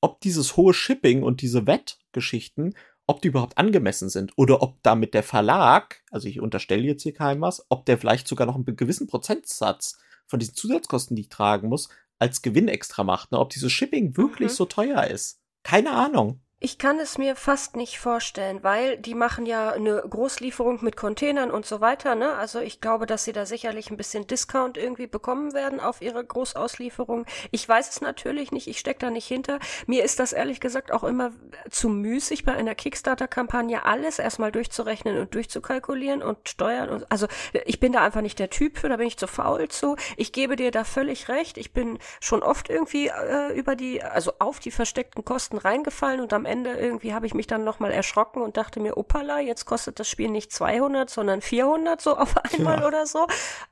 ob 0.00 0.20
dieses 0.20 0.56
hohe 0.56 0.74
Shipping 0.74 1.22
und 1.22 1.40
diese 1.40 1.66
Wettgeschichten, 1.66 2.74
ob 3.06 3.20
die 3.22 3.28
überhaupt 3.28 3.58
angemessen 3.58 4.08
sind 4.08 4.32
oder 4.36 4.62
ob 4.62 4.82
damit 4.82 5.14
der 5.14 5.22
Verlag, 5.22 6.02
also 6.10 6.28
ich 6.28 6.40
unterstelle 6.40 6.82
jetzt 6.82 7.02
hier 7.02 7.12
keinem 7.12 7.42
was, 7.42 7.66
ob 7.68 7.84
der 7.86 7.98
vielleicht 7.98 8.26
sogar 8.28 8.46
noch 8.46 8.54
einen 8.54 8.64
gewissen 8.76 9.06
Prozentsatz 9.06 9.98
von 10.26 10.38
diesen 10.38 10.54
Zusatzkosten, 10.54 11.16
die 11.16 11.22
ich 11.22 11.28
tragen 11.28 11.68
muss, 11.68 11.88
als 12.18 12.40
Gewinn 12.42 12.68
extra 12.68 13.04
macht. 13.04 13.32
Ne? 13.32 13.38
Ob 13.38 13.50
dieses 13.50 13.72
Shipping 13.72 14.16
wirklich 14.16 14.50
Mhm. 14.52 14.54
so 14.54 14.64
teuer 14.64 15.04
ist. 15.04 15.40
Keine 15.62 15.92
Ahnung. 15.92 16.40
Ich 16.64 16.78
kann 16.78 16.98
es 16.98 17.18
mir 17.18 17.36
fast 17.36 17.76
nicht 17.76 17.98
vorstellen, 17.98 18.62
weil 18.62 18.96
die 18.96 19.14
machen 19.14 19.44
ja 19.44 19.72
eine 19.72 20.02
Großlieferung 20.08 20.82
mit 20.82 20.96
Containern 20.96 21.50
und 21.50 21.66
so 21.66 21.82
weiter, 21.82 22.14
ne? 22.14 22.32
Also 22.36 22.58
ich 22.58 22.80
glaube, 22.80 23.04
dass 23.04 23.24
sie 23.24 23.34
da 23.34 23.44
sicherlich 23.44 23.90
ein 23.90 23.98
bisschen 23.98 24.26
Discount 24.26 24.78
irgendwie 24.78 25.06
bekommen 25.06 25.52
werden 25.52 25.78
auf 25.78 26.00
ihre 26.00 26.24
Großauslieferung. 26.24 27.26
Ich 27.50 27.68
weiß 27.68 27.90
es 27.90 28.00
natürlich 28.00 28.50
nicht, 28.50 28.66
ich 28.66 28.78
stecke 28.78 29.00
da 29.00 29.10
nicht 29.10 29.26
hinter. 29.26 29.58
Mir 29.86 30.04
ist 30.04 30.18
das 30.20 30.32
ehrlich 30.32 30.58
gesagt 30.58 30.90
auch 30.90 31.04
immer 31.04 31.32
zu 31.68 31.90
müßig 31.90 32.46
bei 32.46 32.54
einer 32.54 32.74
Kickstarter-Kampagne 32.74 33.84
alles 33.84 34.18
erstmal 34.18 34.50
durchzurechnen 34.50 35.18
und 35.18 35.34
durchzukalkulieren 35.34 36.22
und 36.22 36.48
steuern 36.48 36.88
und 36.88 37.12
also 37.12 37.26
ich 37.66 37.78
bin 37.78 37.92
da 37.92 38.00
einfach 38.02 38.22
nicht 38.22 38.38
der 38.38 38.48
Typ 38.48 38.78
für, 38.78 38.88
da 38.88 38.96
bin 38.96 39.06
ich 39.06 39.18
zu 39.18 39.26
faul 39.26 39.68
zu. 39.68 39.96
Ich 40.16 40.32
gebe 40.32 40.56
dir 40.56 40.70
da 40.70 40.84
völlig 40.84 41.28
recht. 41.28 41.58
Ich 41.58 41.74
bin 41.74 41.98
schon 42.20 42.42
oft 42.42 42.70
irgendwie 42.70 43.08
äh, 43.08 43.52
über 43.52 43.76
die, 43.76 44.02
also 44.02 44.32
auf 44.38 44.60
die 44.60 44.70
versteckten 44.70 45.26
Kosten 45.26 45.58
reingefallen 45.58 46.22
und 46.22 46.32
am 46.32 46.46
Ende 46.46 46.53
irgendwie 46.64 47.12
habe 47.14 47.26
ich 47.26 47.34
mich 47.34 47.46
dann 47.46 47.64
nochmal 47.64 47.90
erschrocken 47.92 48.42
und 48.42 48.56
dachte 48.56 48.80
mir, 48.80 48.96
opala, 48.96 49.40
jetzt 49.40 49.64
kostet 49.64 49.98
das 49.98 50.08
Spiel 50.08 50.30
nicht 50.30 50.52
200, 50.52 51.10
sondern 51.10 51.40
400 51.42 52.00
so 52.00 52.16
auf 52.16 52.34
einmal 52.54 52.80
Ja. 52.80 52.86
oder 52.86 53.06
so. 53.06 53.26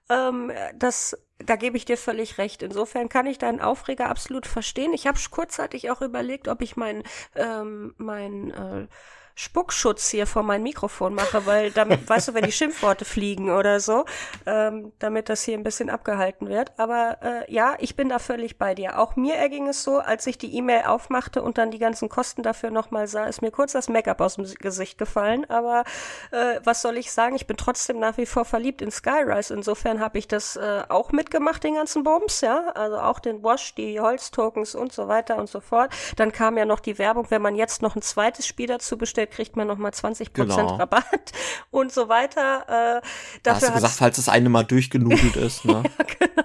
Ähm, 0.09 0.53
das, 0.75 1.17
da 1.39 1.57
gebe 1.57 1.77
ich 1.77 1.85
dir 1.85 1.97
völlig 1.97 2.39
recht. 2.39 2.63
Insofern 2.63 3.09
kann 3.09 3.27
ich 3.27 3.39
deinen 3.39 3.61
Aufreger 3.61 4.09
absolut 4.09 4.47
verstehen. 4.47 4.93
Ich 4.93 5.07
habe 5.07 5.19
kurzzeitig 5.31 5.91
auch 5.91 6.03
überlegt, 6.03 6.49
ob 6.49 6.63
ich 6.63 6.77
mein, 6.77 7.03
ähm, 7.37 7.95
mein 7.99 8.51
äh, 8.51 8.89
Spuckschutz 9.35 10.09
hier 10.09 10.27
vor 10.27 10.43
mein 10.43 10.63
Mikrofon 10.63 11.15
mache, 11.15 11.47
weil 11.47 11.71
damit, 11.71 12.09
weißt 12.09 12.29
du, 12.29 12.35
wenn 12.35 12.45
die 12.45 12.53
Schimpfworte 12.53 13.05
fliegen 13.05 13.51
oder 13.51 13.81
so, 13.81 14.05
ähm, 14.47 14.93
damit 14.99 15.29
das 15.29 15.43
hier 15.43 15.57
ein 15.57 15.63
bisschen 15.63 15.91
abgehalten 15.91 16.49
wird. 16.49 16.73
Aber 16.79 17.19
äh, 17.23 17.53
ja, 17.53 17.77
ich 17.79 17.97
bin 17.97 18.09
da 18.09 18.19
völlig 18.19 18.59
bei 18.59 18.75
dir. 18.75 18.99
Auch 18.99 19.17
mir 19.17 19.35
erging 19.35 19.69
es 19.69 19.83
so, 19.83 19.99
als 19.99 20.27
ich 20.27 20.39
die 20.39 20.55
E-Mail 20.57 20.85
aufmachte 20.85 21.43
und 21.43 21.59
dann 21.59 21.71
die 21.71 21.79
ganzen 21.79 22.09
Kosten 22.09 22.43
dafür 22.43 22.71
nochmal 22.71 23.07
sah, 23.07 23.25
ist 23.25 23.43
mir 23.43 23.51
kurz 23.51 23.73
das 23.73 23.89
Make-up 23.89 24.21
aus 24.21 24.37
dem 24.37 24.45
Gesicht 24.45 24.99
gefallen. 24.99 25.49
Aber 25.49 25.85
äh, 26.31 26.61
was 26.65 26.83
soll 26.83 26.97
ich 26.97 27.13
sagen? 27.13 27.37
Ich 27.37 27.47
bin 27.47 27.57
trotzdem 27.57 27.99
nach 27.99 28.17
wie 28.17 28.27
vor 28.27 28.45
verliebt 28.45 28.83
in 28.83 28.91
Skyrise. 28.91 29.55
Insofern 29.55 30.01
habe 30.01 30.19
ich 30.19 30.29
das 30.29 30.57
äh, 30.57 30.83
auch 30.89 31.13
mitgemacht, 31.13 31.65
den 31.65 31.75
ganzen 31.75 32.03
Bums, 32.03 32.41
ja. 32.41 32.69
Also 32.75 32.99
auch 32.99 33.21
den 33.21 33.43
Wash, 33.43 33.75
die 33.75 34.01
Holztokens 34.01 34.75
und 34.75 34.93
so 34.93 35.09
weiter 35.09 35.37
und 35.37 35.49
so 35.49 35.61
fort. 35.61 35.93
Dann 36.17 36.33
kam 36.33 36.59
ja 36.59 36.65
noch 36.65 36.81
die 36.81 36.99
Werbung, 36.99 37.27
wenn 37.31 37.43
man 37.43 37.55
jetzt 37.55 37.83
noch 37.83 37.97
ein 37.97 38.03
zweites 38.03 38.47
Spiel 38.47 38.67
dazu 38.67 38.99
bestellt, 38.99 39.22
bestellt, 39.27 39.31
kriegt 39.31 39.57
man 39.57 39.67
nochmal 39.67 39.91
20% 39.93 40.33
Genau. 40.33 40.77
Rabatt 40.77 41.33
und 41.71 41.93
so 41.93 42.09
weiter. 42.09 42.63
Äh, 42.69 43.01
Da 43.43 43.55
hast 43.55 43.63
du 43.63 43.67
dafür 43.67 43.75
gesagt, 43.75 43.95
falls 43.95 44.17
das 44.17 44.29
eine 44.29 44.49
mal 44.49 44.65
durchgenudelt 44.65 45.37
ist, 45.37 45.65
ne? 45.65 45.83
genau. 46.19 46.43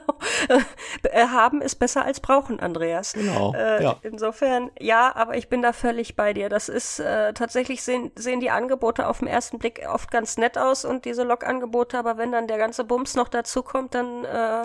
Äh, 1.04 1.28
haben 1.28 1.62
ist 1.62 1.76
besser 1.76 2.06
als 2.06 2.20
brauchen, 2.20 2.60
Andreas. 2.60 3.13
Genau, 3.13 3.54
Äh, 3.54 3.84
ja. 3.84 3.96
Insofern, 4.02 4.72
ja, 4.80 5.16
aber 5.16 5.38
ich 5.38 5.50
bin 5.50 5.62
da 5.62 5.74
völlig 5.74 6.16
bei 6.16 6.34
dir. 6.34 6.50
Das 6.50 6.70
ist 6.70 7.00
äh, 7.00 7.34
tatsächlich 7.34 7.84
sehen, 7.84 8.12
sehen 8.16 8.40
die 8.40 8.50
Angebote 8.50 9.08
auf 9.08 9.20
den 9.20 9.28
ersten 9.28 9.60
Blick 9.60 9.82
oft 9.92 10.12
ganz 10.12 10.38
nett 10.38 10.58
aus 10.58 10.86
und 10.86 11.06
diese 11.06 11.24
Log-Angebote, 11.24 11.98
aber 11.98 12.18
wenn 12.18 12.32
dann 12.32 12.48
der 12.48 12.58
ganze 12.58 12.84
Bums 12.84 13.16
noch 13.16 13.30
dazu 13.30 13.63
kommt, 13.63 13.94
dann 13.96 14.26
äh, 14.26 14.63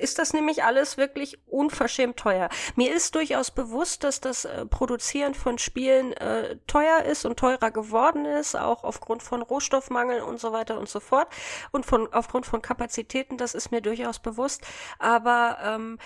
ist 0.00 0.18
das 0.18 0.32
nämlich 0.32 0.64
alles 0.64 0.96
wirklich 0.96 1.38
unverschämt 1.46 2.16
teuer. 2.16 2.48
Mir 2.74 2.94
ist 2.94 3.14
durchaus 3.14 3.50
bewusst, 3.50 4.02
dass 4.02 4.20
das 4.20 4.44
äh, 4.44 4.64
Produzieren 4.66 5.34
von 5.34 5.58
Spielen 5.58 6.12
äh, 6.14 6.56
teuer 6.66 7.02
ist 7.02 7.26
und 7.26 7.38
teurer 7.38 7.70
geworden 7.70 8.24
ist, 8.24 8.56
auch 8.56 8.84
aufgrund 8.84 9.22
von 9.22 9.42
Rohstoffmangel 9.42 10.22
und 10.22 10.40
so 10.40 10.52
weiter 10.52 10.78
und 10.78 10.88
so 10.88 11.00
fort 11.00 11.28
und 11.70 11.84
von 11.84 12.12
aufgrund 12.12 12.46
von 12.46 12.62
Kapazitäten, 12.62 13.36
das 13.36 13.54
ist 13.54 13.70
mir 13.70 13.82
durchaus 13.82 14.18
bewusst. 14.18 14.62
Aber 14.98 15.58
ähm, 15.62 15.98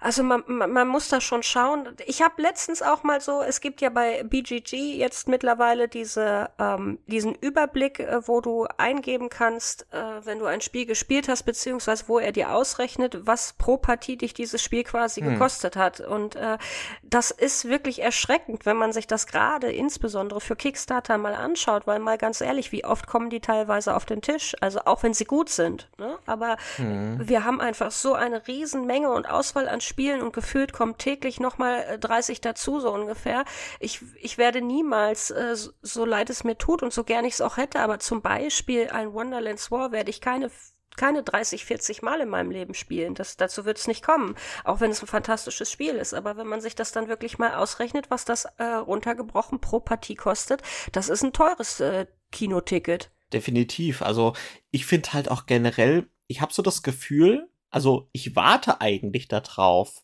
also 0.00 0.22
man, 0.22 0.42
man, 0.46 0.72
man 0.72 0.88
muss 0.88 1.08
da 1.08 1.20
schon 1.20 1.42
schauen. 1.42 1.88
Ich 2.06 2.22
habe 2.22 2.40
letztens 2.42 2.82
auch 2.82 3.02
mal 3.02 3.20
so, 3.20 3.42
es 3.42 3.60
gibt 3.60 3.80
ja 3.80 3.90
bei 3.90 4.22
BGG 4.24 4.96
jetzt 4.96 5.28
mittlerweile 5.28 5.88
diese, 5.88 6.50
ähm, 6.58 6.98
diesen 7.06 7.34
Überblick, 7.34 8.00
äh, 8.00 8.26
wo 8.26 8.40
du 8.40 8.66
eingeben 8.78 9.28
kannst, 9.28 9.86
äh, 9.92 10.24
wenn 10.24 10.38
du 10.38 10.46
ein 10.46 10.60
Spiel 10.60 10.86
gespielt 10.86 11.28
hast, 11.28 11.42
beziehungsweise 11.44 12.04
wo 12.08 12.18
er 12.18 12.32
dir 12.32 12.52
ausrechnet, 12.52 13.26
was 13.26 13.52
pro 13.54 13.76
Partie 13.76 14.16
dich 14.16 14.34
dieses 14.34 14.62
Spiel 14.62 14.84
quasi 14.84 15.20
Hm. 15.20 15.32
gekostet 15.34 15.76
hat. 15.76 16.00
Und 16.00 16.34
äh, 16.36 16.56
das 17.02 17.30
ist 17.30 17.66
wirklich 17.66 18.02
erschreckend, 18.02 18.66
wenn 18.66 18.76
man 18.76 18.92
sich 18.92 19.06
das 19.06 19.26
gerade 19.26 19.70
insbesondere 19.70 20.40
für 20.40 20.56
Kickstarter 20.56 21.18
mal 21.18 21.34
anschaut, 21.34 21.86
weil 21.86 21.98
mal 21.98 22.18
ganz 22.18 22.40
ehrlich, 22.40 22.72
wie 22.72 22.84
oft 22.84 23.06
kommen 23.06 23.30
die 23.30 23.40
teilweise 23.40 23.94
auf 23.94 24.06
den 24.06 24.22
Tisch? 24.22 24.56
Also 24.60 24.80
auch 24.86 25.02
wenn 25.02 25.14
sie 25.14 25.24
gut 25.24 25.50
sind. 25.50 25.88
Ne? 25.98 26.16
Aber 26.26 26.56
wir 26.78 27.44
haben 27.44 27.60
einfach 27.60 27.90
so 27.90 28.14
eine 28.14 28.46
Riesenmenge 28.46 29.10
und 29.10 29.28
Auswahl 29.28 29.68
an 29.68 29.80
Spielen 29.80 29.89
und 29.98 30.32
gefühlt 30.32 30.72
kommen 30.72 30.98
täglich 30.98 31.40
nochmal 31.40 31.98
30 31.98 32.40
dazu, 32.40 32.80
so 32.80 32.90
ungefähr. 32.92 33.44
Ich, 33.78 34.00
ich 34.20 34.38
werde 34.38 34.60
niemals, 34.60 35.30
äh, 35.30 35.54
so- 35.56 35.72
so 35.82 36.04
leid 36.04 36.30
es 36.30 36.44
mir 36.44 36.56
tut 36.58 36.82
und 36.82 36.92
so 36.92 37.04
gern 37.04 37.24
ich 37.24 37.34
es 37.34 37.40
auch 37.40 37.56
hätte, 37.56 37.80
aber 37.80 37.98
zum 37.98 38.22
Beispiel 38.22 38.88
ein 38.90 39.12
Wonderland's 39.12 39.70
War 39.70 39.92
werde 39.92 40.10
ich 40.10 40.20
keine 40.20 40.50
keine 40.96 41.22
30, 41.22 41.64
40 41.64 42.02
Mal 42.02 42.20
in 42.20 42.28
meinem 42.28 42.50
Leben 42.50 42.74
spielen. 42.74 43.14
Das, 43.14 43.36
dazu 43.36 43.64
wird 43.64 43.78
es 43.78 43.86
nicht 43.86 44.04
kommen, 44.04 44.34
auch 44.64 44.80
wenn 44.80 44.90
es 44.90 45.00
ein 45.02 45.06
fantastisches 45.06 45.70
Spiel 45.70 45.94
ist. 45.94 46.12
Aber 46.12 46.36
wenn 46.36 46.48
man 46.48 46.60
sich 46.60 46.74
das 46.74 46.92
dann 46.92 47.08
wirklich 47.08 47.38
mal 47.38 47.54
ausrechnet, 47.54 48.10
was 48.10 48.24
das 48.24 48.44
äh, 48.58 48.64
runtergebrochen 48.64 49.60
pro 49.60 49.80
Partie 49.80 50.16
kostet, 50.16 50.62
das 50.92 51.08
ist 51.08 51.22
ein 51.22 51.32
teures 51.32 51.80
äh, 51.80 52.06
Kinoticket. 52.32 53.10
Definitiv. 53.32 54.02
Also 54.02 54.34
ich 54.70 54.84
finde 54.84 55.12
halt 55.12 55.30
auch 55.30 55.46
generell, 55.46 56.08
ich 56.26 56.40
habe 56.40 56.52
so 56.52 56.60
das 56.62 56.82
Gefühl, 56.82 57.48
also 57.70 58.08
ich 58.12 58.36
warte 58.36 58.80
eigentlich 58.80 59.28
darauf, 59.28 60.02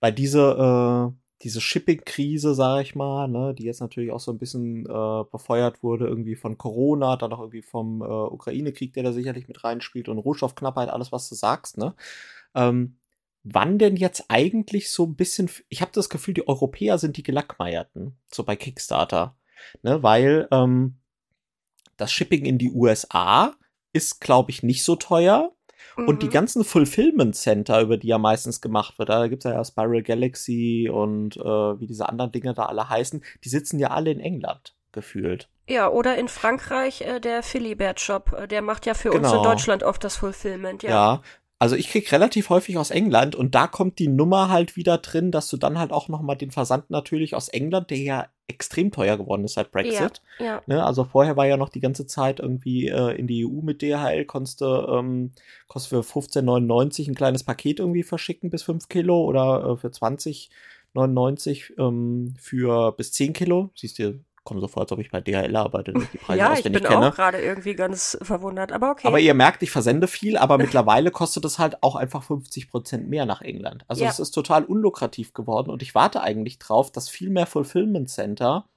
weil 0.00 0.12
diese, 0.12 1.12
äh, 1.12 1.18
diese 1.42 1.60
Shipping-Krise, 1.60 2.54
sage 2.54 2.82
ich 2.82 2.94
mal, 2.94 3.28
ne, 3.28 3.54
die 3.54 3.64
jetzt 3.64 3.80
natürlich 3.80 4.12
auch 4.12 4.20
so 4.20 4.30
ein 4.30 4.38
bisschen 4.38 4.86
äh, 4.86 5.24
befeuert 5.30 5.82
wurde, 5.82 6.06
irgendwie 6.06 6.36
von 6.36 6.56
Corona, 6.56 7.16
dann 7.16 7.32
auch 7.32 7.40
irgendwie 7.40 7.62
vom 7.62 8.00
äh, 8.00 8.04
Ukraine-Krieg, 8.04 8.92
der 8.92 9.02
da 9.02 9.12
sicherlich 9.12 9.48
mit 9.48 9.64
reinspielt 9.64 10.08
und 10.08 10.18
Rohstoffknappheit, 10.18 10.88
alles, 10.88 11.10
was 11.10 11.28
du 11.28 11.34
sagst, 11.34 11.78
ne? 11.78 11.94
Ähm, 12.54 12.98
wann 13.44 13.78
denn 13.78 13.96
jetzt 13.96 14.26
eigentlich 14.28 14.90
so 14.90 15.04
ein 15.04 15.16
bisschen, 15.16 15.50
ich 15.68 15.80
habe 15.80 15.90
das 15.92 16.08
Gefühl, 16.08 16.34
die 16.34 16.46
Europäer 16.46 16.98
sind 16.98 17.16
die 17.16 17.24
Gelackmeierten, 17.24 18.16
so 18.30 18.44
bei 18.44 18.54
Kickstarter, 18.56 19.36
ne, 19.82 20.02
weil 20.02 20.46
ähm, 20.52 20.98
das 21.96 22.12
Shipping 22.12 22.44
in 22.44 22.58
die 22.58 22.70
USA 22.70 23.54
ist, 23.92 24.20
glaube 24.20 24.50
ich, 24.50 24.62
nicht 24.62 24.84
so 24.84 24.96
teuer. 24.96 25.52
Und 25.96 26.22
die 26.22 26.26
Mhm. 26.26 26.30
ganzen 26.30 26.64
Fulfillment 26.64 27.34
Center, 27.36 27.80
über 27.80 27.96
die 27.96 28.08
ja 28.08 28.18
meistens 28.18 28.60
gemacht 28.60 28.98
wird, 28.98 29.08
da 29.08 29.26
gibt's 29.28 29.44
ja 29.44 29.62
Spiral 29.64 30.02
Galaxy 30.02 30.88
und 30.92 31.36
äh, 31.36 31.40
wie 31.80 31.86
diese 31.86 32.08
anderen 32.08 32.32
Dinge 32.32 32.54
da 32.54 32.66
alle 32.66 32.88
heißen, 32.88 33.22
die 33.44 33.48
sitzen 33.48 33.78
ja 33.78 33.88
alle 33.90 34.10
in 34.10 34.20
England, 34.20 34.74
gefühlt. 34.92 35.48
Ja, 35.68 35.88
oder 35.88 36.16
in 36.18 36.28
Frankreich 36.28 37.02
äh, 37.02 37.20
der 37.20 37.42
Philibert 37.42 38.00
Shop, 38.00 38.32
äh, 38.36 38.48
der 38.48 38.62
macht 38.62 38.86
ja 38.86 38.94
für 38.94 39.10
uns 39.12 39.28
in 39.28 39.32
Genau. 39.32 39.42
Deutschland 39.44 39.82
oft 39.82 40.02
das 40.04 40.16
Fulfillment, 40.16 40.82
Ja. 40.82 40.90
ja. 40.90 41.22
Also 41.58 41.76
ich 41.76 41.88
krieg 41.90 42.10
relativ 42.10 42.50
häufig 42.50 42.76
aus 42.76 42.90
England 42.90 43.36
und 43.36 43.54
da 43.54 43.68
kommt 43.68 44.00
die 44.00 44.08
Nummer 44.08 44.48
halt 44.48 44.74
wieder 44.74 44.98
drin, 44.98 45.30
dass 45.30 45.46
du 45.46 45.56
dann 45.56 45.78
halt 45.78 45.92
auch 45.92 46.08
noch 46.08 46.20
mal 46.20 46.34
den 46.34 46.50
Versand 46.50 46.90
natürlich 46.90 47.36
aus 47.36 47.48
England, 47.48 47.90
der 47.90 47.98
ja 47.98 48.26
extrem 48.52 48.90
teuer 48.90 49.16
geworden 49.16 49.44
ist 49.44 49.54
seit 49.54 49.72
Brexit. 49.72 50.22
Ja, 50.38 50.44
Ne, 50.66 50.84
also 50.84 51.04
vorher 51.04 51.36
war 51.36 51.46
ja 51.46 51.56
noch 51.56 51.68
die 51.68 51.80
ganze 51.80 52.06
Zeit 52.06 52.40
irgendwie 52.40 52.88
äh, 52.88 53.16
in 53.18 53.26
die 53.26 53.46
EU 53.46 53.62
mit 53.62 53.82
DHL, 53.82 54.24
konntest 54.24 54.60
du 54.60 54.66
ähm, 54.66 55.32
kostet 55.68 55.90
für 55.90 56.18
15,99 56.18 57.08
ein 57.08 57.14
kleines 57.14 57.44
Paket 57.44 57.80
irgendwie 57.80 58.02
verschicken 58.02 58.50
bis 58.50 58.62
5 58.62 58.88
Kilo 58.88 59.24
oder 59.24 59.72
äh, 59.72 59.76
für 59.76 59.88
20,99 59.88 61.78
ähm, 61.78 62.34
für 62.38 62.92
bis 62.92 63.12
10 63.12 63.32
Kilo. 63.32 63.70
Siehst 63.74 63.98
du, 63.98 64.20
komm 64.44 64.60
so 64.60 64.68
vor, 64.68 64.82
als 64.82 64.92
ob 64.92 64.98
ich 64.98 65.10
bei 65.10 65.20
DHL 65.20 65.54
arbeite, 65.56 65.92
und 65.92 66.12
die 66.12 66.18
Preise 66.18 66.38
ja 66.40 66.52
ich 66.52 66.58
auswendig 66.60 66.82
bin 66.82 66.90
kenne. 66.90 67.08
auch 67.08 67.14
gerade 67.14 67.40
irgendwie 67.40 67.74
ganz 67.74 68.18
verwundert, 68.22 68.72
aber 68.72 68.90
okay. 68.90 69.06
Aber 69.06 69.20
ihr 69.20 69.34
merkt, 69.34 69.62
ich 69.62 69.70
versende 69.70 70.08
viel, 70.08 70.36
aber 70.36 70.58
mittlerweile 70.58 71.10
kostet 71.10 71.44
es 71.44 71.58
halt 71.58 71.82
auch 71.82 71.96
einfach 71.96 72.22
50 72.22 72.68
Prozent 72.68 73.08
mehr 73.08 73.26
nach 73.26 73.40
England. 73.40 73.84
Also 73.88 74.04
Ja. 74.04 74.10
es 74.10 74.18
ist 74.18 74.32
total 74.32 74.64
unlukrativ 74.64 75.32
geworden 75.32 75.70
und 75.70 75.82
ich 75.82 75.94
warte 75.94 76.22
eigentlich 76.22 76.58
drauf, 76.58 76.90
dass 76.90 77.08
viel 77.08 77.30
mehr 77.30 77.46
Fulfillment 77.46 78.08
Center 78.10 78.68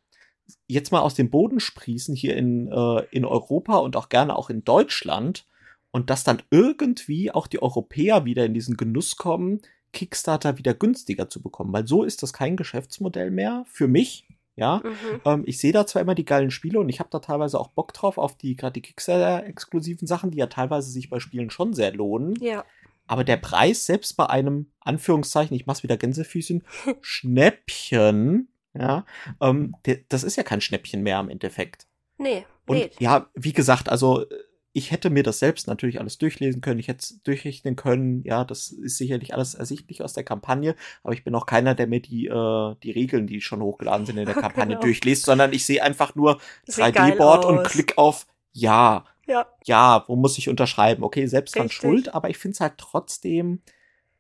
jetzt 0.68 0.92
mal 0.92 1.00
aus 1.00 1.16
dem 1.16 1.32
Boden 1.32 1.60
sprießen 1.60 2.16
hier 2.16 2.36
in, 2.38 2.72
äh, 2.72 3.04
in 3.12 3.26
Europa 3.26 3.78
und 3.78 3.96
auch 3.98 4.10
gerne 4.10 4.36
auch 4.36 4.52
in 4.52 4.64
Deutschland 4.64 5.46
und 5.90 6.10
dass 6.12 6.24
dann 6.24 6.44
irgendwie 6.52 7.32
auch 7.32 7.48
die 7.48 7.62
Europäer 7.62 8.26
wieder 8.26 8.46
in 8.46 8.54
diesen 8.54 8.78
Genuss 8.78 9.16
kommen, 9.16 9.62
Kickstarter 9.94 10.58
wieder 10.58 10.74
günstiger 10.74 11.30
zu 11.30 11.42
bekommen, 11.42 11.74
weil 11.74 11.88
so 11.88 12.04
ist 12.04 12.22
das 12.22 12.34
kein 12.34 12.58
Geschäftsmodell 12.58 13.32
mehr 13.32 13.64
für 13.68 13.88
mich. 13.88 14.28
Ja, 14.58 14.82
mhm. 14.84 15.22
ähm, 15.26 15.44
ich 15.46 15.60
sehe 15.60 15.74
da 15.74 15.86
zwar 15.86 16.02
immer 16.02 16.16
die 16.16 16.24
geilen 16.24 16.50
Spiele 16.52 16.80
und 16.80 16.88
ich 16.88 17.00
habe 17.00 17.10
da 17.12 17.20
teilweise 17.20 17.60
auch 17.60 17.70
Bock 17.70 17.94
drauf 17.94 18.18
auf 18.18 18.38
die 18.38 18.56
gerade 18.56 18.74
die 18.74 18.82
Kickstarter-exklusiven 18.82 20.08
Sachen, 20.08 20.32
die 20.32 20.38
ja 20.38 20.48
teilweise 20.48 20.90
sich 20.90 21.10
bei 21.10 21.20
Spielen 21.20 21.50
schon 21.50 21.74
sehr 21.74 21.94
lohnen. 21.94 22.36
Ja, 22.40 22.64
Aber 23.06 23.26
der 23.26 23.38
Preis, 23.38 23.86
selbst 23.86 24.16
bei 24.16 24.28
einem, 24.28 24.72
Anführungszeichen, 24.80 25.56
ich 25.56 25.66
mach's 25.66 25.84
wieder 25.84 25.98
Gänsefüßchen, 25.98 26.64
Schnäppchen, 27.02 28.48
ja, 28.74 29.06
ähm, 29.42 29.76
das 30.10 30.24
ist 30.24 30.38
ja 30.38 30.44
kein 30.44 30.62
Schnäppchen 30.62 31.02
mehr 31.04 31.20
im 31.20 31.30
Endeffekt. 31.30 31.88
nee, 32.18 32.46
Und 32.66 32.78
nee. 32.78 32.92
ja, 33.00 33.30
wie 33.34 33.54
gesagt, 33.54 33.90
also 33.90 34.22
äh, 34.22 34.28
ich 34.76 34.92
hätte 34.92 35.10
mir 35.10 35.24
das 35.24 35.40
selbst 35.40 35.68
natürlich 35.68 36.02
alles 36.02 36.18
durchlesen 36.18 36.60
können, 36.60 36.82
ich 36.82 36.90
hätte 36.90 37.00
es 37.00 37.22
durchrechnen 37.24 37.78
können, 37.78 38.24
ja, 38.24 38.44
das 38.44 38.68
ist 38.72 38.98
sicherlich 38.98 39.34
alles 39.34 39.54
ersichtlich 39.56 40.04
aus 40.04 40.12
der 40.12 40.26
Kampagne, 40.26 40.76
aber 41.02 41.14
ich 41.14 41.24
bin 41.24 41.34
auch 41.34 41.46
keiner, 41.46 41.76
der 41.76 41.88
mir 41.88 42.02
die, 42.02 42.26
äh, 42.28 42.76
die 42.84 42.92
Regeln, 42.92 43.26
die 43.26 43.40
schon 43.40 43.62
hochgeladen 43.62 44.06
sind 44.06 44.18
in 44.18 44.26
der 44.26 44.36
Kampagne, 44.46 44.76
Genau. 44.76 44.82
durchliest, 44.82 45.24
sondern 45.26 45.54
ich 45.54 45.66
sehe 45.66 45.82
einfach 45.82 46.14
nur 46.16 46.42
Sieht 46.68 46.94
geil 46.94 47.14
3D-Board 47.14 47.46
und 47.46 47.64
klick 47.64 47.98
auf 47.98 48.28
Ja, 48.52 49.06
Ja, 49.28 49.48
ja, 49.64 50.04
wo 50.08 50.18
muss 50.18 50.38
ich 50.38 50.50
unterschreiben? 50.50 51.04
Okay, 51.04 51.26
selbst 51.28 51.56
dran 51.56 51.68
Richtig. 51.68 51.82
schuld, 51.82 52.14
aber 52.14 52.30
ich 52.30 52.38
finde 52.38 52.56
es 52.56 52.60
halt 52.60 52.74
trotzdem 52.78 53.62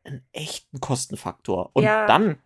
einen 0.06 0.24
echten 0.32 0.80
Kostenfaktor. 0.80 1.72
Und 1.74 1.84
Ja. 1.84 2.06
dann 2.08 2.38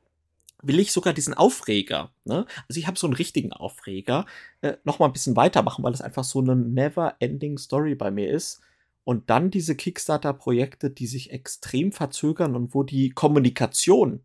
will 0.61 0.79
ich 0.79 0.91
sogar 0.91 1.13
diesen 1.13 1.33
Aufreger, 1.33 2.11
ne? 2.25 2.45
Also 2.67 2.79
ich 2.79 2.87
habe 2.87 2.99
so 2.99 3.07
einen 3.07 3.15
richtigen 3.15 3.53
Aufreger, 3.53 4.25
äh, 4.61 4.73
noch 4.83 4.99
mal 4.99 5.05
ein 5.05 5.13
bisschen 5.13 5.35
weitermachen, 5.35 5.83
weil 5.83 5.91
das 5.91 6.01
einfach 6.01 6.23
so 6.23 6.39
eine 6.39 6.55
never-ending 6.55 7.57
Story 7.57 7.95
bei 7.95 8.11
mir 8.11 8.29
ist. 8.29 8.61
Und 9.03 9.29
dann 9.29 9.49
diese 9.49 9.75
Kickstarter-Projekte, 9.75 10.91
die 10.91 11.07
sich 11.07 11.31
extrem 11.31 11.91
verzögern 11.91 12.55
und 12.55 12.75
wo 12.75 12.83
die 12.83 13.09
Kommunikation 13.09 14.21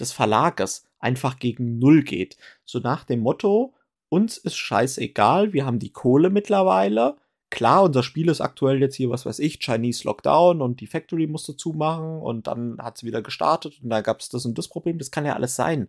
des 0.00 0.12
Verlages 0.12 0.86
einfach 0.98 1.38
gegen 1.38 1.78
Null 1.78 2.02
geht. 2.02 2.36
So 2.64 2.80
nach 2.80 3.04
dem 3.04 3.20
Motto, 3.20 3.74
uns 4.08 4.38
ist 4.38 4.56
scheißegal, 4.56 5.52
wir 5.52 5.66
haben 5.66 5.78
die 5.78 5.92
Kohle 5.92 6.30
mittlerweile. 6.30 7.16
Klar, 7.54 7.84
unser 7.84 8.02
Spiel 8.02 8.30
ist 8.30 8.40
aktuell 8.40 8.80
jetzt 8.80 8.96
hier, 8.96 9.10
was 9.10 9.26
weiß 9.26 9.38
ich, 9.38 9.60
Chinese 9.60 10.02
Lockdown 10.08 10.60
und 10.60 10.80
die 10.80 10.88
Factory 10.88 11.28
musste 11.28 11.56
zumachen 11.56 12.18
und 12.20 12.48
dann 12.48 12.78
hat 12.82 12.96
es 12.96 13.04
wieder 13.04 13.22
gestartet 13.22 13.78
und 13.80 13.90
da 13.90 14.00
gab 14.00 14.18
es 14.18 14.28
das 14.28 14.44
und 14.44 14.58
das 14.58 14.66
Problem. 14.66 14.98
Das 14.98 15.12
kann 15.12 15.24
ja 15.24 15.34
alles 15.34 15.54
sein. 15.54 15.86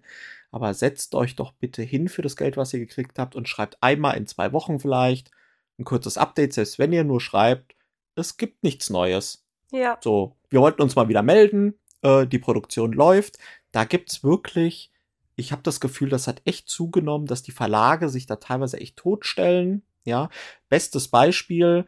Aber 0.52 0.76
setzt 0.76 1.16
euch 1.16 1.36
doch 1.36 1.54
bitte 1.54 1.82
hin 1.82 2.08
für 2.08 2.22
das 2.22 2.36
Geld, 2.36 2.56
was 2.56 2.72
ihr 2.72 2.80
gekriegt 2.82 3.18
habt 3.18 3.36
und 3.36 3.50
schreibt 3.50 3.82
einmal 3.82 4.16
in 4.16 4.28
zwei 4.28 4.54
Wochen 4.54 4.78
vielleicht 4.78 5.32
ein 5.80 5.86
kurzes 5.86 6.20
Update, 6.20 6.54
selbst 6.54 6.78
wenn 6.78 6.94
ihr 6.94 7.04
nur 7.04 7.20
schreibt, 7.20 7.76
es 8.14 8.38
gibt 8.38 8.62
nichts 8.62 8.92
Neues. 8.92 9.44
ja. 9.72 9.98
So, 10.04 10.36
wir 10.50 10.62
wollten 10.62 10.84
uns 10.84 10.96
mal 10.96 11.10
wieder 11.10 11.24
melden, 11.24 11.74
äh, 12.04 12.28
die 12.28 12.38
Produktion 12.38 12.94
läuft. 12.94 13.40
Da 13.72 13.86
gibt's 13.86 14.24
wirklich, 14.24 14.92
ich 15.36 15.52
habe 15.52 15.64
das 15.64 15.80
Gefühl, 15.80 16.10
das 16.10 16.28
hat 16.28 16.44
echt 16.46 16.70
zugenommen, 16.70 17.26
dass 17.26 17.42
die 17.42 17.52
Verlage 17.52 18.10
sich 18.10 18.28
da 18.28 18.36
teilweise 18.36 18.80
echt 18.80 18.98
totstellen. 18.98 19.82
Ja, 20.06 20.30
bestes 20.70 21.10
Beispiel, 21.10 21.86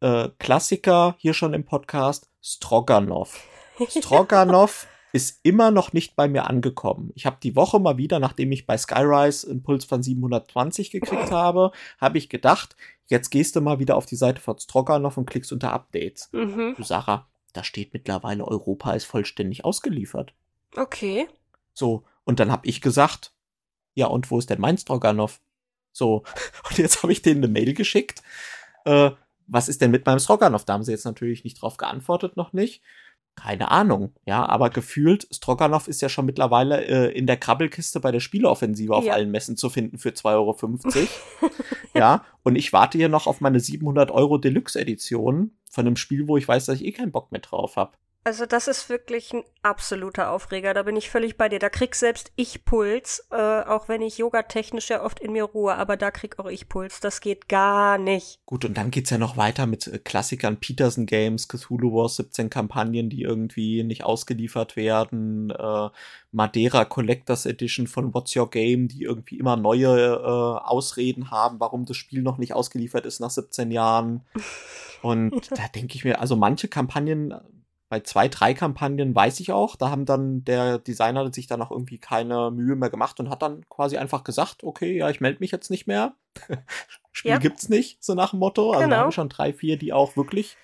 äh, 0.00 0.28
Klassiker 0.38 1.16
hier 1.18 1.34
schon 1.34 1.54
im 1.54 1.64
Podcast, 1.64 2.30
Stroganov. 2.40 3.42
Stroganov 3.88 4.86
ist 5.12 5.40
immer 5.42 5.70
noch 5.70 5.92
nicht 5.92 6.14
bei 6.14 6.28
mir 6.28 6.46
angekommen. 6.48 7.10
Ich 7.14 7.24
habe 7.26 7.38
die 7.42 7.56
Woche 7.56 7.80
mal 7.80 7.96
wieder, 7.96 8.18
nachdem 8.18 8.52
ich 8.52 8.66
bei 8.66 8.76
Skyrise 8.76 9.50
einen 9.50 9.62
Puls 9.62 9.84
von 9.86 10.02
720 10.02 10.90
gekriegt 10.90 11.30
habe, 11.30 11.72
habe 11.98 12.18
ich 12.18 12.28
gedacht, 12.28 12.76
jetzt 13.06 13.30
gehst 13.30 13.56
du 13.56 13.60
mal 13.60 13.78
wieder 13.78 13.96
auf 13.96 14.06
die 14.06 14.16
Seite 14.16 14.40
von 14.40 14.58
Stroganoff 14.58 15.16
und 15.16 15.26
klickst 15.26 15.52
unter 15.52 15.72
Updates. 15.72 16.28
Mhm. 16.32 16.74
Du 16.76 16.82
Sarah, 16.82 17.26
da 17.54 17.64
steht 17.64 17.94
mittlerweile 17.94 18.46
Europa 18.46 18.92
ist 18.92 19.06
vollständig 19.06 19.64
ausgeliefert. 19.64 20.34
Okay. 20.76 21.26
So, 21.72 22.04
und 22.24 22.40
dann 22.40 22.52
habe 22.52 22.66
ich 22.66 22.82
gesagt, 22.82 23.32
ja, 23.94 24.06
und 24.06 24.30
wo 24.30 24.38
ist 24.38 24.50
denn 24.50 24.60
mein 24.60 24.76
Stroganoff? 24.76 25.40
So, 25.98 26.22
und 26.70 26.78
jetzt 26.78 27.02
habe 27.02 27.12
ich 27.12 27.22
denen 27.22 27.44
eine 27.44 27.52
Mail 27.52 27.74
geschickt. 27.74 28.22
Äh, 28.84 29.10
was 29.46 29.68
ist 29.68 29.80
denn 29.80 29.90
mit 29.90 30.06
meinem 30.06 30.18
Stroganoff? 30.18 30.64
Da 30.64 30.74
haben 30.74 30.84
sie 30.84 30.92
jetzt 30.92 31.04
natürlich 31.04 31.44
nicht 31.44 31.60
drauf 31.60 31.76
geantwortet, 31.76 32.36
noch 32.36 32.52
nicht. 32.52 32.82
Keine 33.34 33.70
Ahnung, 33.70 34.14
ja, 34.26 34.44
aber 34.44 34.68
gefühlt, 34.68 35.28
Stroganoff 35.30 35.86
ist 35.86 36.02
ja 36.02 36.08
schon 36.08 36.26
mittlerweile 36.26 36.84
äh, 36.84 37.16
in 37.16 37.26
der 37.28 37.36
Krabbelkiste 37.36 38.00
bei 38.00 38.10
der 38.10 38.18
Spieleoffensive 38.18 38.92
auf 38.92 39.04
Ja. 39.04 39.12
allen 39.14 39.30
Messen 39.30 39.56
zu 39.56 39.70
finden 39.70 39.96
für 39.98 40.08
2,50 40.08 40.26
Euro. 40.34 40.56
ja, 41.94 42.24
und 42.42 42.56
ich 42.56 42.72
warte 42.72 42.98
hier 42.98 43.08
noch 43.08 43.28
auf 43.28 43.40
meine 43.40 43.60
700 43.60 44.10
Euro 44.10 44.38
Deluxe-Edition 44.38 45.52
von 45.70 45.86
einem 45.86 45.94
Spiel, 45.96 46.26
wo 46.26 46.36
ich 46.36 46.48
weiß, 46.48 46.66
dass 46.66 46.80
ich 46.80 46.84
eh 46.86 46.92
keinen 46.92 47.12
Bock 47.12 47.30
mehr 47.30 47.40
drauf 47.40 47.76
habe. 47.76 47.92
Also 48.28 48.44
das 48.44 48.68
ist 48.68 48.90
wirklich 48.90 49.32
ein 49.32 49.42
absoluter 49.62 50.30
Aufreger. 50.30 50.74
Da 50.74 50.82
bin 50.82 50.96
ich 50.96 51.08
völlig 51.08 51.38
bei 51.38 51.48
dir. 51.48 51.58
Da 51.58 51.70
krieg 51.70 51.94
selbst 51.94 52.30
ich 52.36 52.66
Puls, 52.66 53.26
äh, 53.30 53.62
auch 53.62 53.88
wenn 53.88 54.02
ich 54.02 54.18
yogatechnisch 54.18 54.90
ja 54.90 55.02
oft 55.02 55.18
in 55.18 55.32
mir 55.32 55.44
ruhe, 55.44 55.74
aber 55.76 55.96
da 55.96 56.10
krieg 56.10 56.38
auch 56.38 56.50
ich 56.50 56.68
Puls. 56.68 57.00
Das 57.00 57.22
geht 57.22 57.48
gar 57.48 57.96
nicht. 57.96 58.38
Gut, 58.44 58.66
und 58.66 58.76
dann 58.76 58.90
geht's 58.90 59.08
ja 59.08 59.16
noch 59.16 59.38
weiter 59.38 59.64
mit 59.64 59.86
äh, 59.86 59.98
Klassikern, 59.98 60.58
Peterson 60.60 61.06
Games, 61.06 61.48
Cthulhu 61.48 61.94
Wars 61.94 62.16
17 62.16 62.50
Kampagnen, 62.50 63.08
die 63.08 63.22
irgendwie 63.22 63.82
nicht 63.82 64.04
ausgeliefert 64.04 64.76
werden, 64.76 65.48
äh, 65.48 65.88
Madeira 66.30 66.84
Collectors 66.84 67.46
Edition 67.46 67.86
von 67.86 68.12
What's 68.12 68.36
Your 68.36 68.50
Game, 68.50 68.88
die 68.88 69.04
irgendwie 69.04 69.38
immer 69.38 69.56
neue 69.56 69.88
äh, 69.88 70.66
Ausreden 70.68 71.30
haben, 71.30 71.60
warum 71.60 71.86
das 71.86 71.96
Spiel 71.96 72.20
noch 72.20 72.36
nicht 72.36 72.52
ausgeliefert 72.52 73.06
ist 73.06 73.20
nach 73.20 73.30
17 73.30 73.70
Jahren. 73.70 74.20
Und 75.00 75.50
da 75.50 75.66
denke 75.74 75.94
ich 75.94 76.04
mir, 76.04 76.20
also 76.20 76.36
manche 76.36 76.68
Kampagnen, 76.68 77.34
bei 77.88 78.00
zwei, 78.00 78.28
drei 78.28 78.52
Kampagnen 78.54 79.14
weiß 79.14 79.40
ich 79.40 79.52
auch, 79.52 79.74
da 79.76 79.90
haben 79.90 80.04
dann 80.04 80.44
der 80.44 80.78
Designer 80.78 81.32
sich 81.32 81.46
dann 81.46 81.62
auch 81.62 81.70
irgendwie 81.70 81.98
keine 81.98 82.50
Mühe 82.50 82.76
mehr 82.76 82.90
gemacht 82.90 83.18
und 83.20 83.30
hat 83.30 83.42
dann 83.42 83.66
quasi 83.68 83.96
einfach 83.96 84.24
gesagt, 84.24 84.62
okay, 84.62 84.96
ja, 84.98 85.08
ich 85.08 85.20
melde 85.20 85.38
mich 85.40 85.50
jetzt 85.50 85.70
nicht 85.70 85.86
mehr. 85.86 86.14
Spiel 87.12 87.30
Ja. 87.32 87.38
gibt's 87.38 87.68
nicht, 87.68 88.02
so 88.04 88.14
nach 88.14 88.30
dem 88.30 88.40
Motto. 88.40 88.72
Also 88.72 88.80
da 88.80 88.86
Genau. 88.86 88.96
haben 88.98 89.08
wir 89.08 89.12
schon 89.12 89.28
drei, 89.30 89.52
vier, 89.52 89.78
die 89.78 89.92
auch 89.92 90.16
wirklich 90.16 90.56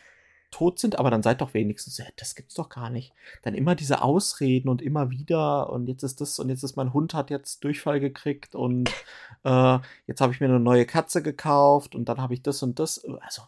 tot 0.50 0.78
sind, 0.78 0.98
aber 1.00 1.10
dann 1.10 1.22
seid 1.24 1.40
doch 1.40 1.52
wenigstens, 1.54 1.98
ja, 1.98 2.04
das 2.16 2.36
gibt's 2.36 2.54
doch 2.54 2.68
gar 2.68 2.88
nicht. 2.90 3.12
Dann 3.42 3.54
immer 3.54 3.74
diese 3.74 4.02
Ausreden 4.02 4.68
und 4.68 4.82
immer 4.82 5.10
wieder 5.10 5.70
und 5.70 5.88
jetzt 5.88 6.04
ist 6.04 6.20
das 6.20 6.38
und 6.38 6.48
jetzt 6.48 6.62
ist 6.62 6.76
mein 6.76 6.92
Hund 6.92 7.12
hat 7.14 7.30
jetzt 7.30 7.64
Durchfall 7.64 7.98
gekriegt 7.98 8.54
und 8.54 8.88
äh, 9.44 9.78
jetzt 10.06 10.20
habe 10.20 10.32
ich 10.32 10.40
mir 10.40 10.46
eine 10.46 10.60
neue 10.60 10.84
Katze 10.86 11.22
gekauft 11.22 11.94
und 11.96 12.04
dann 12.08 12.20
habe 12.20 12.34
ich 12.34 12.42
das 12.42 12.62
und 12.62 12.78
das. 12.78 13.04
Also, 13.22 13.42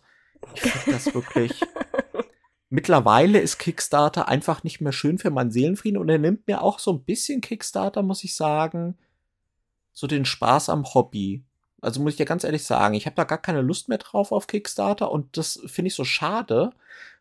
ich 0.55 0.63
finde 0.63 0.93
das 0.99 1.15
wirklich. 1.15 1.61
Mittlerweile 2.77 3.39
ist 3.39 3.57
Kickstarter 3.57 4.29
einfach 4.29 4.63
nicht 4.63 4.83
mehr 4.83 4.93
schön 4.93 5.17
für 5.17 5.31
meinen 5.31 5.51
Seelenfrieden 5.51 5.99
und 5.99 6.11
er 6.11 6.19
nimmt 6.19 6.47
mir 6.47 6.61
auch 6.61 6.79
so 6.79 6.93
ein 6.93 7.05
bisschen 7.05 7.41
Kickstarter, 7.41 8.03
muss 8.03 8.23
ich 8.23 8.35
sagen, 8.35 8.99
so 9.95 10.07
den 10.07 10.27
Spaß 10.27 10.69
am 10.69 10.85
Hobby. 10.93 11.43
Also 11.81 12.03
muss 12.03 12.13
ich 12.13 12.17
dir 12.19 12.27
ganz 12.27 12.45
ehrlich 12.45 12.65
sagen, 12.65 12.95
ich 12.95 13.07
habe 13.07 13.17
da 13.17 13.25
gar 13.25 13.41
keine 13.41 13.63
Lust 13.63 13.89
mehr 13.89 13.97
drauf 13.97 14.31
auf 14.31 14.47
Kickstarter 14.47 15.11
und 15.11 15.39
das 15.39 15.59
finde 15.65 15.87
ich 15.89 15.95
so 15.95 16.05
schade, 16.05 16.71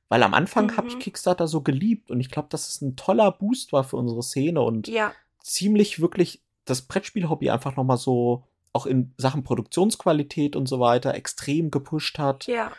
weil 0.09 0.23
am 0.23 0.33
Anfang 0.33 0.75
habe 0.75 0.89
ich 0.89 0.95
Mhm. 0.95 0.99
Kickstarter 0.99 1.47
so 1.47 1.61
geliebt 1.61 2.11
und 2.11 2.19
ich 2.19 2.29
glaube, 2.29 2.49
dass 2.49 2.67
es 2.67 2.81
ein 2.81 2.97
toller 2.97 3.31
Boost 3.31 3.71
war 3.71 3.85
für 3.85 3.95
unsere 3.95 4.23
Szene 4.23 4.61
und 4.61 4.89
Ja, 4.89 5.13
ziemlich 5.41 6.01
wirklich 6.01 6.41
das 6.65 6.81
Brettspiel-Hobby 6.81 7.49
einfach 7.49 7.77
nochmal 7.77 7.95
so 7.95 8.43
auch 8.73 8.85
in 8.85 9.13
Sachen 9.17 9.45
Produktionsqualität 9.45 10.57
und 10.57 10.67
so 10.67 10.81
weiter 10.81 11.15
extrem 11.15 11.71
gepusht 11.71 12.19
hat 12.19 12.45
ja. 12.47 12.73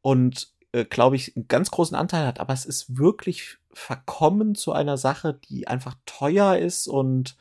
und 0.00 0.52
äh, 0.72 0.84
glaube 0.84 1.16
ich 1.16 1.36
einen 1.36 1.48
ganz 1.48 1.70
großen 1.70 1.96
Anteil 1.96 2.26
hat, 2.26 2.40
aber 2.40 2.52
es 2.52 2.64
ist 2.64 2.98
wirklich 2.98 3.58
verkommen 3.72 4.54
zu 4.54 4.72
einer 4.72 4.96
Sache, 4.96 5.38
die 5.48 5.68
einfach 5.68 5.96
teuer 6.06 6.56
ist 6.58 6.88
und 6.88 7.36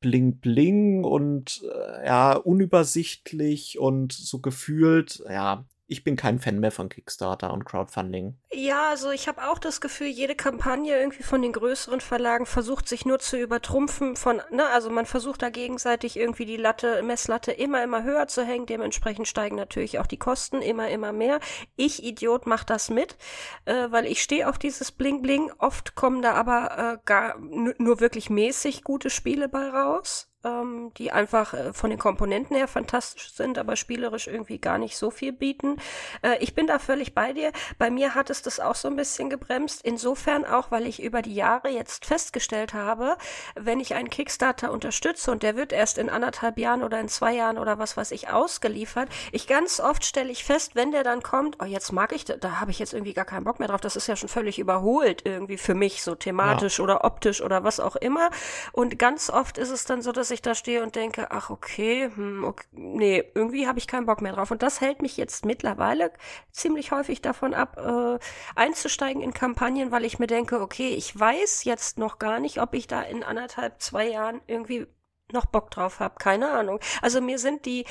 bling 0.00 0.38
bling 0.38 1.04
und 1.04 1.62
äh, 1.72 2.06
ja 2.06 2.32
unübersichtlich 2.34 3.78
und 3.78 4.12
so 4.12 4.40
gefühlt, 4.40 5.22
ja, 5.28 5.64
ich 5.88 6.04
bin 6.04 6.16
kein 6.16 6.38
Fan 6.38 6.60
mehr 6.60 6.70
von 6.70 6.90
Kickstarter 6.90 7.52
und 7.52 7.64
Crowdfunding. 7.64 8.36
Ja, 8.52 8.90
also 8.90 9.10
ich 9.10 9.26
habe 9.26 9.48
auch 9.48 9.58
das 9.58 9.80
Gefühl, 9.80 10.08
jede 10.08 10.34
Kampagne 10.34 10.98
irgendwie 10.98 11.22
von 11.22 11.40
den 11.40 11.52
größeren 11.52 12.00
Verlagen 12.00 12.44
versucht 12.44 12.86
sich 12.86 13.06
nur 13.06 13.18
zu 13.18 13.38
übertrumpfen 13.38 14.14
von, 14.14 14.42
ne, 14.50 14.66
also 14.66 14.90
man 14.90 15.06
versucht 15.06 15.42
da 15.42 15.48
gegenseitig 15.48 16.18
irgendwie 16.18 16.44
die 16.44 16.58
Latte, 16.58 17.02
Messlatte 17.02 17.52
immer, 17.52 17.82
immer 17.82 18.02
höher 18.02 18.28
zu 18.28 18.44
hängen. 18.44 18.66
Dementsprechend 18.66 19.26
steigen 19.28 19.56
natürlich 19.56 19.98
auch 19.98 20.06
die 20.06 20.18
Kosten 20.18 20.60
immer, 20.60 20.88
immer 20.90 21.12
mehr. 21.12 21.40
Ich, 21.76 22.04
Idiot, 22.04 22.46
mach 22.46 22.64
das 22.64 22.90
mit, 22.90 23.16
äh, 23.64 23.90
weil 23.90 24.06
ich 24.06 24.22
stehe 24.22 24.48
auf 24.48 24.58
dieses 24.58 24.92
Bling 24.92 25.22
Bling. 25.22 25.50
Oft 25.58 25.94
kommen 25.94 26.20
da 26.20 26.34
aber 26.34 26.78
äh, 26.78 26.98
gar 27.06 27.38
nur 27.38 28.00
wirklich 28.00 28.28
mäßig 28.28 28.84
gute 28.84 29.08
Spiele 29.08 29.48
bei 29.48 29.70
raus. 29.70 30.27
Ähm, 30.44 30.92
die 30.96 31.10
einfach 31.10 31.52
äh, 31.52 31.72
von 31.72 31.90
den 31.90 31.98
Komponenten 31.98 32.54
her 32.54 32.68
fantastisch 32.68 33.32
sind, 33.32 33.58
aber 33.58 33.74
spielerisch 33.74 34.28
irgendwie 34.28 34.60
gar 34.60 34.78
nicht 34.78 34.96
so 34.96 35.10
viel 35.10 35.32
bieten. 35.32 35.78
Äh, 36.22 36.38
ich 36.38 36.54
bin 36.54 36.68
da 36.68 36.78
völlig 36.78 37.12
bei 37.12 37.32
dir. 37.32 37.50
Bei 37.76 37.90
mir 37.90 38.14
hat 38.14 38.30
es 38.30 38.42
das 38.42 38.60
auch 38.60 38.76
so 38.76 38.86
ein 38.86 38.94
bisschen 38.94 39.30
gebremst. 39.30 39.80
Insofern 39.82 40.44
auch, 40.44 40.70
weil 40.70 40.86
ich 40.86 41.02
über 41.02 41.22
die 41.22 41.34
Jahre 41.34 41.70
jetzt 41.70 42.06
festgestellt 42.06 42.72
habe, 42.72 43.16
wenn 43.56 43.80
ich 43.80 43.96
einen 43.96 44.10
Kickstarter 44.10 44.70
unterstütze 44.70 45.32
und 45.32 45.42
der 45.42 45.56
wird 45.56 45.72
erst 45.72 45.98
in 45.98 46.08
anderthalb 46.08 46.56
Jahren 46.56 46.84
oder 46.84 47.00
in 47.00 47.08
zwei 47.08 47.34
Jahren 47.34 47.58
oder 47.58 47.80
was 47.80 47.96
weiß 47.96 48.12
ich 48.12 48.28
ausgeliefert, 48.28 49.08
ich 49.32 49.48
ganz 49.48 49.80
oft 49.80 50.04
stelle 50.04 50.30
ich 50.30 50.44
fest, 50.44 50.76
wenn 50.76 50.92
der 50.92 51.02
dann 51.02 51.20
kommt, 51.20 51.56
oh, 51.60 51.64
jetzt 51.64 51.90
mag 51.90 52.12
ich, 52.12 52.24
da, 52.24 52.36
da 52.36 52.60
habe 52.60 52.70
ich 52.70 52.78
jetzt 52.78 52.92
irgendwie 52.92 53.12
gar 53.12 53.24
keinen 53.24 53.42
Bock 53.42 53.58
mehr 53.58 53.66
drauf. 53.66 53.80
Das 53.80 53.96
ist 53.96 54.06
ja 54.06 54.14
schon 54.14 54.28
völlig 54.28 54.60
überholt 54.60 55.22
irgendwie 55.24 55.58
für 55.58 55.74
mich, 55.74 56.04
so 56.04 56.14
thematisch 56.14 56.78
oder 56.78 57.04
optisch 57.04 57.40
oder 57.42 57.64
was 57.64 57.80
auch 57.80 57.96
immer. 57.96 58.30
Und 58.70 59.00
ganz 59.00 59.30
oft 59.30 59.58
ist 59.58 59.70
es 59.70 59.84
dann 59.84 60.00
so, 60.00 60.12
dass 60.12 60.27
ich 60.30 60.42
da 60.42 60.54
stehe 60.54 60.82
und 60.82 60.96
denke, 60.96 61.30
ach 61.30 61.50
okay, 61.50 62.10
hm, 62.14 62.44
okay 62.44 62.66
nee, 62.72 63.24
irgendwie 63.34 63.66
habe 63.66 63.78
ich 63.78 63.86
keinen 63.86 64.06
Bock 64.06 64.20
mehr 64.22 64.32
drauf. 64.32 64.50
Und 64.50 64.62
das 64.62 64.80
hält 64.80 65.02
mich 65.02 65.16
jetzt 65.16 65.44
mittlerweile 65.44 66.12
ziemlich 66.52 66.92
häufig 66.92 67.22
davon 67.22 67.54
ab, 67.54 67.76
äh, 67.78 68.18
einzusteigen 68.54 69.22
in 69.22 69.32
Kampagnen, 69.32 69.90
weil 69.90 70.04
ich 70.04 70.18
mir 70.18 70.26
denke, 70.26 70.60
okay, 70.60 70.90
ich 70.90 71.18
weiß 71.18 71.64
jetzt 71.64 71.98
noch 71.98 72.18
gar 72.18 72.40
nicht, 72.40 72.60
ob 72.60 72.74
ich 72.74 72.86
da 72.86 73.02
in 73.02 73.22
anderthalb, 73.22 73.80
zwei 73.80 74.08
Jahren 74.08 74.40
irgendwie 74.46 74.86
noch 75.32 75.46
Bock 75.46 75.70
drauf 75.70 76.00
habe. 76.00 76.16
Keine 76.18 76.50
Ahnung. 76.50 76.80
Also 77.02 77.20
mir 77.20 77.38
sind 77.38 77.66
die, 77.66 77.84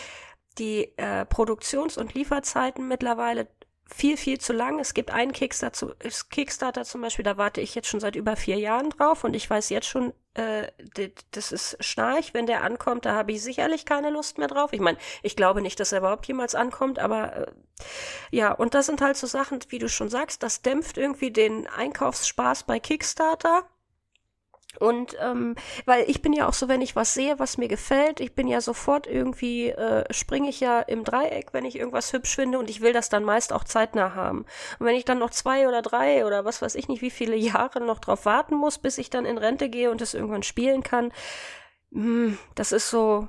die 0.58 0.98
äh, 0.98 1.26
Produktions- 1.26 1.98
und 1.98 2.14
Lieferzeiten 2.14 2.88
mittlerweile 2.88 3.48
viel, 3.94 4.18
viel 4.18 4.40
zu 4.40 4.54
lang. 4.54 4.80
Es 4.80 4.94
gibt 4.94 5.12
einen 5.12 5.32
Kickstarter, 5.32 5.96
Kickstarter 6.30 6.84
zum 6.84 7.02
Beispiel, 7.02 7.24
da 7.24 7.38
warte 7.38 7.62
ich 7.62 7.76
jetzt 7.76 7.88
schon 7.88 8.00
seit 8.00 8.16
über 8.16 8.36
vier 8.36 8.58
Jahren 8.58 8.90
drauf 8.90 9.24
und 9.24 9.34
ich 9.34 9.50
weiß 9.50 9.70
jetzt 9.70 9.88
schon, 9.88 10.14
äh, 10.34 10.68
das 11.32 11.52
ist 11.52 11.84
Schnarch, 11.84 12.34
wenn 12.34 12.46
der 12.46 12.64
ankommt, 12.64 13.06
da 13.06 13.14
habe 13.16 13.32
ich 13.32 13.42
sicherlich 13.42 13.86
keine 13.86 14.10
Lust 14.10 14.38
mehr 14.38 14.48
drauf. 14.48 14.72
Ich 14.74 14.80
meine, 14.80 14.98
ich 15.24 15.36
glaube 15.36 15.62
nicht, 15.62 15.80
dass 15.80 15.92
er 15.92 16.00
überhaupt 16.00 16.28
jemals 16.28 16.56
ankommt, 16.56 17.00
aber 17.00 17.36
äh, 17.36 17.52
ja, 18.32 18.52
und 18.52 18.74
das 18.74 18.86
sind 18.86 19.02
halt 19.02 19.18
so 19.18 19.28
Sachen, 19.28 19.60
wie 19.70 19.80
du 19.80 19.90
schon 19.90 20.10
sagst, 20.10 20.44
das 20.44 20.62
dämpft 20.62 20.98
irgendwie 20.98 21.32
den 21.32 21.68
Einkaufsspaß 21.68 22.64
bei 22.64 22.80
Kickstarter. 22.80 23.68
Und 24.80 25.16
ähm, 25.20 25.56
weil 25.86 26.10
ich 26.10 26.22
bin 26.22 26.34
ja 26.34 26.48
auch 26.48 26.54
so, 26.54 26.68
wenn 26.68 26.82
ich 26.82 26.96
was 26.96 27.14
sehe, 27.14 27.40
was 27.40 27.58
mir 27.58 27.68
gefällt, 27.68 28.20
ich 28.20 28.34
bin 28.34 28.48
ja 28.48 28.62
sofort 28.62 29.08
irgendwie, 29.08 29.70
äh, 29.70 30.12
springe 30.14 30.50
ich 30.50 30.60
ja 30.60 30.80
im 30.82 31.04
Dreieck, 31.04 31.54
wenn 31.54 31.66
ich 31.66 31.78
irgendwas 31.78 32.14
hübsch 32.14 32.36
finde 32.36 32.60
und 32.60 32.70
ich 32.70 32.82
will 32.82 32.94
das 32.94 33.10
dann 33.10 33.24
meist 33.24 33.54
auch 33.54 33.64
zeitnah 33.64 34.16
haben. 34.16 34.46
Und 34.80 34.86
wenn 34.86 34.96
ich 34.96 35.06
dann 35.06 35.20
noch 35.20 35.32
zwei 35.32 35.68
oder 35.68 35.82
drei 35.82 36.26
oder 36.26 36.46
was 36.46 36.62
weiß 36.62 36.76
ich 36.76 36.88
nicht, 36.88 37.02
wie 37.02 37.12
viele 37.12 37.36
Jahre 37.48 37.82
noch 37.82 38.00
drauf 38.00 38.26
warten 38.26 38.56
muss, 38.56 38.78
bis 38.78 38.98
ich 38.98 39.10
dann 39.10 39.26
in 39.26 39.38
Rente 39.38 39.70
gehe 39.70 39.92
und 39.92 40.02
es 40.02 40.14
irgendwann 40.14 40.44
spielen 40.44 40.84
kann, 40.84 41.12
hm, 41.94 42.38
das 42.56 42.74
ist 42.74 42.90
so, 42.90 43.28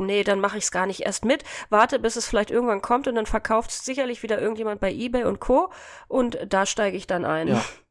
nee, 0.00 0.24
dann 0.24 0.40
mache 0.40 0.56
ich 0.56 0.64
es 0.64 0.70
gar 0.70 0.86
nicht 0.86 1.00
erst 1.00 1.24
mit. 1.24 1.44
Warte, 1.68 1.98
bis 1.98 2.16
es 2.16 2.26
vielleicht 2.26 2.50
irgendwann 2.50 2.80
kommt 2.80 3.06
und 3.06 3.14
dann 3.14 3.26
verkauft 3.26 3.70
es 3.70 3.84
sicherlich 3.84 4.22
wieder 4.22 4.40
irgendjemand 4.40 4.80
bei 4.80 4.90
eBay 4.90 5.24
und 5.24 5.40
Co. 5.40 5.70
Und 6.08 6.38
da 6.48 6.64
steige 6.64 6.96
ich 6.96 7.06
dann 7.06 7.24
ein. 7.24 7.48
Ja. 7.48 7.64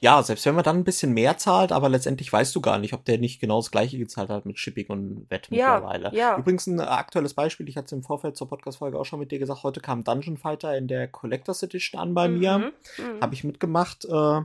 Ja, 0.00 0.22
selbst 0.22 0.44
wenn 0.46 0.54
man 0.54 0.64
dann 0.64 0.76
ein 0.78 0.84
bisschen 0.84 1.12
mehr 1.12 1.38
zahlt, 1.38 1.72
aber 1.72 1.88
letztendlich 1.88 2.32
weißt 2.32 2.54
du 2.54 2.60
gar 2.60 2.78
nicht, 2.78 2.92
ob 2.92 3.04
der 3.04 3.18
nicht 3.18 3.40
genau 3.40 3.58
das 3.60 3.70
gleiche 3.70 3.98
gezahlt 3.98 4.28
hat 4.30 4.46
mit 4.46 4.58
Shipping 4.58 4.86
und 4.88 5.26
Wett 5.30 5.48
Ja, 5.50 5.74
mittlerweile. 5.74 6.14
ja. 6.16 6.36
Übrigens 6.36 6.66
ein 6.66 6.80
aktuelles 6.80 7.34
Beispiel, 7.34 7.68
ich 7.68 7.76
hatte 7.76 7.86
es 7.86 7.92
im 7.92 8.02
Vorfeld 8.02 8.36
zur 8.36 8.48
Podcast-Folge 8.48 8.98
auch 8.98 9.04
schon 9.04 9.18
mit 9.18 9.30
dir 9.32 9.38
gesagt, 9.38 9.62
heute 9.62 9.80
kam 9.80 10.04
Dungeon 10.04 10.36
Fighter 10.36 10.76
in 10.76 10.88
der 10.88 11.08
Collectors 11.08 11.62
Edition 11.62 12.00
an 12.00 12.14
bei 12.14 12.28
mir. 12.28 12.58
Mhm, 12.58 12.64
mhm. 12.98 13.20
Habe 13.20 13.34
ich 13.34 13.44
mitgemacht. 13.44 14.04
Äh, 14.04 14.40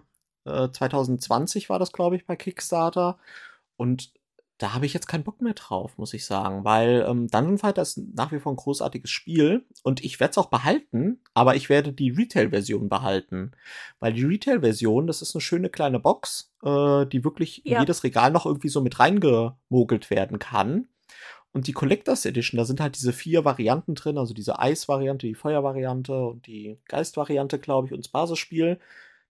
äh, 0.46 0.72
2020 0.72 1.70
war 1.70 1.80
das, 1.80 1.92
glaube 1.92 2.16
ich, 2.16 2.26
bei 2.26 2.36
Kickstarter. 2.36 3.18
Und 3.76 4.12
da 4.58 4.74
habe 4.74 4.86
ich 4.86 4.94
jetzt 4.94 5.08
keinen 5.08 5.24
Bock 5.24 5.42
mehr 5.42 5.54
drauf, 5.54 5.98
muss 5.98 6.14
ich 6.14 6.26
sagen, 6.26 6.64
weil 6.64 7.06
ähm, 7.08 7.28
Dungeon 7.28 7.60
Fighter 7.60 7.84
ist 7.84 8.00
nach 8.16 8.32
wie 8.32 8.40
vor 8.40 8.52
ein 8.52 8.58
großartiges 8.58 9.10
Spiel 9.10 9.66
und 9.84 10.04
ich 10.04 10.20
werde 10.20 10.32
es 10.32 10.38
auch 10.38 10.50
behalten, 10.50 11.22
aber 11.34 11.56
ich 11.56 11.70
werde 11.70 11.94
die 11.94 12.10
Retail-Version 12.10 12.90
behalten, 12.90 13.52
weil 14.00 14.14
die 14.14 14.26
Retail-Version, 14.26 15.06
das 15.06 15.22
ist 15.22 15.36
eine 15.36 15.42
schöne 15.42 15.70
kleine 15.70 16.00
Box, 16.00 16.52
äh, 16.64 17.06
die 17.06 17.24
wirklich 17.24 17.62
ja. 17.66 17.76
in 17.76 17.84
jedes 17.84 18.04
Regal 18.04 18.32
noch 18.32 18.46
irgendwie 18.46 18.70
so 18.70 18.82
mit 18.82 19.00
reingemogelt 19.00 20.10
werden 20.10 20.40
kann. 20.40 20.88
Und 21.54 21.68
die 21.68 21.74
Collectors 21.74 22.26
Edition, 22.26 22.58
da 22.58 22.66
sind 22.66 22.80
halt 22.80 22.96
diese 22.96 23.14
vier 23.14 23.46
Varianten 23.46 23.96
drin, 23.96 24.18
also 24.18 24.34
diese 24.34 24.60
Eis-Variante, 24.60 25.26
die 25.28 25.34
Feuer-Variante 25.34 26.14
und 26.14 26.46
die 26.46 26.78
Geist-Variante, 26.88 27.58
glaube 27.58 27.88
ich, 27.88 27.94
und 27.94 28.06
das 28.06 28.12
Basisspiel. 28.12 28.80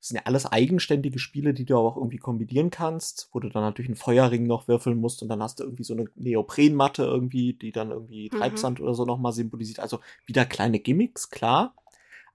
Das 0.08 0.12
sind 0.12 0.20
ja 0.20 0.26
alles 0.26 0.46
eigenständige 0.46 1.20
Spiele, 1.20 1.54
die 1.54 1.66
du 1.66 1.76
auch 1.76 1.98
irgendwie 1.98 2.18
kombinieren 2.18 2.70
kannst, 2.70 3.28
wo 3.34 3.42
du 3.42 3.50
dann 3.50 3.62
natürlich 3.62 3.90
einen 3.90 3.98
Feuerring 3.98 4.48
noch 4.48 4.70
würfeln 4.70 4.98
musst 5.02 5.22
und 5.22 5.28
dann 5.28 5.44
hast 5.44 5.60
du 5.60 5.66
irgendwie 5.66 5.84
so 5.84 5.94
eine 5.94 6.06
Neoprenmatte 6.16 7.04
irgendwie, 7.04 7.52
die 7.52 7.74
dann 7.74 7.92
irgendwie 7.92 8.30
mhm. 8.32 8.38
Treibsand 8.38 8.80
oder 8.80 8.94
so 8.94 9.04
nochmal 9.04 9.34
symbolisiert. 9.34 9.82
Also 9.82 10.00
wieder 10.26 10.46
kleine 10.46 10.80
Gimmicks, 10.80 11.30
klar. 11.30 11.76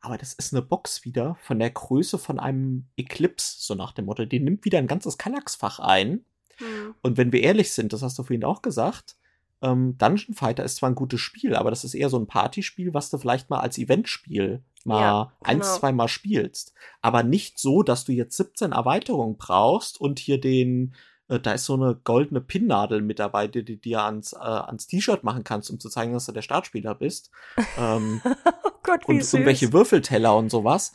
Aber 0.02 0.18
das 0.18 0.34
ist 0.34 0.52
eine 0.52 0.60
Box 0.60 1.06
wieder 1.06 1.38
von 1.40 1.58
der 1.58 1.70
Größe 1.70 2.18
von 2.18 2.38
einem 2.38 2.88
Eclipse, 2.96 3.56
so 3.60 3.74
nach 3.74 3.92
dem 3.92 4.04
Motto. 4.04 4.26
Die 4.26 4.40
nimmt 4.40 4.66
wieder 4.66 4.76
ein 4.76 4.86
ganzes 4.86 5.16
Kallax-Fach 5.16 5.78
ein. 5.78 6.26
Mhm. 6.60 6.94
Und 7.00 7.16
wenn 7.16 7.32
wir 7.32 7.42
ehrlich 7.42 7.72
sind, 7.72 7.94
das 7.94 8.02
hast 8.02 8.18
du 8.18 8.22
vorhin 8.22 8.44
auch 8.44 8.60
gesagt, 8.60 9.16
ähm, 9.62 9.96
Dungeon 9.96 10.34
Fighter 10.34 10.64
ist 10.64 10.76
zwar 10.76 10.90
ein 10.90 10.96
gutes 10.96 11.20
Spiel, 11.20 11.54
aber 11.54 11.70
das 11.70 11.84
ist 11.84 11.94
eher 11.94 12.08
so 12.08 12.18
ein 12.18 12.26
Partyspiel, 12.26 12.92
was 12.92 13.10
du 13.10 13.18
vielleicht 13.18 13.48
mal 13.48 13.60
als 13.60 13.78
Eventspiel 13.78 14.62
mal 14.84 15.00
ja, 15.00 15.22
genau. 15.22 15.32
ein, 15.42 15.62
zwei 15.62 15.92
Mal 15.92 16.08
spielst. 16.08 16.74
Aber 17.00 17.22
nicht 17.22 17.58
so, 17.58 17.82
dass 17.82 18.04
du 18.04 18.12
jetzt 18.12 18.36
17 18.36 18.72
Erweiterungen 18.72 19.36
brauchst 19.36 20.00
und 20.00 20.18
hier 20.18 20.40
den, 20.40 20.94
äh, 21.28 21.38
da 21.38 21.52
ist 21.52 21.64
so 21.64 21.74
eine 21.74 21.94
goldene 21.94 22.40
Pinnnadel 22.40 23.02
mit 23.02 23.20
dabei, 23.20 23.46
die 23.46 23.64
du 23.64 23.76
dir 23.76 24.02
ans, 24.02 24.32
äh, 24.32 24.38
ans 24.38 24.88
T-Shirt 24.88 25.22
machen 25.22 25.44
kannst, 25.44 25.70
um 25.70 25.78
zu 25.78 25.88
zeigen, 25.88 26.12
dass 26.12 26.26
du 26.26 26.32
der 26.32 26.42
Startspieler 26.42 26.96
bist. 26.96 27.30
ähm, 27.78 28.20
oh 28.64 28.70
Gott, 28.82 29.06
wie 29.06 29.12
und 29.12 29.20
süß. 29.20 29.34
irgendwelche 29.34 29.72
Würfelteller 29.72 30.36
und 30.36 30.50
sowas. 30.50 30.92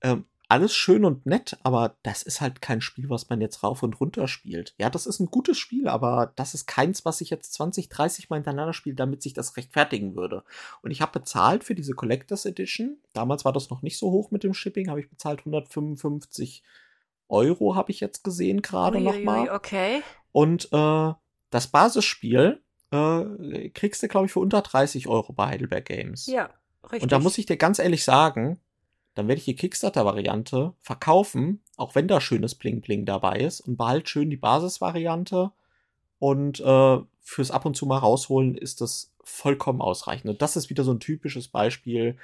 Ähm, 0.00 0.24
alles 0.50 0.74
schön 0.74 1.04
und 1.04 1.26
nett, 1.26 1.58
aber 1.62 1.96
das 2.02 2.22
ist 2.22 2.40
halt 2.40 2.62
kein 2.62 2.80
Spiel, 2.80 3.10
was 3.10 3.28
man 3.28 3.42
jetzt 3.42 3.62
rauf 3.62 3.82
und 3.82 4.00
runter 4.00 4.28
spielt. 4.28 4.74
Ja, 4.78 4.88
das 4.88 5.06
ist 5.06 5.20
ein 5.20 5.26
gutes 5.26 5.58
Spiel, 5.58 5.88
aber 5.88 6.32
das 6.36 6.54
ist 6.54 6.66
keins, 6.66 7.04
was 7.04 7.20
ich 7.20 7.28
jetzt 7.28 7.52
20, 7.52 7.90
30 7.90 8.30
Mal 8.30 8.36
hintereinander 8.36 8.72
spiele, 8.72 8.96
damit 8.96 9.22
sich 9.22 9.34
das 9.34 9.58
rechtfertigen 9.58 10.16
würde. 10.16 10.42
Und 10.80 10.90
ich 10.90 11.02
habe 11.02 11.18
bezahlt 11.18 11.64
für 11.64 11.74
diese 11.74 11.92
Collectors 11.92 12.46
Edition. 12.46 12.96
Damals 13.12 13.44
war 13.44 13.52
das 13.52 13.68
noch 13.68 13.82
nicht 13.82 13.98
so 13.98 14.10
hoch 14.10 14.30
mit 14.30 14.42
dem 14.42 14.54
Shipping, 14.54 14.88
habe 14.88 15.00
ich 15.00 15.10
bezahlt 15.10 15.40
155 15.40 16.62
Euro, 17.28 17.76
habe 17.76 17.90
ich 17.90 18.00
jetzt 18.00 18.24
gesehen 18.24 18.62
gerade 18.62 19.00
nochmal. 19.00 19.50
Okay. 19.50 20.02
Und 20.32 20.72
äh, 20.72 21.12
das 21.50 21.66
Basisspiel 21.66 22.62
äh, 22.90 23.68
kriegst 23.70 24.02
du, 24.02 24.08
glaube 24.08 24.26
ich, 24.26 24.32
für 24.32 24.40
unter 24.40 24.62
30 24.62 25.08
Euro 25.08 25.34
bei 25.34 25.48
Heidelberg 25.48 25.84
Games. 25.84 26.26
Ja, 26.26 26.48
richtig. 26.84 27.02
Und 27.02 27.12
da 27.12 27.18
muss 27.18 27.36
ich 27.36 27.44
dir 27.44 27.58
ganz 27.58 27.78
ehrlich 27.78 28.02
sagen, 28.02 28.60
dann 29.18 29.26
werde 29.26 29.40
ich 29.40 29.46
die 29.46 29.56
Kickstarter-Variante 29.56 30.74
verkaufen, 30.80 31.60
auch 31.76 31.96
wenn 31.96 32.06
da 32.06 32.20
schönes 32.20 32.54
Bling-Bling 32.54 33.04
dabei 33.04 33.38
ist 33.38 33.60
und 33.60 33.76
behalte 33.76 34.08
schön 34.08 34.30
die 34.30 34.36
Basisvariante 34.36 35.50
und 36.20 36.60
äh, 36.60 36.98
fürs 37.20 37.50
ab 37.50 37.64
und 37.64 37.76
zu 37.76 37.86
mal 37.86 37.98
rausholen 37.98 38.56
ist 38.56 38.80
das 38.80 39.12
vollkommen 39.24 39.80
ausreichend. 39.80 40.30
Und 40.30 40.40
das 40.40 40.56
ist 40.56 40.70
wieder 40.70 40.84
so 40.84 40.92
ein 40.92 41.00
typisches 41.00 41.48
Beispiel, 41.48 42.16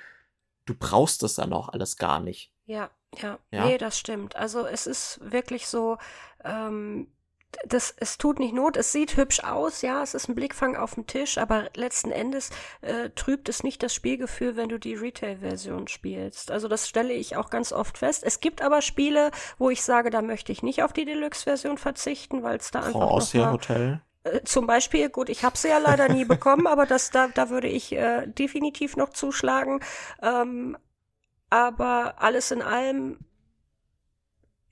du 0.66 0.74
brauchst 0.74 1.24
das 1.24 1.34
dann 1.34 1.52
auch 1.52 1.68
alles 1.68 1.96
gar 1.96 2.20
nicht. 2.20 2.52
Ja, 2.66 2.90
ja, 3.20 3.38
ja? 3.50 3.66
nee, 3.66 3.76
das 3.76 3.98
stimmt. 3.98 4.36
Also 4.36 4.64
es 4.64 4.86
ist 4.86 5.20
wirklich 5.20 5.66
so, 5.66 5.98
ähm, 6.44 7.08
das, 7.66 7.94
es 7.98 8.18
tut 8.18 8.38
nicht 8.38 8.54
Not, 8.54 8.76
es 8.76 8.92
sieht 8.92 9.16
hübsch 9.16 9.40
aus, 9.40 9.82
ja, 9.82 10.02
es 10.02 10.14
ist 10.14 10.28
ein 10.28 10.34
Blickfang 10.34 10.76
auf 10.76 10.94
dem 10.94 11.06
Tisch, 11.06 11.38
aber 11.38 11.68
letzten 11.74 12.10
Endes 12.10 12.50
äh, 12.80 13.10
trübt 13.10 13.48
es 13.48 13.62
nicht 13.62 13.82
das 13.82 13.94
Spielgefühl, 13.94 14.56
wenn 14.56 14.68
du 14.68 14.78
die 14.78 14.94
Retail-Version 14.94 15.88
spielst. 15.88 16.50
Also 16.50 16.68
das 16.68 16.88
stelle 16.88 17.12
ich 17.12 17.36
auch 17.36 17.50
ganz 17.50 17.72
oft 17.72 17.98
fest. 17.98 18.24
Es 18.24 18.40
gibt 18.40 18.62
aber 18.62 18.82
Spiele, 18.82 19.30
wo 19.58 19.70
ich 19.70 19.82
sage, 19.82 20.10
da 20.10 20.22
möchte 20.22 20.52
ich 20.52 20.62
nicht 20.62 20.82
auf 20.82 20.92
die 20.92 21.04
Deluxe-Version 21.04 21.78
verzichten, 21.78 22.42
weil 22.42 22.58
es 22.58 22.70
da 22.70 22.80
einfach 22.80 22.92
Frau 22.92 23.38
mal, 23.38 23.52
Hotel. 23.52 24.00
Äh, 24.24 24.42
zum 24.44 24.66
Beispiel, 24.66 25.08
gut, 25.08 25.28
ich 25.28 25.44
habe 25.44 25.56
sie 25.56 25.68
ja 25.68 25.78
leider 25.78 26.08
nie 26.08 26.24
bekommen, 26.24 26.66
aber 26.66 26.86
das 26.86 27.10
da, 27.10 27.28
da 27.28 27.50
würde 27.50 27.68
ich 27.68 27.92
äh, 27.92 28.26
definitiv 28.26 28.96
noch 28.96 29.10
zuschlagen. 29.10 29.80
Ähm, 30.22 30.76
aber 31.50 32.14
alles 32.18 32.50
in 32.50 32.62
allem 32.62 33.18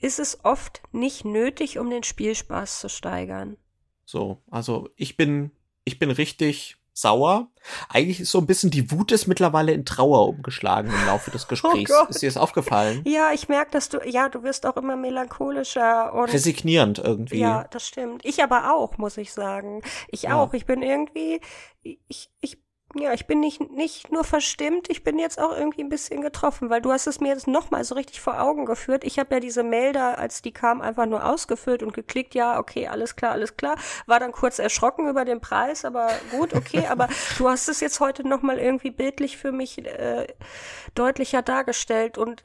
ist 0.02 0.18
es 0.18 0.44
oft 0.44 0.82
nicht 0.92 1.24
nötig, 1.24 1.78
um 1.78 1.88
den 1.88 2.02
Spielspaß 2.02 2.80
zu 2.80 2.88
steigern. 2.88 3.56
So, 4.04 4.42
also 4.50 4.90
ich 4.96 5.16
bin, 5.16 5.52
ich 5.84 5.98
bin 5.98 6.10
richtig 6.10 6.76
sauer. 6.92 7.48
Eigentlich 7.88 8.20
ist 8.20 8.32
so 8.32 8.38
ein 8.38 8.46
bisschen 8.46 8.70
die 8.70 8.90
Wut 8.90 9.12
ist 9.12 9.26
mittlerweile 9.26 9.72
in 9.72 9.86
Trauer 9.86 10.28
umgeschlagen 10.28 10.92
im 10.92 11.06
Laufe 11.06 11.30
des 11.30 11.44
oh 11.46 11.48
Gesprächs. 11.48 11.92
Oh 11.92 12.06
ist 12.08 12.20
dir 12.20 12.28
das 12.28 12.36
aufgefallen? 12.36 13.02
Ja, 13.06 13.32
ich 13.32 13.48
merke, 13.48 13.70
dass 13.70 13.88
du, 13.88 13.98
ja, 14.04 14.28
du 14.28 14.42
wirst 14.42 14.66
auch 14.66 14.76
immer 14.76 14.96
melancholischer 14.96 16.12
und 16.12 16.32
resignierend 16.32 16.98
irgendwie. 16.98 17.38
Ja, 17.38 17.64
das 17.70 17.86
stimmt. 17.86 18.24
Ich 18.24 18.42
aber 18.42 18.74
auch, 18.74 18.98
muss 18.98 19.16
ich 19.16 19.32
sagen. 19.32 19.82
Ich 20.08 20.22
ja. 20.22 20.34
auch. 20.34 20.52
Ich 20.52 20.66
bin 20.66 20.82
irgendwie, 20.82 21.40
ich, 21.82 22.30
ich 22.40 22.58
ja, 22.94 23.12
ich 23.12 23.26
bin 23.26 23.40
nicht, 23.40 23.70
nicht 23.70 24.12
nur 24.12 24.24
verstimmt, 24.24 24.90
ich 24.90 25.02
bin 25.02 25.18
jetzt 25.18 25.40
auch 25.40 25.56
irgendwie 25.56 25.82
ein 25.82 25.88
bisschen 25.88 26.20
getroffen, 26.20 26.70
weil 26.70 26.82
du 26.82 26.92
hast 26.92 27.06
es 27.06 27.20
mir 27.20 27.28
jetzt 27.28 27.46
nochmal 27.46 27.84
so 27.84 27.94
richtig 27.94 28.20
vor 28.20 28.40
Augen 28.40 28.66
geführt. 28.66 29.04
Ich 29.04 29.18
habe 29.18 29.34
ja 29.34 29.40
diese 29.40 29.62
da, 29.92 30.14
als 30.14 30.42
die 30.42 30.52
kam, 30.52 30.80
einfach 30.80 31.06
nur 31.06 31.24
ausgefüllt 31.24 31.82
und 31.82 31.94
geklickt, 31.94 32.34
ja, 32.34 32.58
okay, 32.58 32.88
alles 32.88 33.16
klar, 33.16 33.32
alles 33.32 33.56
klar. 33.56 33.76
War 34.06 34.20
dann 34.20 34.32
kurz 34.32 34.58
erschrocken 34.58 35.08
über 35.08 35.24
den 35.24 35.40
Preis, 35.40 35.84
aber 35.84 36.08
gut, 36.30 36.54
okay, 36.54 36.86
aber 36.86 37.08
du 37.38 37.48
hast 37.48 37.68
es 37.68 37.80
jetzt 37.80 38.00
heute 38.00 38.26
nochmal 38.26 38.58
irgendwie 38.58 38.90
bildlich 38.90 39.36
für 39.36 39.52
mich 39.52 39.84
äh, 39.84 40.26
deutlicher 40.94 41.42
dargestellt 41.42 42.18
und 42.18 42.42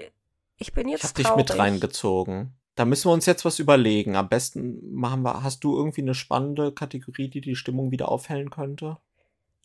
ich 0.58 0.74
bin 0.74 0.88
jetzt 0.88 1.04
Ich 1.04 1.10
hab 1.10 1.16
dich 1.16 1.36
mit 1.36 1.58
reingezogen. 1.58 2.54
Da 2.76 2.86
müssen 2.86 3.10
wir 3.10 3.14
uns 3.14 3.26
jetzt 3.26 3.44
was 3.44 3.58
überlegen. 3.58 4.16
Am 4.16 4.30
besten 4.30 4.94
machen 4.94 5.24
wir, 5.24 5.42
hast 5.42 5.64
du 5.64 5.76
irgendwie 5.76 6.02
eine 6.02 6.14
spannende 6.14 6.72
Kategorie, 6.72 7.28
die 7.28 7.42
die 7.42 7.56
Stimmung 7.56 7.90
wieder 7.90 8.10
aufhellen 8.10 8.52
könnte? 8.52 8.98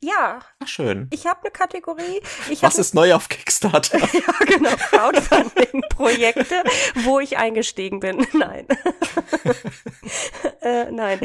Ja. 0.04 0.40
Ach, 0.58 0.66
schön. 0.66 1.06
Ich 1.12 1.26
habe 1.26 1.42
eine 1.42 1.52
Kategorie. 1.52 2.20
Ich 2.50 2.60
Was 2.60 2.76
ist 2.76 2.92
neu 2.92 3.14
auf 3.14 3.28
Kickstarter? 3.28 3.98
ja, 4.12 4.44
genau. 4.46 4.70
Crowdfunding-Projekte, 4.70 6.64
wo 7.04 7.20
ich 7.20 7.38
eingestiegen 7.38 8.00
bin. 8.00 8.26
Nein. 8.32 8.66
äh, 10.60 10.90
nein, 10.90 11.20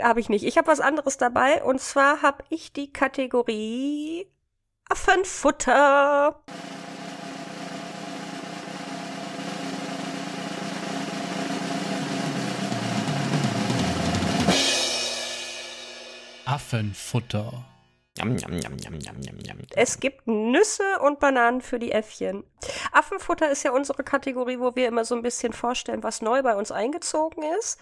habe 0.00 0.20
ich 0.20 0.30
nicht. 0.30 0.44
Ich 0.44 0.56
habe 0.56 0.66
was 0.66 0.80
anderes 0.80 1.18
dabei. 1.18 1.62
Und 1.62 1.80
zwar 1.80 2.22
habe 2.22 2.42
ich 2.48 2.72
die 2.72 2.90
Kategorie 2.90 4.26
Affenfutter. 4.88 6.42
Affenfutter. 16.46 17.71
Jam, 18.18 18.36
jam, 18.36 18.52
jam, 18.52 18.76
jam, 18.76 18.98
jam, 19.00 19.16
jam, 19.22 19.38
jam. 19.38 19.58
Es 19.74 19.98
gibt 19.98 20.26
Nüsse 20.26 20.98
und 21.00 21.18
Bananen 21.18 21.62
für 21.62 21.78
die 21.78 21.92
Äffchen. 21.92 22.44
Affenfutter 22.92 23.50
ist 23.50 23.62
ja 23.62 23.72
unsere 23.72 24.04
Kategorie, 24.04 24.58
wo 24.58 24.76
wir 24.76 24.86
immer 24.86 25.06
so 25.06 25.14
ein 25.14 25.22
bisschen 25.22 25.54
vorstellen, 25.54 26.02
was 26.02 26.20
neu 26.20 26.42
bei 26.42 26.54
uns 26.54 26.70
eingezogen 26.70 27.42
ist 27.58 27.80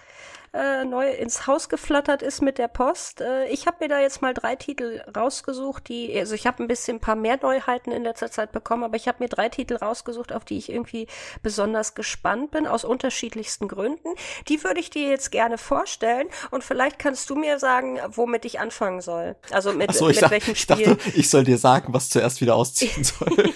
äh, 0.53 0.85
neu 0.85 1.09
ins 1.11 1.47
Haus 1.47 1.69
geflattert 1.69 2.23
ist 2.23 2.43
mit 2.43 2.59
der 2.59 2.69
Post. 2.69 3.21
Äh, 3.21 3.47
ich 3.49 3.67
habe 3.67 3.79
mir 3.81 3.89
da 3.89 4.01
jetzt 4.01 4.21
mal 4.21 4.35
drei 4.35 4.57
Titel 4.57 5.03
rausgesucht, 5.17 5.89
die, 5.89 6.17
also 6.19 6.35
ich 6.35 6.47
habe 6.47 6.63
ein 6.63 6.67
bisschen 6.67 6.97
ein 6.97 7.01
paar 7.01 7.15
mehr 7.15 7.39
Neuheiten 7.41 7.93
in 7.93 8.03
letzter 8.03 8.31
Zeit 8.31 8.51
bekommen, 8.53 8.83
aber 8.83 8.97
ich 8.97 9.07
habe 9.07 9.23
mir 9.23 9.29
drei 9.29 9.49
Titel 9.49 9.77
rausgesucht, 9.77 10.33
auf 10.33 10.45
die 10.45 10.59
ich 10.59 10.71
irgendwie 10.71 11.07
besonders 11.43 11.95
gespannt 11.95 12.51
bin, 12.51 12.67
aus 12.67 12.85
unterschiedlichsten 12.85 13.69
Gründen. 13.69 14.09
Die 14.49 14.63
würde 14.65 14.81
ich 14.81 14.91
dir 14.91 15.09
jetzt 15.09 15.31
gerne 15.31 15.57
vorstellen 15.57 16.29
und 16.51 16.65
vielleicht 16.65 16.99
kannst 16.99 17.31
du 17.31 17.37
mir 17.37 17.59
sagen, 17.59 18.01
womit 18.09 18.45
ich 18.45 18.59
anfangen 18.59 19.01
soll. 19.01 19.37
Also 19.51 19.73
mit, 19.73 19.93
so, 19.95 20.07
mit 20.07 20.17
sag, 20.17 20.31
welchem 20.31 20.57
Spiel. 20.57 20.81
Ich 20.81 20.87
dachte, 20.87 21.11
ich 21.15 21.31
soll 21.31 21.45
dir 21.45 21.59
sagen, 21.59 21.95
was 21.95 22.09
zuerst 22.09 22.41
wieder 22.41 22.57
ausziehen 22.57 23.05
soll. 23.05 23.31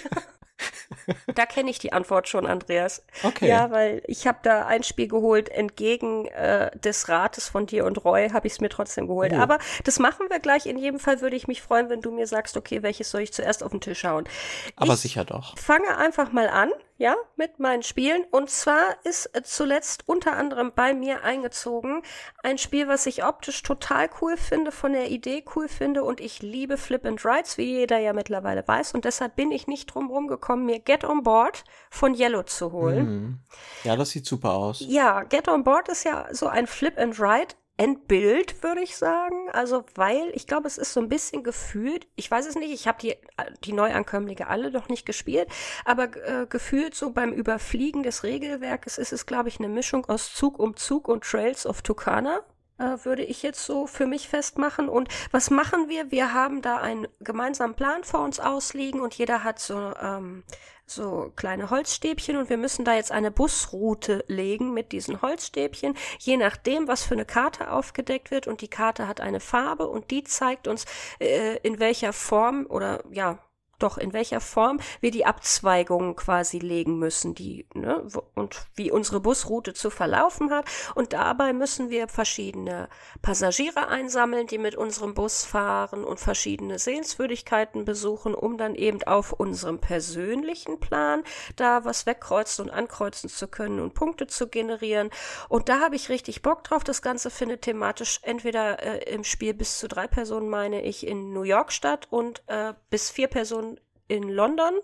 Da 1.34 1.46
kenne 1.46 1.70
ich 1.70 1.78
die 1.78 1.92
Antwort 1.92 2.28
schon, 2.28 2.46
Andreas. 2.46 3.05
Okay. 3.22 3.48
Ja, 3.48 3.70
weil 3.70 4.02
ich 4.07 4.26
habe 4.26 4.38
da 4.42 4.66
ein 4.66 4.82
Spiel 4.82 5.09
geholt, 5.09 5.48
entgegen 5.48 6.26
äh, 6.26 6.70
des 6.78 7.09
Rates 7.09 7.48
von 7.48 7.66
dir 7.66 7.84
und 7.84 8.05
Roy 8.05 8.30
habe 8.30 8.46
ich 8.46 8.55
es 8.55 8.61
mir 8.61 8.68
trotzdem 8.68 9.07
geholt. 9.07 9.32
Oh. 9.34 9.38
Aber 9.38 9.59
das 9.82 9.98
machen 9.98 10.26
wir 10.28 10.38
gleich. 10.38 10.66
In 10.66 10.78
jedem 10.78 11.00
Fall 11.00 11.20
würde 11.20 11.36
ich 11.36 11.48
mich 11.48 11.62
freuen, 11.62 11.90
wenn 11.90 12.00
du 12.00 12.11
mir 12.11 12.26
sagst, 12.26 12.57
okay, 12.57 12.82
welches 12.82 13.11
soll 13.11 13.22
ich 13.22 13.32
zuerst 13.32 13.62
auf 13.62 13.70
den 13.70 13.80
Tisch 13.80 14.05
hauen. 14.05 14.28
Aber 14.76 14.94
ich 14.94 15.00
sicher 15.00 15.24
doch. 15.24 15.59
Fange 15.59 15.96
einfach 15.98 16.32
mal 16.32 16.48
an 16.48 16.70
ja, 16.97 17.16
mit 17.36 17.59
meinen 17.59 17.82
Spielen. 17.82 18.24
Und 18.30 18.51
zwar 18.51 18.97
ist 19.05 19.30
zuletzt 19.42 20.05
unter 20.07 20.36
anderem 20.36 20.72
bei 20.74 20.95
mir 20.95 21.24
eingezogen 21.24 22.03
ein 22.42 22.59
Spiel, 22.59 22.86
was 22.86 23.07
ich 23.07 23.24
optisch 23.24 23.62
total 23.62 24.09
cool 24.20 24.36
finde, 24.36 24.70
von 24.70 24.92
der 24.92 25.11
Idee 25.11 25.45
cool 25.57 25.68
finde 25.68 26.05
und 26.05 26.20
ich 26.20 26.42
liebe 26.42 26.76
Flip 26.76 27.05
and 27.05 27.24
Rides, 27.24 27.59
wie 27.59 27.64
jeder 27.64 27.99
ja 27.99 28.12
mittlerweile 28.12 28.66
weiß. 28.66 28.95
Und 28.95 29.05
deshalb 29.05 29.34
bin 29.34 29.51
ich 29.51 29.66
nicht 29.66 29.86
drum 29.86 30.09
rumgekommen, 30.09 30.66
mir 30.66 30.78
Get 30.78 31.05
On 31.05 31.22
Board 31.22 31.64
von 31.90 32.14
Yellow 32.14 32.45
zu 32.45 32.70
holen. 32.72 33.07
Mhm. 33.07 33.38
Ja, 33.82 33.97
das 33.97 34.11
sieht 34.11 34.26
super 34.26 34.53
aus. 34.53 34.80
Ja, 34.86 35.24
Get 35.24 35.49
On 35.49 35.64
Board 35.64 35.88
ist 35.88 36.05
ja 36.05 36.28
so 36.32 36.47
ein 36.47 36.66
Flip 36.66 36.97
and 36.99 37.18
Ride 37.18 37.55
Endbild, 37.77 38.62
würde 38.62 38.83
ich 38.83 38.97
sagen. 38.97 39.51
Also, 39.53 39.85
weil 39.95 40.31
ich 40.35 40.47
glaube, 40.47 40.68
es 40.68 40.79
ist 40.79 40.93
so 40.93 41.01
ein 41.01 41.09
bisschen 41.09 41.43
gefühlt, 41.43 42.07
ich 42.14 42.31
weiß 42.31 42.47
es 42.47 42.55
nicht, 42.55 42.72
ich 42.72 42.87
habe 42.87 42.99
die, 43.01 43.16
die 43.64 43.72
Neuankömmlinge 43.72 44.47
alle 44.47 44.70
noch 44.70 44.89
nicht 44.89 45.05
gespielt, 45.07 45.49
aber 45.85 46.05
äh, 46.05 46.47
gefühlt 46.49 46.95
so 46.95 47.11
beim 47.11 47.33
Überfliegen 47.33 48.03
des 48.05 48.22
Regelwerkes 48.22 48.99
ist 48.99 49.12
es, 49.12 49.27
glaube 49.27 49.49
ich, 49.49 49.59
eine 49.59 49.68
Mischung 49.68 50.07
aus 50.07 50.35
Zug 50.35 50.59
um 50.59 50.77
Zug 50.77 51.09
und 51.09 51.25
Trails 51.25 51.66
of 51.66 51.83
Tucana 51.83 52.45
würde 52.79 53.22
ich 53.22 53.43
jetzt 53.43 53.64
so 53.64 53.87
für 53.87 54.07
mich 54.07 54.29
festmachen. 54.29 54.89
Und 54.89 55.09
was 55.31 55.51
machen 55.51 55.89
wir? 55.89 56.11
Wir 56.11 56.33
haben 56.33 56.62
da 56.62 56.79
einen 56.79 57.07
gemeinsamen 57.20 57.75
Plan 57.75 58.05
vor 58.05 58.20
uns 58.20 58.41
ausliegen 58.41 59.01
und 59.01 59.14
jeder 59.14 59.45
hat 59.45 59.59
so 59.59 59.95
ähm, 60.01 60.45
so 60.87 61.33
kleine 61.37 61.70
Holzstäbchen 61.70 62.37
und 62.37 62.51
wir 62.51 62.57
müssen 62.57 62.85
da 62.85 62.95
jetzt 62.95 63.12
eine 63.12 63.31
Busroute 63.31 64.25
legen 64.29 64.75
mit 64.75 64.93
diesen 64.93 65.22
Holzstäbchen, 65.22 65.97
je 66.18 66.37
nachdem, 66.37 66.89
was 66.89 67.05
für 67.05 67.14
eine 67.14 67.25
Karte 67.25 67.70
aufgedeckt 67.70 68.31
wird 68.31 68.47
und 68.47 68.61
die 68.61 68.68
Karte 68.68 69.09
hat 69.09 69.20
eine 69.20 69.41
Farbe 69.41 69.89
und 69.89 70.11
die 70.11 70.25
zeigt 70.25 70.68
uns, 70.68 70.85
äh, 71.20 71.57
in 71.59 71.79
welcher 71.81 72.12
Form 72.12 72.66
oder 72.68 73.03
ja, 73.11 73.39
doch 73.79 73.99
in 73.99 74.12
welcher 74.12 74.41
Form 74.41 74.81
wir 75.01 75.11
die 75.11 75.27
Abzweigungen 75.27 76.16
quasi 76.16 76.59
legen 76.59 76.99
müssen, 76.99 77.35
die, 77.35 77.66
ne, 77.75 78.07
und 78.35 78.66
wie 78.75 78.91
unsere 78.91 79.20
Busroute 79.20 79.75
zu 79.75 79.91
verlaufen 79.91 80.51
hat. 80.51 80.66
Und 80.95 81.12
dabei 81.12 81.53
müssen 81.53 81.91
wir 81.91 82.09
verschiedene 82.09 82.89
Passagiere 83.22 83.89
einsammeln, 83.89 84.47
die 84.47 84.59
mit 84.59 84.77
unserem 84.77 85.14
Bus 85.14 85.45
fahren 85.45 86.05
und 86.05 86.20
verschiedene 86.20 86.79
Sehenswürdigkeiten 86.79 87.85
besuchen, 87.85 88.35
um 88.35 88.59
dann 88.59 88.75
eben 88.75 89.03
auf 89.05 89.33
unserem 89.33 89.79
persönlichen 89.79 90.81
Plan 90.81 91.22
da 91.57 91.85
was 91.85 92.07
wegkreuzen 92.07 92.66
und 92.66 92.70
ankreuzen 92.70 93.29
zu 93.29 93.49
können 93.49 93.81
und 93.81 93.95
Punkte 93.95 94.27
zu 94.27 94.49
generieren. 94.49 95.11
Und 95.49 95.68
da 95.68 95.81
habe 95.81 95.97
ich 95.97 96.09
richtig 96.09 96.43
Bock 96.43 96.64
drauf. 96.64 96.85
Das 96.85 97.03
Ganze 97.03 97.31
findet 97.31 97.62
thematisch 97.62 98.20
entweder 98.22 98.83
äh, 98.83 99.12
im 99.12 99.25
Spiel 99.25 99.55
bis 99.55 99.79
zu 99.79 99.89
drei 99.89 100.07
Personen, 100.07 100.49
meine 100.49 100.83
ich, 100.83 101.07
in 101.07 101.33
New 101.33 101.43
York 101.43 101.72
statt 101.72 102.07
und 102.11 102.43
äh, 102.47 102.75
bis 102.91 103.11
vier 103.11 103.29
Personen 103.29 103.74
in 104.09 104.28
London 104.28 104.74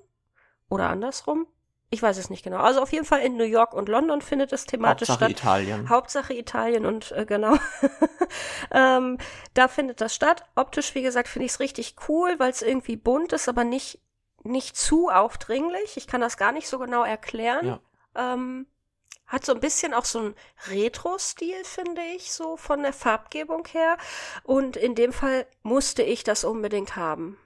oder 0.69 0.89
andersrum. 0.89 1.47
Ich 1.93 2.01
weiß 2.01 2.19
es 2.19 2.31
nicht 2.31 2.45
genau. 2.45 2.59
Also 2.59 2.81
auf 2.81 2.93
jeden 2.93 3.05
Fall 3.05 3.21
in 3.21 3.37
New 3.37 3.45
York 3.45 3.75
und 3.75 3.89
London 3.89 4.23
findet 4.23 4.53
es 4.53 4.65
thematisch 4.65 5.09
Hauptsache 5.09 5.31
statt. 5.31 5.43
Italien. 5.43 5.89
Hauptsache 5.89 6.35
Italien 6.35 6.87
und 6.87 7.11
äh, 7.11 7.27
genau. 7.27 7.57
ähm, 8.71 9.19
da 9.55 9.67
findet 9.67 10.01
das 10.01 10.15
statt. 10.15 10.45
Optisch, 10.55 10.95
wie 10.95 11.03
gesagt, 11.03 11.27
finde 11.27 11.47
ich 11.47 11.53
es 11.53 11.61
richtig 11.61 11.97
cool, 12.09 12.39
weil 12.39 12.53
es 12.53 12.63
irgendwie 12.63 12.97
bunt 12.97 13.33
ist, 13.33 13.49
aber 13.49 13.65
nicht, 13.65 14.01
nicht 14.45 14.77
zu 14.77 15.09
aufdringlich. 15.09 15.97
Ich 15.97 16.07
kann 16.07 16.21
das 16.21 16.37
gar 16.37 16.53
nicht 16.53 16.69
so 16.69 16.79
genau 16.79 17.03
erklären. 17.03 17.67
Ja. 17.67 17.81
Ähm, 18.15 18.67
hat 19.27 19.45
so 19.45 19.53
ein 19.53 19.61
bisschen 19.61 19.95
auch 19.95 20.05
so 20.05 20.21
ein 20.21 20.35
Retro-Stil, 20.69 21.65
finde 21.65 22.03
ich, 22.17 22.33
so 22.33 22.57
von 22.57 22.83
der 22.83 22.93
Farbgebung 22.93 23.67
her. 23.67 23.97
Und 24.43 24.77
in 24.77 24.95
dem 24.95 25.13
Fall 25.13 25.47
musste 25.63 26.03
ich 26.03 26.25
das 26.25 26.45
unbedingt 26.45 26.97
haben. 26.97 27.39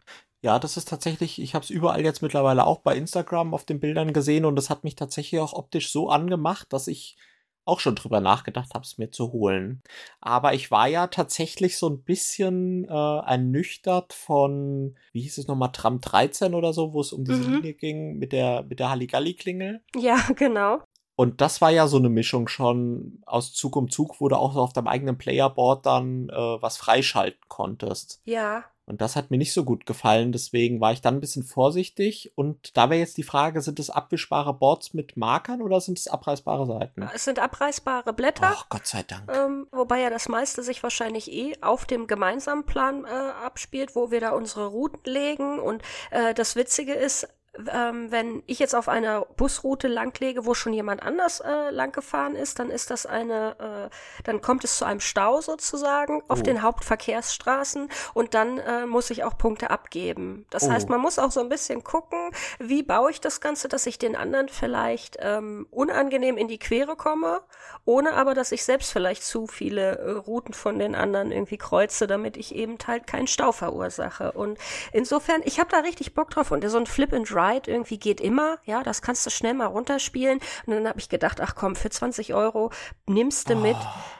Ja, 0.44 0.58
das 0.58 0.76
ist 0.76 0.90
tatsächlich, 0.90 1.40
ich 1.40 1.54
habe 1.54 1.62
es 1.62 1.70
überall 1.70 2.02
jetzt 2.04 2.20
mittlerweile 2.20 2.66
auch 2.66 2.80
bei 2.80 2.94
Instagram 2.96 3.54
auf 3.54 3.64
den 3.64 3.80
Bildern 3.80 4.12
gesehen 4.12 4.44
und 4.44 4.56
das 4.56 4.68
hat 4.68 4.84
mich 4.84 4.94
tatsächlich 4.94 5.40
auch 5.40 5.54
optisch 5.54 5.90
so 5.90 6.10
angemacht, 6.10 6.70
dass 6.70 6.86
ich 6.86 7.16
auch 7.64 7.80
schon 7.80 7.94
drüber 7.94 8.20
nachgedacht 8.20 8.74
habe, 8.74 8.84
es 8.84 8.98
mir 8.98 9.10
zu 9.10 9.32
holen. 9.32 9.82
Aber 10.20 10.52
ich 10.52 10.70
war 10.70 10.86
ja 10.86 11.06
tatsächlich 11.06 11.78
so 11.78 11.88
ein 11.88 12.02
bisschen 12.02 12.84
äh, 12.84 12.90
ernüchtert 12.92 14.12
von, 14.12 14.98
wie 15.14 15.22
hieß 15.22 15.38
es 15.38 15.46
nochmal, 15.48 15.72
Tram 15.72 16.02
13 16.02 16.52
oder 16.52 16.74
so, 16.74 16.92
wo 16.92 17.00
es 17.00 17.14
um 17.14 17.24
diese 17.24 17.40
Mhm. 17.40 17.54
Linie 17.54 17.72
ging 17.72 18.18
mit 18.18 18.32
der, 18.32 18.64
mit 18.64 18.80
der 18.80 18.90
Halligalli-Klingel. 18.90 19.80
Ja, 19.96 20.16
genau. 20.36 20.82
Und 21.16 21.40
das 21.40 21.62
war 21.62 21.70
ja 21.70 21.86
so 21.86 21.96
eine 21.96 22.10
Mischung 22.10 22.48
schon 22.48 23.22
aus 23.24 23.54
Zug 23.54 23.76
um 23.76 23.88
Zug, 23.88 24.20
wo 24.20 24.28
du 24.28 24.36
auch 24.36 24.52
so 24.52 24.60
auf 24.60 24.74
deinem 24.74 24.88
eigenen 24.88 25.16
Playerboard 25.16 25.86
dann 25.86 26.28
äh, 26.28 26.34
was 26.34 26.76
freischalten 26.76 27.40
konntest. 27.48 28.20
Ja. 28.24 28.64
Und 28.86 29.00
das 29.00 29.16
hat 29.16 29.30
mir 29.30 29.38
nicht 29.38 29.52
so 29.54 29.64
gut 29.64 29.86
gefallen, 29.86 30.32
deswegen 30.32 30.80
war 30.80 30.92
ich 30.92 31.00
dann 31.00 31.14
ein 31.14 31.20
bisschen 31.20 31.42
vorsichtig. 31.42 32.32
Und 32.34 32.76
da 32.76 32.90
wäre 32.90 33.00
jetzt 33.00 33.16
die 33.16 33.22
Frage, 33.22 33.62
sind 33.62 33.78
es 33.78 33.88
abwischbare 33.88 34.52
Boards 34.52 34.92
mit 34.92 35.16
Markern 35.16 35.62
oder 35.62 35.80
sind 35.80 35.98
es 35.98 36.06
abreißbare 36.06 36.66
Seiten? 36.66 37.08
Es 37.14 37.24
sind 37.24 37.38
abreißbare 37.38 38.12
Blätter. 38.12 38.52
Ach, 38.54 38.68
Gott 38.68 38.86
sei 38.86 39.02
Dank. 39.02 39.30
Ähm, 39.32 39.66
wobei 39.72 40.00
ja 40.00 40.10
das 40.10 40.28
meiste 40.28 40.62
sich 40.62 40.82
wahrscheinlich 40.82 41.32
eh 41.32 41.54
auf 41.62 41.86
dem 41.86 42.06
gemeinsamen 42.06 42.66
Plan 42.66 43.04
äh, 43.04 43.08
abspielt, 43.08 43.96
wo 43.96 44.10
wir 44.10 44.20
da 44.20 44.30
unsere 44.30 44.66
Routen 44.66 45.10
legen. 45.10 45.58
Und 45.58 45.82
äh, 46.10 46.34
das 46.34 46.54
Witzige 46.54 46.92
ist, 46.92 47.26
ähm, 47.72 48.10
wenn 48.10 48.42
ich 48.46 48.58
jetzt 48.58 48.74
auf 48.74 48.88
einer 48.88 49.22
Busroute 49.36 49.88
langlege, 49.88 50.44
wo 50.46 50.54
schon 50.54 50.72
jemand 50.72 51.02
anders 51.02 51.40
äh, 51.40 51.70
lang 51.70 51.92
gefahren 51.92 52.34
ist, 52.34 52.58
dann 52.58 52.70
ist 52.70 52.90
das 52.90 53.06
eine, 53.06 53.88
äh, 53.90 54.22
dann 54.24 54.40
kommt 54.40 54.64
es 54.64 54.78
zu 54.78 54.84
einem 54.84 55.00
Stau 55.00 55.40
sozusagen 55.40 56.22
auf 56.28 56.40
Oh. 56.40 56.42
den 56.42 56.62
Hauptverkehrsstraßen 56.62 57.88
und 58.14 58.34
dann 58.34 58.58
äh, 58.58 58.86
muss 58.86 59.10
ich 59.10 59.24
auch 59.24 59.36
Punkte 59.38 59.70
abgeben. 59.70 60.46
Das 60.50 60.64
Oh. 60.64 60.70
heißt, 60.70 60.88
man 60.88 61.00
muss 61.00 61.18
auch 61.18 61.30
so 61.30 61.40
ein 61.40 61.48
bisschen 61.48 61.84
gucken, 61.84 62.18
wie 62.58 62.82
baue 62.82 63.10
ich 63.10 63.20
das 63.20 63.40
Ganze, 63.40 63.68
dass 63.68 63.86
ich 63.86 63.98
den 63.98 64.16
anderen 64.16 64.48
vielleicht 64.48 65.16
ähm, 65.20 65.66
unangenehm 65.70 66.36
in 66.36 66.48
die 66.48 66.58
Quere 66.58 66.96
komme, 66.96 67.40
ohne 67.84 68.14
aber, 68.14 68.34
dass 68.34 68.52
ich 68.52 68.64
selbst 68.64 68.92
vielleicht 68.92 69.22
zu 69.24 69.46
viele 69.46 69.98
äh, 69.98 70.10
Routen 70.12 70.54
von 70.54 70.78
den 70.78 70.94
anderen 70.94 71.30
irgendwie 71.30 71.58
kreuze, 71.58 72.06
damit 72.06 72.36
ich 72.36 72.54
eben 72.54 72.78
halt 72.86 73.06
keinen 73.06 73.26
Stau 73.26 73.52
verursache. 73.52 74.32
Und 74.32 74.58
insofern, 74.92 75.40
ich 75.44 75.60
habe 75.60 75.70
da 75.70 75.78
richtig 75.80 76.14
Bock 76.14 76.30
drauf 76.30 76.50
und 76.50 76.64
so 76.68 76.78
ein 76.78 76.86
Flip 76.86 77.12
and 77.12 77.28
Ride 77.44 77.70
irgendwie 77.70 77.98
geht 77.98 78.20
immer, 78.20 78.58
ja, 78.64 78.82
das 78.82 79.02
kannst 79.02 79.26
du 79.26 79.30
schnell 79.30 79.54
mal 79.54 79.66
runterspielen. 79.66 80.38
Und 80.66 80.74
dann 80.74 80.88
habe 80.88 80.98
ich 80.98 81.08
gedacht, 81.08 81.40
ach 81.40 81.54
komm, 81.54 81.76
für 81.76 81.90
20 81.90 82.34
Euro 82.34 82.70
nimmst 83.06 83.50
du 83.50 83.56
mit. 83.56 83.76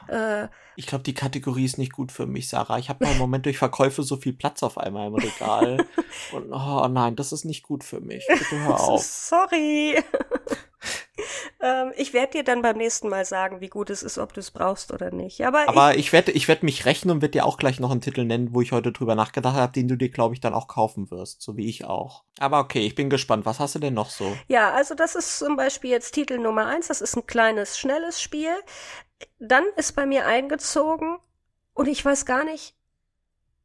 Äh, 0.07 0.47
Ich 0.75 0.87
glaube, 0.87 1.03
die 1.03 1.13
Kategorie 1.13 1.65
ist 1.65 1.77
nicht 1.77 1.93
gut 1.93 2.11
für 2.11 2.25
mich, 2.27 2.49
Sarah. 2.49 2.77
Ich 2.77 2.89
habe 2.89 3.05
mal 3.05 3.11
im 3.13 3.17
Moment 3.17 3.45
durch 3.45 3.57
Verkäufe 3.57 4.03
so 4.03 4.17
viel 4.17 4.33
Platz 4.33 4.61
auf 4.63 4.77
einmal 4.77 5.07
im 5.07 5.15
Regal. 5.15 5.85
Und 6.33 6.51
oh 6.51 6.87
nein, 6.89 7.15
das 7.15 7.31
ist 7.31 7.45
nicht 7.45 7.63
gut 7.63 7.83
für 7.83 8.01
mich. 8.01 8.25
Bitte 8.27 8.59
hör 8.63 8.79
auf. 8.89 9.01
Sorry. 9.03 9.97
Ähm, 11.61 11.93
ich 11.95 12.13
werde 12.13 12.33
dir 12.33 12.43
dann 12.43 12.61
beim 12.61 12.77
nächsten 12.77 13.07
Mal 13.07 13.25
sagen, 13.25 13.61
wie 13.61 13.69
gut 13.69 13.89
es 13.89 14.03
ist, 14.03 14.17
ob 14.17 14.33
du 14.33 14.39
es 14.39 14.51
brauchst 14.51 14.91
oder 14.91 15.11
nicht. 15.11 15.45
Aber, 15.45 15.67
Aber 15.67 15.97
ich 15.97 16.11
werde 16.11 16.31
ich 16.31 16.47
werd 16.47 16.63
mich 16.63 16.85
rechnen 16.85 17.15
und 17.15 17.21
werde 17.21 17.31
dir 17.31 17.45
auch 17.45 17.57
gleich 17.57 17.79
noch 17.79 17.91
einen 17.91 18.01
Titel 18.01 18.25
nennen, 18.25 18.53
wo 18.53 18.61
ich 18.61 18.71
heute 18.71 18.91
drüber 18.91 19.15
nachgedacht 19.15 19.55
habe, 19.55 19.71
den 19.71 19.87
du 19.87 19.95
dir, 19.95 20.09
glaube 20.09 20.33
ich, 20.33 20.41
dann 20.41 20.53
auch 20.53 20.67
kaufen 20.67 21.09
wirst. 21.11 21.41
So 21.41 21.55
wie 21.57 21.67
ich 21.69 21.85
auch. 21.85 22.23
Aber 22.39 22.59
okay, 22.59 22.85
ich 22.85 22.95
bin 22.95 23.09
gespannt. 23.09 23.45
Was 23.45 23.59
hast 23.59 23.75
du 23.75 23.79
denn 23.79 23.93
noch 23.93 24.09
so? 24.09 24.25
ich, 24.25 24.49
ja, 24.49 24.73
also 24.73 24.95
das 24.95 25.15
ist 25.15 25.39
zum 25.39 25.55
Beispiel 25.55 25.91
jetzt 25.91 26.11
Titel 26.11 26.37
Nummer 26.37 26.65
eins. 26.67 26.87
Das 26.87 27.01
ist 27.01 27.15
ein 27.15 27.25
kleines, 27.25 27.77
schnelles 27.77 28.21
Spiel. 28.21 28.53
Dann 29.39 29.63
ist 29.77 29.95
bei 29.95 30.05
mir 30.05 30.25
eingezogen 30.25 31.17
und 31.73 31.87
ich 31.87 32.03
weiß 32.03 32.25
gar 32.25 32.43
nicht, 32.43 32.75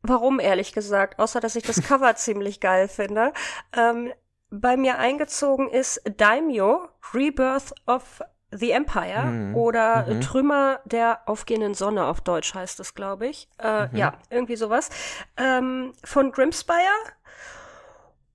warum, 0.02 0.40
ehrlich 0.40 0.72
gesagt, 0.72 1.18
außer 1.18 1.40
dass 1.40 1.56
ich 1.56 1.64
das 1.64 1.82
Cover 1.88 2.14
ziemlich 2.16 2.60
geil 2.60 2.88
finde. 2.88 3.32
Ähm, 3.76 4.12
bei 4.50 4.76
mir 4.76 4.98
eingezogen 4.98 5.68
ist 5.70 6.00
Daimyo, 6.16 6.88
Rebirth 7.14 7.72
of 7.86 8.22
the 8.52 8.72
Empire 8.72 9.22
Mhm. 9.26 9.54
oder 9.56 10.06
Mhm. 10.08 10.20
Trümmer 10.20 10.80
der 10.84 11.20
aufgehenden 11.26 11.74
Sonne 11.74 12.06
auf 12.06 12.20
Deutsch 12.20 12.52
heißt 12.54 12.80
es, 12.80 12.94
glaube 12.94 13.28
ich. 13.28 13.48
Äh, 13.58 13.86
Mhm. 13.86 13.96
Ja, 13.96 14.12
irgendwie 14.28 14.56
sowas. 14.56 14.90
Ähm, 15.36 15.92
von 16.04 16.32
Grimspire. 16.32 16.78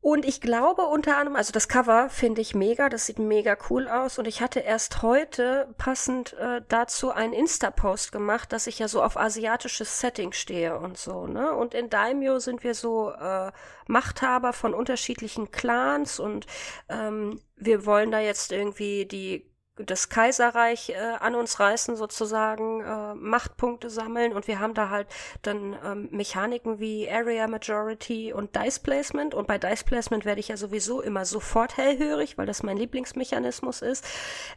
Und 0.05 0.23
ich 0.23 0.39
glaube 0.39 0.83
unter 0.83 1.17
anderem, 1.17 1.35
also 1.35 1.51
das 1.51 1.67
Cover 1.67 2.11
finde 2.11 2.39
ich 2.39 2.53
mega, 2.53 2.89
das 2.89 3.07
sieht 3.07 3.17
mega 3.17 3.57
cool 3.71 3.87
aus. 3.87 4.19
Und 4.19 4.27
ich 4.27 4.39
hatte 4.39 4.59
erst 4.59 5.01
heute 5.01 5.73
passend 5.79 6.33
äh, 6.33 6.61
dazu 6.67 7.09
einen 7.09 7.33
Insta-Post 7.33 8.11
gemacht, 8.11 8.53
dass 8.53 8.67
ich 8.67 8.77
ja 8.77 8.87
so 8.87 9.01
auf 9.01 9.17
asiatisches 9.17 9.99
Setting 9.99 10.31
stehe 10.31 10.77
und 10.77 10.99
so, 10.99 11.25
ne? 11.25 11.51
Und 11.55 11.73
in 11.73 11.89
Daimyo 11.89 12.37
sind 12.37 12.63
wir 12.63 12.75
so 12.75 13.13
äh, 13.13 13.51
Machthaber 13.87 14.53
von 14.53 14.75
unterschiedlichen 14.75 15.49
Clans 15.49 16.19
und 16.19 16.45
ähm, 16.87 17.41
wir 17.55 17.87
wollen 17.87 18.11
da 18.11 18.19
jetzt 18.19 18.51
irgendwie 18.51 19.07
die 19.07 19.54
das 19.77 20.09
Kaiserreich 20.09 20.89
äh, 20.89 20.95
an 21.19 21.35
uns 21.35 21.59
reißen, 21.59 21.95
sozusagen 21.95 22.81
äh, 22.81 23.13
Machtpunkte 23.15 23.89
sammeln 23.89 24.33
und 24.33 24.47
wir 24.47 24.59
haben 24.59 24.73
da 24.73 24.89
halt 24.89 25.07
dann 25.41 25.75
ähm, 25.83 26.07
Mechaniken 26.11 26.79
wie 26.79 27.09
Area 27.09 27.47
Majority 27.47 28.31
und 28.31 28.55
Dice 28.55 28.79
Placement 28.79 29.33
und 29.33 29.47
bei 29.47 29.57
Dice 29.57 29.83
Placement 29.83 30.23
werde 30.25 30.39
ich 30.39 30.47
ja 30.47 30.57
sowieso 30.57 31.01
immer 31.01 31.25
sofort 31.25 31.77
hellhörig, 31.77 32.37
weil 32.37 32.45
das 32.45 32.63
mein 32.63 32.77
Lieblingsmechanismus 32.77 33.81
ist. 33.81 34.05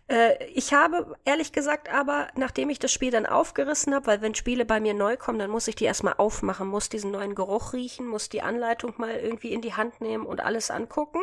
Äh, 0.06 0.44
ich 0.54 0.72
habe 0.72 1.16
ehrlich 1.24 1.52
gesagt 1.52 1.92
aber, 1.92 2.28
nachdem 2.36 2.70
ich 2.70 2.78
das 2.78 2.92
Spiel 2.92 3.10
dann 3.10 3.26
aufgerissen 3.26 3.94
habe, 3.94 4.06
weil 4.06 4.22
wenn 4.22 4.34
Spiele 4.34 4.64
bei 4.64 4.78
mir 4.78 4.94
neu 4.94 5.16
kommen, 5.16 5.38
dann 5.38 5.50
muss 5.50 5.68
ich 5.68 5.74
die 5.74 5.84
erstmal 5.84 6.14
aufmachen, 6.18 6.68
muss 6.68 6.88
diesen 6.88 7.10
neuen 7.10 7.34
Geruch 7.34 7.72
riechen, 7.72 8.06
muss 8.06 8.28
die 8.28 8.42
Anleitung 8.42 8.94
mal 8.98 9.16
irgendwie 9.16 9.52
in 9.52 9.62
die 9.62 9.74
Hand 9.74 10.00
nehmen 10.00 10.26
und 10.26 10.40
alles 10.40 10.70
angucken. 10.70 11.20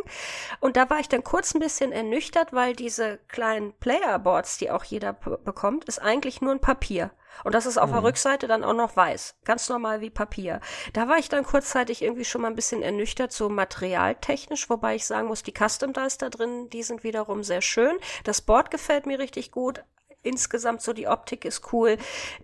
Und 0.60 0.76
da 0.76 0.90
war 0.90 1.00
ich 1.00 1.08
dann 1.08 1.24
kurz 1.24 1.54
ein 1.54 1.60
bisschen 1.60 1.92
ernüchtert, 1.92 2.52
weil 2.52 2.76
diese 2.76 3.20
kleinen 3.30 3.74
Playerboards, 3.86 4.58
die 4.58 4.72
auch 4.72 4.84
jeder 4.84 5.14
bekommt, 5.14 5.86
ist 5.86 6.02
eigentlich 6.02 6.42
nur 6.42 6.54
ein 6.54 6.60
Papier. 6.60 7.12
Und 7.44 7.54
das 7.54 7.68
ist 7.68 7.78
auf 7.78 7.92
der 7.92 8.02
Rückseite 8.02 8.48
dann 8.48 8.64
auch 8.64 8.74
noch 8.74 8.96
weiß. 8.96 9.36
Ganz 9.46 9.70
normal 9.70 10.02
wie 10.02 10.10
Papier. 10.10 10.60
Da 10.94 11.08
war 11.08 11.20
ich 11.20 11.30
dann 11.30 11.44
kurzzeitig 11.46 12.02
irgendwie 12.02 12.26
schon 12.26 12.42
mal 12.42 12.48
ein 12.48 12.56
bisschen 12.56 12.82
ernüchtert, 12.82 13.32
so 13.32 13.48
materialtechnisch, 13.48 14.72
wobei 14.72 14.96
ich 14.96 15.06
sagen 15.06 15.28
muss, 15.28 15.44
die 15.44 15.54
Custom 15.54 15.94
Dice 15.94 16.18
da 16.18 16.30
drin, 16.32 16.68
die 16.72 16.82
sind 16.82 17.04
wiederum 17.04 17.44
sehr 17.44 17.62
schön. 17.62 17.96
Das 18.24 18.42
Board 18.42 18.72
gefällt 18.72 19.06
mir 19.06 19.20
richtig 19.20 19.52
gut. 19.52 19.84
insgesamt 20.24 20.82
so 20.82 20.92
die 20.92 21.08
Optik 21.08 21.46
ist 21.46 21.72
cool. 21.72 21.98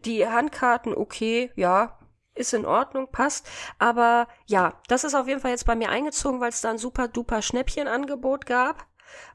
Die 0.05 0.27
Handkarten, 0.27 0.95
okay, 0.95 1.51
ja, 1.55 1.97
ist 2.35 2.53
in 2.53 2.65
Ordnung, 2.65 3.07
passt. 3.11 3.49
Aber 3.79 4.27
ja, 4.45 4.79
das 4.87 5.03
ist 5.03 5.15
auf 5.15 5.27
jeden 5.27 5.41
Fall 5.41 5.51
jetzt 5.51 5.65
bei 5.65 5.75
mir 5.75 5.89
eingezogen, 5.89 6.39
weil 6.39 6.49
es 6.49 6.61
da 6.61 6.69
ein 6.69 6.77
super 6.77 7.07
duper 7.07 7.41
Schnäppchenangebot 7.41 8.45
gab. 8.45 8.85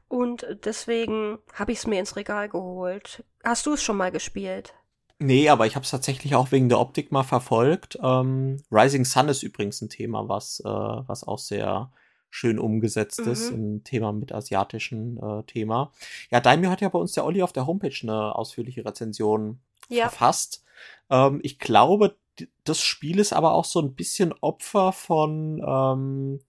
Und 0.07 0.45
deswegen 0.63 1.37
habe 1.53 1.71
ich 1.71 1.79
es 1.79 1.87
mir 1.87 1.99
ins 1.99 2.15
Regal 2.15 2.49
geholt. 2.49 3.23
Hast 3.43 3.65
du 3.65 3.73
es 3.73 3.83
schon 3.83 3.97
mal 3.97 4.11
gespielt? 4.11 4.73
Nee, 5.19 5.49
aber 5.49 5.65
ich 5.65 5.75
habe 5.75 5.83
es 5.83 5.89
tatsächlich 5.89 6.35
auch 6.35 6.51
wegen 6.51 6.69
der 6.69 6.79
Optik 6.79 7.11
mal 7.11 7.23
verfolgt. 7.23 7.97
Ähm, 8.03 8.61
Rising 8.71 9.03
Sun 9.03 9.29
ist 9.29 9.41
übrigens 9.41 9.81
ein 9.81 9.89
Thema, 9.89 10.29
was, 10.29 10.59
äh, 10.59 10.69
was 10.69 11.23
auch 11.23 11.39
sehr 11.39 11.91
schön 12.29 12.59
umgesetzt 12.59 13.25
mhm. 13.25 13.31
ist, 13.31 13.49
ein 13.49 13.83
Thema 13.83 14.11
mit 14.13 14.31
asiatischen 14.31 15.17
äh, 15.17 15.43
Thema. 15.43 15.91
Ja, 16.29 16.39
Daimyo 16.39 16.69
hat 16.69 16.81
ja 16.81 16.89
bei 16.89 16.99
uns 16.99 17.13
der 17.13 17.25
Olli 17.25 17.41
auf 17.41 17.53
der 17.53 17.65
Homepage 17.65 17.97
eine 18.03 18.35
ausführliche 18.35 18.85
Rezension 18.85 19.59
ja. 19.89 20.09
verfasst. 20.09 20.63
Ähm, 21.09 21.39
ich 21.41 21.57
glaube, 21.57 22.15
das 22.63 22.81
Spiel 22.81 23.17
ist 23.17 23.33
aber 23.33 23.53
auch 23.53 23.65
so 23.65 23.79
ein 23.81 23.95
bisschen 23.95 24.33
Opfer 24.41 24.91
von, 24.91 25.63
ähm, 25.65 26.41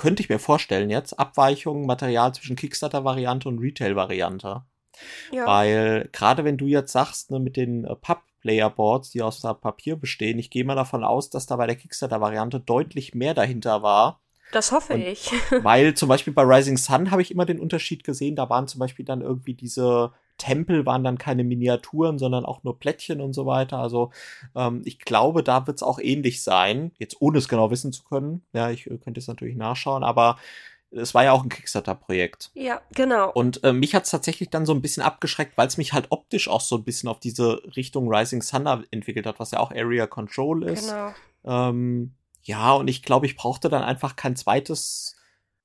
könnte 0.00 0.22
ich 0.22 0.30
mir 0.30 0.38
vorstellen 0.38 0.88
jetzt, 0.88 1.18
Abweichungen, 1.18 1.84
Material 1.84 2.32
zwischen 2.34 2.56
Kickstarter-Variante 2.56 3.46
und 3.48 3.58
Retail-Variante. 3.58 4.62
Ja. 5.30 5.46
Weil 5.46 6.08
gerade 6.10 6.42
wenn 6.42 6.56
du 6.56 6.66
jetzt 6.66 6.92
sagst, 6.92 7.30
ne, 7.30 7.38
mit 7.38 7.56
den 7.56 7.84
äh, 7.84 7.94
Pub-Player-Boards, 7.94 9.10
die 9.10 9.20
aus 9.20 9.42
Papier 9.42 9.96
bestehen, 9.96 10.38
ich 10.38 10.48
gehe 10.48 10.64
mal 10.64 10.74
davon 10.74 11.04
aus, 11.04 11.28
dass 11.28 11.44
da 11.44 11.56
bei 11.56 11.66
der 11.66 11.76
Kickstarter-Variante 11.76 12.60
deutlich 12.60 13.14
mehr 13.14 13.34
dahinter 13.34 13.82
war. 13.82 14.22
Das 14.52 14.72
hoffe 14.72 14.94
und 14.94 15.02
ich. 15.02 15.32
weil 15.62 15.92
zum 15.92 16.08
Beispiel 16.08 16.32
bei 16.32 16.44
Rising 16.44 16.78
Sun 16.78 17.10
habe 17.10 17.20
ich 17.20 17.30
immer 17.30 17.44
den 17.44 17.60
Unterschied 17.60 18.02
gesehen, 18.02 18.36
da 18.36 18.48
waren 18.48 18.68
zum 18.68 18.78
Beispiel 18.78 19.04
dann 19.04 19.20
irgendwie 19.20 19.54
diese 19.54 20.12
Tempel 20.40 20.86
waren 20.86 21.04
dann 21.04 21.18
keine 21.18 21.44
Miniaturen, 21.44 22.18
sondern 22.18 22.44
auch 22.44 22.64
nur 22.64 22.78
Plättchen 22.78 23.20
und 23.20 23.34
so 23.34 23.46
weiter. 23.46 23.78
Also 23.78 24.10
ähm, 24.56 24.82
ich 24.84 24.98
glaube, 24.98 25.44
da 25.44 25.66
wird 25.66 25.76
es 25.76 25.82
auch 25.82 25.98
ähnlich 26.00 26.42
sein. 26.42 26.92
Jetzt 26.98 27.16
ohne 27.20 27.38
es 27.38 27.48
genau 27.48 27.70
wissen 27.70 27.92
zu 27.92 28.02
können. 28.04 28.42
Ja, 28.52 28.70
ich 28.70 28.90
äh, 28.90 28.98
könnte 28.98 29.20
es 29.20 29.28
natürlich 29.28 29.56
nachschauen, 29.56 30.02
aber 30.02 30.38
es 30.90 31.14
war 31.14 31.22
ja 31.22 31.32
auch 31.32 31.44
ein 31.44 31.50
Kickstarter-Projekt. 31.50 32.50
Ja, 32.54 32.80
genau. 32.94 33.30
Und 33.30 33.62
äh, 33.62 33.72
mich 33.72 33.94
hat 33.94 34.04
es 34.04 34.10
tatsächlich 34.10 34.50
dann 34.50 34.66
so 34.66 34.74
ein 34.74 34.82
bisschen 34.82 35.02
abgeschreckt, 35.02 35.56
weil 35.56 35.68
es 35.68 35.76
mich 35.76 35.92
halt 35.92 36.06
optisch 36.10 36.48
auch 36.48 36.60
so 36.60 36.76
ein 36.76 36.84
bisschen 36.84 37.08
auf 37.08 37.20
diese 37.20 37.62
Richtung 37.76 38.12
Rising 38.12 38.40
Thunder 38.40 38.82
entwickelt 38.90 39.26
hat, 39.26 39.38
was 39.38 39.52
ja 39.52 39.60
auch 39.60 39.70
Area 39.70 40.06
Control 40.06 40.64
ist. 40.64 40.88
Genau. 40.88 41.12
Ähm, 41.44 42.14
ja, 42.42 42.72
und 42.72 42.88
ich 42.88 43.02
glaube, 43.02 43.26
ich 43.26 43.36
brauchte 43.36 43.68
dann 43.68 43.82
einfach 43.82 44.16
kein 44.16 44.34
zweites 44.34 45.16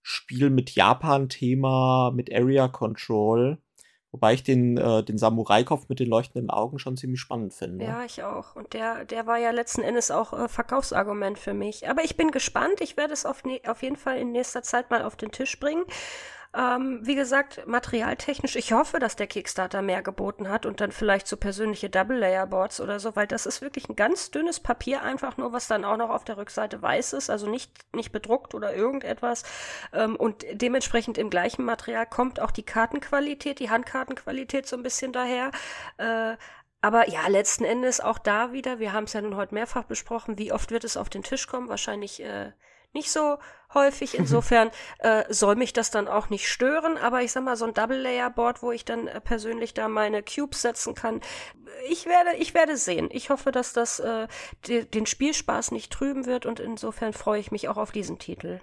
Spiel 0.03 0.51
mit 0.51 0.75
Japan-Thema, 0.75 2.11
mit 2.13 2.31
Area 2.31 2.67
Control. 2.67 3.57
Wobei 4.15 4.33
ich 4.33 4.43
den, 4.43 4.77
äh, 4.77 5.03
den 5.03 5.17
Samurai-Kopf 5.17 5.89
mit 5.89 5.99
den 5.99 6.07
leuchtenden 6.07 6.49
Augen 6.49 6.79
schon 6.79 6.95
ziemlich 6.95 7.19
spannend 7.19 7.53
finde. 7.53 7.83
Ja, 7.83 8.05
ich 8.05 8.23
auch. 8.23 8.55
Und 8.55 8.71
der, 8.71 9.03
der 9.03 9.27
war 9.27 9.37
ja 9.37 9.51
letzten 9.51 9.81
Endes 9.81 10.09
auch 10.09 10.31
äh, 10.31 10.47
Verkaufsargument 10.47 11.37
für 11.37 11.53
mich. 11.53 11.89
Aber 11.89 12.01
ich 12.01 12.15
bin 12.15 12.31
gespannt. 12.31 12.79
Ich 12.79 12.95
werde 12.95 13.11
es 13.11 13.25
auf, 13.25 13.43
ne 13.43 13.59
auf 13.67 13.83
jeden 13.83 13.97
Fall 13.97 14.17
in 14.17 14.31
nächster 14.31 14.63
Zeit 14.63 14.89
mal 14.89 15.01
auf 15.01 15.17
den 15.17 15.31
Tisch 15.31 15.59
bringen. 15.59 15.83
Ähm, 16.57 16.99
wie 17.01 17.15
gesagt, 17.15 17.67
materialtechnisch, 17.67 18.55
ich 18.55 18.71
hoffe, 18.71 18.99
dass 18.99 19.17
der 19.17 19.27
Kickstarter 19.27 19.81
mehr 19.81 20.01
geboten 20.01 20.47
hat 20.47 20.65
und 20.65 20.79
dann 20.79 20.93
vielleicht 20.93 21.27
so 21.27 21.35
persönliche 21.35 21.89
Double-Layer-Boards 21.89 22.79
oder 22.79 22.99
so, 23.01 23.15
weil 23.17 23.27
das 23.27 23.45
ist 23.45 23.61
wirklich 23.61 23.89
ein 23.89 23.97
ganz 23.97 24.31
dünnes 24.31 24.61
Papier, 24.61 25.01
einfach 25.01 25.35
nur, 25.35 25.51
was 25.51 25.67
dann 25.67 25.83
auch 25.83 25.97
noch 25.97 26.09
auf 26.09 26.23
der 26.23 26.37
Rückseite 26.37 26.81
weiß 26.81 27.11
ist, 27.13 27.29
also 27.29 27.49
nicht, 27.49 27.71
nicht 27.93 28.13
bedruckt 28.13 28.55
oder 28.55 28.73
irgendetwas. 28.73 29.43
Ähm, 29.91 30.15
und 30.15 30.45
dementsprechend 30.53 31.17
im 31.17 31.29
gleichen 31.29 31.65
Material 31.65 32.05
kommt 32.05 32.39
auch 32.39 32.51
die 32.51 32.63
Kartenqualität, 32.63 33.59
die 33.59 33.69
Handkartenqualität 33.69 34.65
so 34.65 34.77
ein 34.77 34.83
bisschen 34.83 35.11
daher. 35.11 35.51
Äh, 35.97 36.37
aber 36.79 37.09
ja, 37.09 37.27
letzten 37.27 37.65
Endes 37.65 37.99
auch 37.99 38.19
da 38.19 38.53
wieder, 38.53 38.79
wir 38.79 38.93
haben 38.93 39.05
es 39.05 39.13
ja 39.13 39.21
nun 39.21 39.35
heute 39.35 39.55
mehrfach 39.55 39.83
besprochen, 39.83 40.37
wie 40.37 40.53
oft 40.53 40.71
wird 40.71 40.85
es 40.85 40.95
auf 40.95 41.09
den 41.09 41.23
Tisch 41.23 41.47
kommen? 41.47 41.67
Wahrscheinlich 41.67 42.23
äh, 42.23 42.51
nicht 42.95 43.11
so 43.11 43.37
häufig. 43.75 44.15
Insofern 44.17 44.71
äh, 44.99 45.23
soll 45.29 45.55
mich 45.55 45.73
das 45.73 45.91
dann 45.91 46.07
auch 46.07 46.29
nicht 46.29 46.47
stören. 46.47 46.97
Aber 46.97 47.21
ich 47.21 47.31
sag 47.31 47.43
mal, 47.43 47.55
so 47.55 47.65
ein 47.65 47.75
Double-Layer-Board, 47.75 48.63
wo 48.63 48.71
ich 48.71 48.85
dann 48.85 49.07
äh, 49.07 49.21
persönlich 49.21 49.75
da 49.75 49.87
meine 49.87 50.23
Cubes 50.23 50.63
setzen 50.63 50.95
kann, 50.95 51.21
ich 51.87 52.07
werde, 52.07 52.35
ich 52.37 52.55
werde 52.55 52.77
sehen. 52.77 53.09
Ich 53.11 53.29
hoffe, 53.29 53.51
dass 53.51 53.73
das 53.73 53.99
äh, 53.99 54.27
die, 54.65 54.89
den 54.89 55.05
Spielspaß 55.05 55.71
nicht 55.71 55.93
trüben 55.93 56.25
wird 56.25 56.47
und 56.47 56.59
insofern 56.59 57.13
freue 57.13 57.39
ich 57.39 57.51
mich 57.51 57.69
auch 57.69 57.77
auf 57.77 57.91
diesen 57.91 58.17
Titel. 58.17 58.61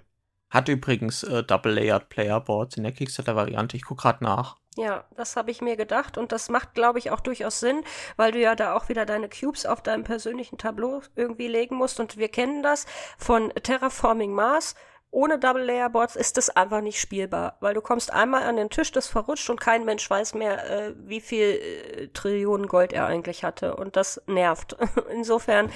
Hat 0.49 0.67
übrigens 0.67 1.23
äh, 1.23 1.43
Double-Layered 1.43 2.09
Player-Boards 2.09 2.77
in 2.77 2.83
der 2.83 2.91
Kickstarter-Variante. 2.91 3.77
Ich 3.77 3.85
gucke 3.85 4.01
gerade 4.01 4.23
nach. 4.23 4.57
Ja, 4.75 5.03
das 5.15 5.35
habe 5.35 5.51
ich 5.51 5.61
mir 5.61 5.75
gedacht 5.75 6.17
und 6.17 6.31
das 6.31 6.49
macht, 6.49 6.73
glaube 6.73 6.97
ich, 6.97 7.11
auch 7.11 7.19
durchaus 7.19 7.59
Sinn, 7.59 7.83
weil 8.15 8.31
du 8.31 8.39
ja 8.39 8.55
da 8.55 8.75
auch 8.75 8.89
wieder 8.89 9.05
deine 9.05 9.29
Cubes 9.29 9.65
auf 9.65 9.83
deinem 9.83 10.03
persönlichen 10.03 10.57
Tableau 10.57 11.01
irgendwie 11.15 11.47
legen 11.47 11.75
musst 11.75 11.99
und 11.99 12.17
wir 12.17 12.29
kennen 12.29 12.63
das 12.63 12.87
von 13.17 13.51
Terraforming 13.51 14.31
Mars 14.31 14.75
ohne 15.13 15.37
Double 15.37 15.63
Layer 15.63 15.89
Boards 15.89 16.15
ist 16.15 16.37
das 16.37 16.49
einfach 16.49 16.81
nicht 16.81 16.99
spielbar, 16.99 17.57
weil 17.59 17.75
du 17.75 17.81
kommst 17.81 18.11
einmal 18.11 18.43
an 18.43 18.55
den 18.55 18.69
Tisch, 18.69 18.91
das 18.91 19.07
verrutscht 19.07 19.49
und 19.49 19.61
kein 19.61 19.85
Mensch 19.85 20.09
weiß 20.09 20.33
mehr, 20.33 20.69
äh, 20.69 20.93
wie 21.05 21.21
viel 21.21 21.45
äh, 21.45 22.07
Trillionen 22.13 22.67
Gold 22.67 22.93
er 22.93 23.05
eigentlich 23.05 23.43
hatte 23.43 23.75
und 23.75 23.95
das 23.95 24.21
nervt. 24.25 24.75
Insofern, 25.13 25.69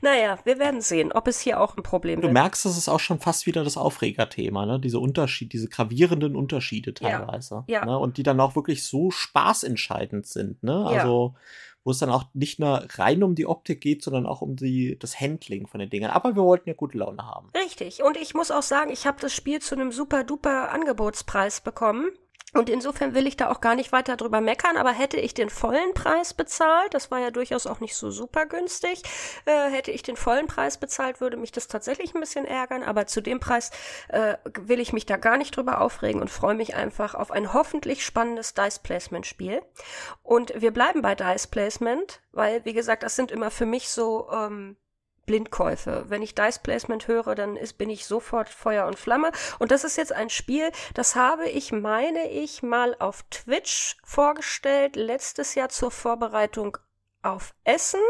naja, 0.00 0.38
wir 0.44 0.58
werden 0.58 0.80
sehen, 0.80 1.12
ob 1.12 1.26
es 1.26 1.40
hier 1.40 1.60
auch 1.60 1.76
ein 1.76 1.82
Problem 1.82 2.20
du 2.20 2.28
wird. 2.28 2.30
Du 2.30 2.40
merkst, 2.40 2.64
das 2.64 2.78
ist 2.78 2.88
auch 2.88 3.00
schon 3.00 3.18
fast 3.18 3.46
wieder 3.46 3.64
das 3.64 3.76
Aufregerthema, 3.76 4.64
ne? 4.64 4.78
Diese 4.78 5.00
Unterschied, 5.00 5.52
diese 5.52 5.68
gravierenden 5.68 6.36
Unterschiede 6.36 6.94
teilweise. 6.94 7.64
Ja. 7.66 7.80
ja. 7.80 7.84
Ne? 7.84 7.98
Und 7.98 8.16
die 8.16 8.22
dann 8.22 8.38
auch 8.38 8.54
wirklich 8.54 8.84
so 8.84 9.10
spaßentscheidend 9.10 10.26
sind, 10.26 10.62
ne? 10.62 10.86
Also 10.86 11.34
ja 11.34 11.40
wo 11.84 11.90
es 11.90 11.98
dann 11.98 12.10
auch 12.10 12.24
nicht 12.32 12.58
nur 12.58 12.86
rein 12.94 13.22
um 13.22 13.34
die 13.34 13.46
Optik 13.46 13.80
geht, 13.80 14.02
sondern 14.02 14.26
auch 14.26 14.40
um 14.40 14.56
die, 14.56 14.98
das 14.98 15.20
Handling 15.20 15.66
von 15.66 15.80
den 15.80 15.90
Dingen. 15.90 16.10
Aber 16.10 16.34
wir 16.34 16.42
wollten 16.42 16.68
ja 16.68 16.74
gute 16.74 16.98
Laune 16.98 17.24
haben. 17.24 17.50
Richtig. 17.54 18.02
Und 18.02 18.16
ich 18.16 18.34
muss 18.34 18.50
auch 18.50 18.62
sagen, 18.62 18.90
ich 18.90 19.06
habe 19.06 19.20
das 19.20 19.34
Spiel 19.34 19.60
zu 19.60 19.74
einem 19.74 19.92
super 19.92 20.24
duper 20.24 20.72
Angebotspreis 20.72 21.60
bekommen. 21.60 22.10
Und 22.54 22.70
insofern 22.70 23.14
will 23.14 23.26
ich 23.26 23.36
da 23.36 23.50
auch 23.50 23.60
gar 23.60 23.74
nicht 23.74 23.92
weiter 23.92 24.16
drüber 24.16 24.40
meckern, 24.40 24.76
aber 24.76 24.92
hätte 24.92 25.18
ich 25.18 25.34
den 25.34 25.50
vollen 25.50 25.92
Preis 25.92 26.34
bezahlt, 26.34 26.94
das 26.94 27.10
war 27.10 27.18
ja 27.18 27.30
durchaus 27.30 27.66
auch 27.66 27.80
nicht 27.80 27.96
so 27.96 28.10
super 28.10 28.46
günstig, 28.46 29.02
äh, 29.44 29.70
hätte 29.70 29.90
ich 29.90 30.02
den 30.02 30.16
vollen 30.16 30.46
Preis 30.46 30.78
bezahlt, 30.78 31.20
würde 31.20 31.36
mich 31.36 31.50
das 31.50 31.66
tatsächlich 31.66 32.14
ein 32.14 32.20
bisschen 32.20 32.46
ärgern, 32.46 32.84
aber 32.84 33.06
zu 33.06 33.20
dem 33.20 33.40
Preis 33.40 33.70
äh, 34.08 34.36
will 34.60 34.78
ich 34.78 34.92
mich 34.92 35.04
da 35.04 35.16
gar 35.16 35.36
nicht 35.36 35.56
drüber 35.56 35.80
aufregen 35.80 36.20
und 36.20 36.30
freue 36.30 36.54
mich 36.54 36.76
einfach 36.76 37.14
auf 37.14 37.32
ein 37.32 37.52
hoffentlich 37.52 38.04
spannendes 38.04 38.54
Dice 38.54 38.78
Placement 38.78 39.26
Spiel. 39.26 39.60
Und 40.22 40.52
wir 40.60 40.70
bleiben 40.70 41.02
bei 41.02 41.16
Dice 41.16 41.48
Placement, 41.48 42.20
weil, 42.32 42.64
wie 42.64 42.72
gesagt, 42.72 43.02
das 43.02 43.16
sind 43.16 43.32
immer 43.32 43.50
für 43.50 43.66
mich 43.66 43.88
so 43.88 44.28
ähm, 44.32 44.76
Blindkäufe. 45.26 46.04
Wenn 46.08 46.22
ich 46.22 46.34
Dice 46.34 46.58
Placement 46.58 47.08
höre, 47.08 47.34
dann 47.34 47.56
ist, 47.56 47.78
bin 47.78 47.90
ich 47.90 48.06
sofort 48.06 48.48
Feuer 48.48 48.86
und 48.86 48.98
Flamme. 48.98 49.32
Und 49.58 49.70
das 49.70 49.84
ist 49.84 49.96
jetzt 49.96 50.12
ein 50.12 50.30
Spiel, 50.30 50.70
das 50.94 51.16
habe 51.16 51.48
ich, 51.48 51.72
meine 51.72 52.30
ich, 52.30 52.62
mal 52.62 52.96
auf 52.98 53.24
Twitch 53.30 53.96
vorgestellt, 54.04 54.96
letztes 54.96 55.54
Jahr 55.54 55.68
zur 55.68 55.90
Vorbereitung 55.90 56.78
auf 57.22 57.54
Essen. 57.64 58.00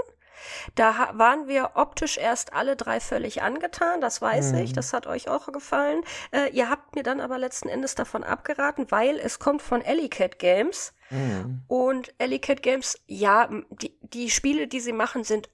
Da 0.75 1.11
waren 1.15 1.49
wir 1.49 1.73
optisch 1.75 2.19
erst 2.19 2.53
alle 2.53 2.77
drei 2.77 3.01
völlig 3.01 3.43
angetan, 3.43 4.01
das 4.01 4.21
weiß 4.21 4.53
mhm. 4.53 4.59
ich, 4.59 4.73
das 4.73 4.93
hat 4.93 5.07
euch 5.07 5.29
auch 5.29 5.51
gefallen. 5.53 6.03
Äh, 6.33 6.51
ihr 6.51 6.69
habt 6.69 6.95
mir 6.97 7.03
dann 7.03 7.21
aber 7.21 7.39
letzten 7.39 7.69
Endes 7.69 7.95
davon 7.95 8.25
abgeraten, 8.25 8.91
weil 8.91 9.19
es 9.19 9.39
kommt 9.39 9.62
von 9.62 9.81
Ellicat 9.81 10.39
Games. 10.39 10.93
Mhm. 11.11 11.62
Und 11.69 12.15
Ellicat 12.19 12.62
Games, 12.62 12.99
ja, 13.07 13.49
die, 13.71 13.97
die 14.01 14.31
Spiele, 14.31 14.67
die 14.67 14.81
sie 14.81 14.93
machen, 14.93 15.25
sind 15.25 15.49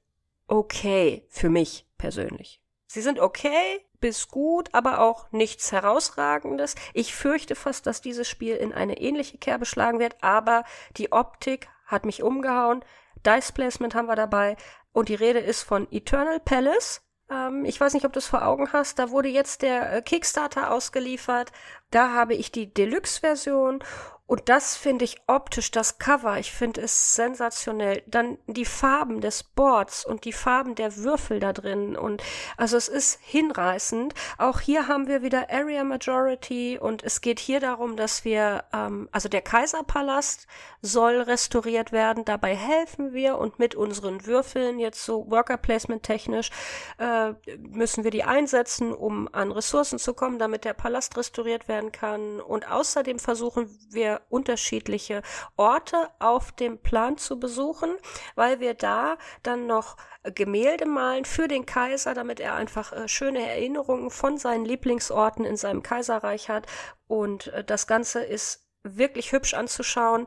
okay 0.50 1.24
für 1.28 1.48
mich 1.48 1.86
persönlich. 1.96 2.60
Sie 2.86 3.00
sind 3.00 3.20
okay 3.20 3.86
bis 4.00 4.28
gut, 4.28 4.68
aber 4.72 5.00
auch 5.00 5.30
nichts 5.30 5.72
herausragendes. 5.72 6.74
Ich 6.92 7.14
fürchte 7.14 7.54
fast, 7.54 7.86
dass 7.86 8.00
dieses 8.00 8.28
Spiel 8.28 8.56
in 8.56 8.72
eine 8.72 9.00
ähnliche 9.00 9.38
Kerbe 9.38 9.64
schlagen 9.64 10.00
wird, 10.00 10.16
aber 10.22 10.64
die 10.96 11.12
Optik 11.12 11.68
hat 11.86 12.04
mich 12.04 12.22
umgehauen. 12.22 12.84
Dice 13.24 13.52
Placement 13.52 13.94
haben 13.94 14.08
wir 14.08 14.16
dabei 14.16 14.56
und 14.92 15.08
die 15.08 15.14
Rede 15.14 15.38
ist 15.38 15.62
von 15.62 15.86
Eternal 15.92 16.40
Palace. 16.40 17.02
Ähm, 17.30 17.64
ich 17.64 17.80
weiß 17.80 17.94
nicht, 17.94 18.06
ob 18.06 18.12
du 18.12 18.18
es 18.18 18.26
vor 18.26 18.44
Augen 18.44 18.72
hast. 18.72 18.98
Da 18.98 19.10
wurde 19.10 19.28
jetzt 19.28 19.62
der 19.62 19.92
äh, 19.92 20.02
Kickstarter 20.02 20.72
ausgeliefert. 20.72 21.52
Da 21.90 22.12
habe 22.12 22.34
ich 22.34 22.50
die 22.50 22.72
Deluxe-Version 22.72 23.84
und 24.30 24.48
das 24.48 24.76
finde 24.76 25.04
ich 25.04 25.16
optisch, 25.26 25.72
das 25.72 25.98
Cover, 25.98 26.38
ich 26.38 26.52
finde 26.52 26.82
es 26.82 27.16
sensationell. 27.16 28.04
Dann 28.06 28.38
die 28.46 28.64
Farben 28.64 29.20
des 29.20 29.42
Boards 29.42 30.06
und 30.06 30.24
die 30.24 30.32
Farben 30.32 30.76
der 30.76 30.98
Würfel 30.98 31.40
da 31.40 31.52
drin. 31.52 31.96
Und 31.96 32.22
also 32.56 32.76
es 32.76 32.86
ist 32.86 33.18
hinreißend. 33.22 34.14
Auch 34.38 34.60
hier 34.60 34.86
haben 34.86 35.08
wir 35.08 35.22
wieder 35.22 35.50
Area 35.50 35.82
Majority 35.82 36.78
und 36.78 37.02
es 37.02 37.22
geht 37.22 37.40
hier 37.40 37.58
darum, 37.58 37.96
dass 37.96 38.24
wir, 38.24 38.62
ähm, 38.72 39.08
also 39.10 39.28
der 39.28 39.42
Kaiserpalast 39.42 40.46
soll 40.80 41.22
restauriert 41.22 41.90
werden. 41.90 42.24
Dabei 42.24 42.54
helfen 42.54 43.12
wir 43.12 43.36
und 43.36 43.58
mit 43.58 43.74
unseren 43.74 44.26
Würfeln 44.26 44.78
jetzt 44.78 45.04
so 45.04 45.28
Worker 45.28 45.56
Placement 45.56 46.04
technisch 46.04 46.50
äh, 46.98 47.32
müssen 47.58 48.04
wir 48.04 48.12
die 48.12 48.22
einsetzen, 48.22 48.94
um 48.94 49.28
an 49.32 49.50
Ressourcen 49.50 49.98
zu 49.98 50.14
kommen, 50.14 50.38
damit 50.38 50.64
der 50.64 50.74
Palast 50.74 51.16
restauriert 51.16 51.66
werden 51.66 51.90
kann. 51.90 52.40
Und 52.40 52.70
außerdem 52.70 53.18
versuchen 53.18 53.68
wir 53.90 54.19
unterschiedliche 54.28 55.22
Orte 55.56 56.10
auf 56.18 56.52
dem 56.52 56.78
Plan 56.78 57.18
zu 57.18 57.38
besuchen, 57.38 57.96
weil 58.34 58.60
wir 58.60 58.74
da 58.74 59.16
dann 59.42 59.66
noch 59.66 59.96
Gemälde 60.22 60.86
malen 60.86 61.24
für 61.24 61.48
den 61.48 61.66
Kaiser, 61.66 62.14
damit 62.14 62.40
er 62.40 62.54
einfach 62.54 62.92
äh, 62.92 63.08
schöne 63.08 63.46
Erinnerungen 63.46 64.10
von 64.10 64.36
seinen 64.38 64.64
Lieblingsorten 64.64 65.44
in 65.44 65.56
seinem 65.56 65.82
Kaiserreich 65.82 66.48
hat. 66.48 66.66
Und 67.06 67.48
äh, 67.48 67.64
das 67.64 67.86
Ganze 67.86 68.22
ist 68.22 68.66
wirklich 68.82 69.32
hübsch 69.32 69.54
anzuschauen. 69.54 70.26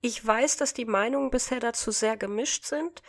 Ich 0.00 0.24
weiß, 0.24 0.56
dass 0.56 0.74
die 0.74 0.84
Meinungen 0.84 1.30
bisher 1.30 1.60
dazu 1.60 1.90
sehr 1.90 2.16
gemischt 2.16 2.64
sind. 2.64 3.02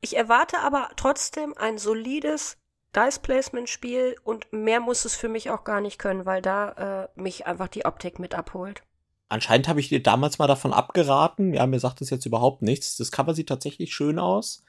Ich 0.00 0.16
erwarte 0.16 0.60
aber 0.60 0.90
trotzdem 0.96 1.56
ein 1.56 1.78
solides 1.78 2.58
Dice 2.94 3.18
Placement 3.18 3.68
Spiel 3.68 4.16
und 4.24 4.50
mehr 4.52 4.80
muss 4.80 5.04
es 5.04 5.14
für 5.14 5.28
mich 5.28 5.50
auch 5.50 5.64
gar 5.64 5.80
nicht 5.80 5.98
können, 5.98 6.24
weil 6.24 6.40
da 6.40 7.08
äh, 7.14 7.20
mich 7.20 7.46
einfach 7.46 7.68
die 7.68 7.84
Optik 7.84 8.18
mit 8.18 8.34
abholt. 8.34 8.82
Anscheinend 9.28 9.68
habe 9.68 9.80
ich 9.80 9.88
dir 9.88 10.02
damals 10.02 10.38
mal 10.38 10.46
davon 10.46 10.72
abgeraten. 10.72 11.52
Ja, 11.52 11.66
mir 11.66 11.80
sagt 11.80 12.00
das 12.00 12.10
jetzt 12.10 12.26
überhaupt 12.26 12.62
nichts. 12.62 12.96
Das 12.96 13.12
Cover 13.12 13.34
sieht 13.34 13.48
tatsächlich 13.48 13.94
schön 13.94 14.18
aus. 14.18 14.64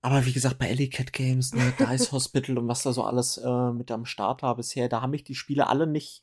Aber 0.00 0.26
wie 0.26 0.32
gesagt, 0.32 0.58
bei 0.58 0.68
Alley 0.68 0.88
Cat 0.90 1.12
Games, 1.12 1.54
ne, 1.54 1.72
Dice 1.78 2.12
Hospital 2.12 2.58
und 2.58 2.68
was 2.68 2.82
da 2.82 2.92
so 2.92 3.02
alles 3.02 3.38
äh, 3.38 3.72
mit 3.72 3.90
am 3.90 4.04
Start 4.04 4.42
war 4.42 4.56
bisher, 4.56 4.88
da 4.88 5.00
haben 5.00 5.10
mich 5.10 5.24
die 5.24 5.34
Spiele 5.34 5.66
alle 5.66 5.86
nicht 5.86 6.22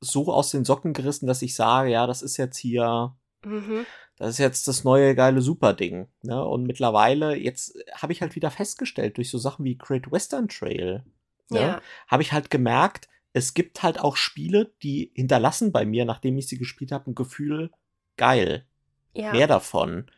so 0.00 0.32
aus 0.32 0.50
den 0.50 0.64
Socken 0.64 0.92
gerissen, 0.92 1.26
dass 1.26 1.42
ich 1.42 1.56
sage, 1.56 1.90
ja, 1.90 2.06
das 2.06 2.22
ist 2.22 2.36
jetzt 2.36 2.58
hier 2.58 3.16
Mhm. 3.44 3.86
Das 4.16 4.30
ist 4.30 4.38
jetzt 4.38 4.66
das 4.68 4.84
neue 4.84 5.14
geile 5.14 5.40
Superding. 5.40 6.08
Ne? 6.22 6.44
Und 6.44 6.64
mittlerweile, 6.64 7.36
jetzt 7.36 7.78
habe 7.92 8.12
ich 8.12 8.20
halt 8.20 8.34
wieder 8.34 8.50
festgestellt, 8.50 9.16
durch 9.16 9.30
so 9.30 9.38
Sachen 9.38 9.64
wie 9.64 9.76
Great 9.76 10.10
Western 10.10 10.48
Trail, 10.48 11.04
ne, 11.50 11.60
ja. 11.60 11.80
habe 12.08 12.22
ich 12.22 12.32
halt 12.32 12.50
gemerkt, 12.50 13.08
es 13.32 13.54
gibt 13.54 13.82
halt 13.82 14.00
auch 14.00 14.16
Spiele, 14.16 14.72
die 14.82 15.12
hinterlassen 15.14 15.72
bei 15.72 15.84
mir, 15.84 16.04
nachdem 16.04 16.38
ich 16.38 16.48
sie 16.48 16.58
gespielt 16.58 16.92
habe, 16.92 17.10
ein 17.10 17.14
Gefühl, 17.14 17.70
geil. 18.16 18.66
Ja. 19.14 19.32
Mehr 19.32 19.46
davon. 19.46 20.10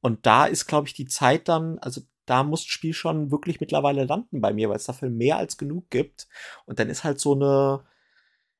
Und 0.00 0.26
da 0.26 0.46
ist, 0.46 0.66
glaube 0.66 0.88
ich, 0.88 0.94
die 0.94 1.06
Zeit 1.06 1.48
dann, 1.48 1.78
also 1.78 2.02
da 2.26 2.42
muss 2.44 2.62
das 2.62 2.72
Spiel 2.72 2.92
schon 2.92 3.30
wirklich 3.30 3.60
mittlerweile 3.60 4.04
landen 4.04 4.40
bei 4.40 4.52
mir, 4.52 4.68
weil 4.68 4.76
es 4.76 4.84
dafür 4.84 5.10
mehr 5.10 5.36
als 5.36 5.56
genug 5.56 5.90
gibt. 5.90 6.28
Und 6.66 6.78
dann 6.78 6.88
ist 6.88 7.04
halt 7.04 7.20
so 7.20 7.34
eine, 7.34 7.84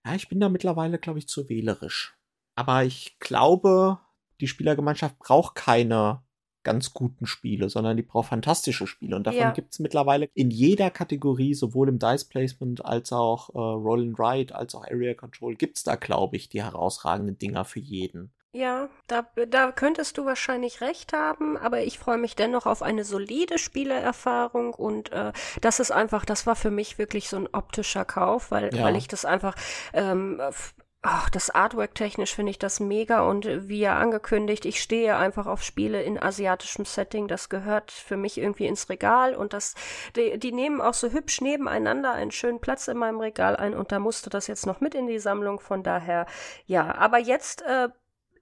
ja, 0.04 0.14
ich 0.14 0.28
bin 0.28 0.40
da 0.40 0.48
mittlerweile, 0.48 0.98
glaube 0.98 1.18
ich, 1.18 1.28
zu 1.28 1.48
wählerisch. 1.48 2.16
Aber 2.54 2.84
ich 2.84 3.18
glaube, 3.18 3.98
die 4.40 4.48
Spielergemeinschaft 4.48 5.18
braucht 5.18 5.54
keine 5.54 6.22
ganz 6.62 6.92
guten 6.92 7.26
Spiele, 7.26 7.68
sondern 7.68 7.96
die 7.96 8.02
braucht 8.02 8.28
fantastische 8.28 8.86
Spiele. 8.86 9.16
Und 9.16 9.26
davon 9.26 9.40
ja. 9.40 9.50
gibt 9.50 9.72
es 9.72 9.78
mittlerweile 9.78 10.28
in 10.34 10.50
jeder 10.50 10.90
Kategorie, 10.90 11.54
sowohl 11.54 11.88
im 11.88 11.98
Dice 11.98 12.24
Placement 12.24 12.84
als 12.84 13.12
auch 13.12 13.50
äh, 13.50 13.58
Roll 13.58 14.02
and 14.02 14.18
Ride, 14.18 14.54
als 14.54 14.74
auch 14.74 14.84
Area 14.84 15.14
Control, 15.14 15.54
gibt 15.54 15.76
es 15.78 15.82
da, 15.82 15.96
glaube 15.96 16.36
ich, 16.36 16.48
die 16.48 16.62
herausragenden 16.62 17.38
Dinger 17.38 17.64
für 17.64 17.80
jeden. 17.80 18.32
Ja, 18.54 18.90
da, 19.06 19.26
da 19.48 19.72
könntest 19.72 20.18
du 20.18 20.26
wahrscheinlich 20.26 20.82
recht 20.82 21.14
haben, 21.14 21.56
aber 21.56 21.84
ich 21.84 21.98
freue 21.98 22.18
mich 22.18 22.36
dennoch 22.36 22.66
auf 22.66 22.82
eine 22.82 23.02
solide 23.02 23.56
Spielererfahrung 23.56 24.74
und 24.74 25.10
äh, 25.10 25.32
das 25.62 25.80
ist 25.80 25.90
einfach, 25.90 26.26
das 26.26 26.46
war 26.46 26.54
für 26.54 26.70
mich 26.70 26.98
wirklich 26.98 27.30
so 27.30 27.38
ein 27.38 27.48
optischer 27.50 28.04
Kauf, 28.04 28.50
weil, 28.50 28.74
ja. 28.74 28.84
weil 28.84 28.96
ich 28.96 29.08
das 29.08 29.24
einfach 29.24 29.56
ähm, 29.94 30.38
Ach, 31.04 31.28
das 31.30 31.50
Artwork 31.50 31.96
technisch 31.96 32.32
finde 32.32 32.50
ich 32.50 32.60
das 32.60 32.78
mega 32.78 33.22
und 33.22 33.44
wie 33.68 33.80
ja 33.80 33.98
angekündigt, 33.98 34.64
ich 34.64 34.80
stehe 34.80 35.16
einfach 35.16 35.48
auf 35.48 35.64
Spiele 35.64 36.00
in 36.00 36.16
asiatischem 36.16 36.84
Setting. 36.84 37.26
Das 37.26 37.48
gehört 37.48 37.90
für 37.90 38.16
mich 38.16 38.38
irgendwie 38.38 38.66
ins 38.66 38.88
Regal 38.88 39.34
und 39.34 39.52
das, 39.52 39.74
die, 40.14 40.38
die 40.38 40.52
nehmen 40.52 40.80
auch 40.80 40.94
so 40.94 41.10
hübsch 41.10 41.40
nebeneinander 41.40 42.12
einen 42.12 42.30
schönen 42.30 42.60
Platz 42.60 42.86
in 42.86 42.98
meinem 42.98 43.18
Regal 43.18 43.56
ein 43.56 43.74
und 43.74 43.90
da 43.90 43.98
musste 43.98 44.30
das 44.30 44.46
jetzt 44.46 44.64
noch 44.64 44.80
mit 44.80 44.94
in 44.94 45.08
die 45.08 45.18
Sammlung. 45.18 45.58
Von 45.58 45.82
daher, 45.82 46.26
ja, 46.66 46.94
aber 46.94 47.18
jetzt 47.18 47.62
äh, 47.62 47.88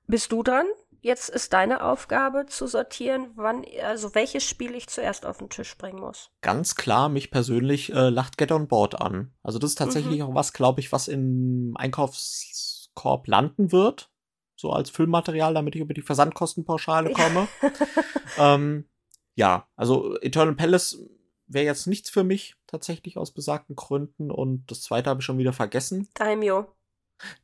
bist 0.07 0.31
du 0.31 0.43
dran. 0.43 0.67
Jetzt 1.03 1.31
ist 1.31 1.53
deine 1.53 1.83
Aufgabe 1.83 2.47
zu 2.47 2.67
sortieren, 2.67 3.31
wann, 3.35 3.65
also 3.83 4.15
welches 4.15 4.45
Spiel 4.45 4.75
ich 4.75 4.89
zuerst 4.89 5.25
auf 5.25 5.39
den 5.39 5.49
Tisch 5.49 5.77
bringen 5.79 6.01
muss. 6.01 6.31
Ganz 6.43 6.75
klar, 6.75 7.09
mich 7.09 7.31
persönlich 7.31 7.93
äh, 7.93 8.11
lacht 8.11 8.37
Get 8.37 8.53
on 8.53 8.69
Board 8.69 9.01
an. 9.01 9.33
Also 9.43 9.59
das 9.59 9.71
ist 9.71 9.79
tatsächlich 9.79 10.21
mhm. 10.21 10.27
auch 10.27 10.35
was, 10.35 10.53
glaube 10.53 10.81
ich, 10.81 10.93
was 10.93 11.09
im 11.09 11.75
Einkaufskorb 11.77 13.27
landen 13.27 13.73
wird. 13.73 14.11
So 14.57 14.73
als 14.73 14.91
Füllmaterial, 14.91 15.55
damit 15.55 15.75
ich 15.75 15.81
über 15.81 15.95
die 15.95 16.03
Versandkostenpauschale 16.03 17.13
komme. 17.13 17.49
ähm, 18.39 18.85
ja, 19.35 19.67
also 19.77 20.19
Eternal 20.21 20.55
Palace 20.55 20.99
wäre 21.47 21.65
jetzt 21.65 21.87
nichts 21.87 22.11
für 22.11 22.25
mich, 22.25 22.57
tatsächlich 22.67 23.17
aus 23.17 23.33
besagten 23.33 23.75
Gründen. 23.75 24.31
Und 24.31 24.71
das 24.71 24.83
zweite 24.83 25.09
habe 25.09 25.21
ich 25.21 25.25
schon 25.25 25.39
wieder 25.39 25.55
vergessen. 25.55 26.09
Daimyo. 26.15 26.67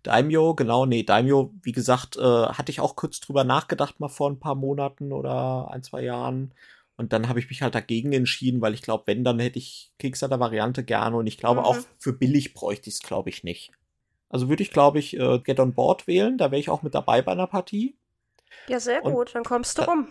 Daimyo, 0.02 0.54
genau, 0.54 0.86
nee, 0.86 1.02
Daimyo, 1.02 1.52
wie 1.62 1.72
gesagt, 1.72 2.16
äh, 2.16 2.20
hatte 2.20 2.70
ich 2.70 2.80
auch 2.80 2.96
kurz 2.96 3.20
drüber 3.20 3.44
nachgedacht, 3.44 4.00
mal 4.00 4.08
vor 4.08 4.30
ein 4.30 4.38
paar 4.38 4.54
Monaten 4.54 5.12
oder 5.12 5.70
ein, 5.70 5.82
zwei 5.82 6.02
Jahren. 6.02 6.52
Und 6.96 7.12
dann 7.12 7.28
habe 7.28 7.38
ich 7.38 7.48
mich 7.50 7.62
halt 7.62 7.74
dagegen 7.74 8.12
entschieden, 8.12 8.60
weil 8.60 8.72
ich 8.72 8.82
glaube, 8.82 9.04
wenn, 9.06 9.22
dann 9.22 9.38
hätte 9.38 9.58
ich 9.58 9.92
Kickstarter-Variante 9.98 10.82
gerne 10.82 11.16
und 11.16 11.26
ich 11.26 11.36
glaube 11.36 11.60
mhm. 11.60 11.66
auch 11.66 11.76
für 11.98 12.12
billig 12.12 12.54
bräuchte 12.54 12.88
ich 12.88 12.96
es, 12.96 13.02
glaube 13.02 13.28
ich, 13.28 13.44
nicht. 13.44 13.72
Also 14.28 14.48
würde 14.48 14.62
ich, 14.62 14.70
glaube 14.70 14.98
ich, 14.98 15.16
äh, 15.16 15.38
Get 15.40 15.60
on 15.60 15.74
Board 15.74 16.06
wählen, 16.06 16.38
da 16.38 16.50
wäre 16.50 16.60
ich 16.60 16.70
auch 16.70 16.82
mit 16.82 16.94
dabei 16.94 17.22
bei 17.22 17.32
einer 17.32 17.46
Partie. 17.46 17.96
Ja, 18.68 18.80
sehr 18.80 19.04
und 19.04 19.12
gut, 19.12 19.34
dann 19.34 19.44
kommst 19.44 19.78
du 19.78 19.82
rum. 19.82 20.08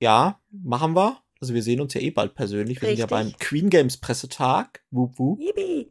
Ja, 0.00 0.40
machen 0.50 0.96
wir. 0.96 1.18
Also 1.44 1.52
wir 1.52 1.62
sehen 1.62 1.82
uns 1.82 1.92
ja 1.92 2.00
eh 2.00 2.10
bald 2.10 2.34
persönlich. 2.34 2.80
Wir 2.80 2.88
Richtig. 2.88 3.00
sind 3.00 3.10
ja 3.10 3.16
beim 3.18 3.36
Queen 3.38 3.68
Games 3.68 3.98
Pressetag. 3.98 4.80
Wup, 4.90 5.18
wup. 5.18 5.38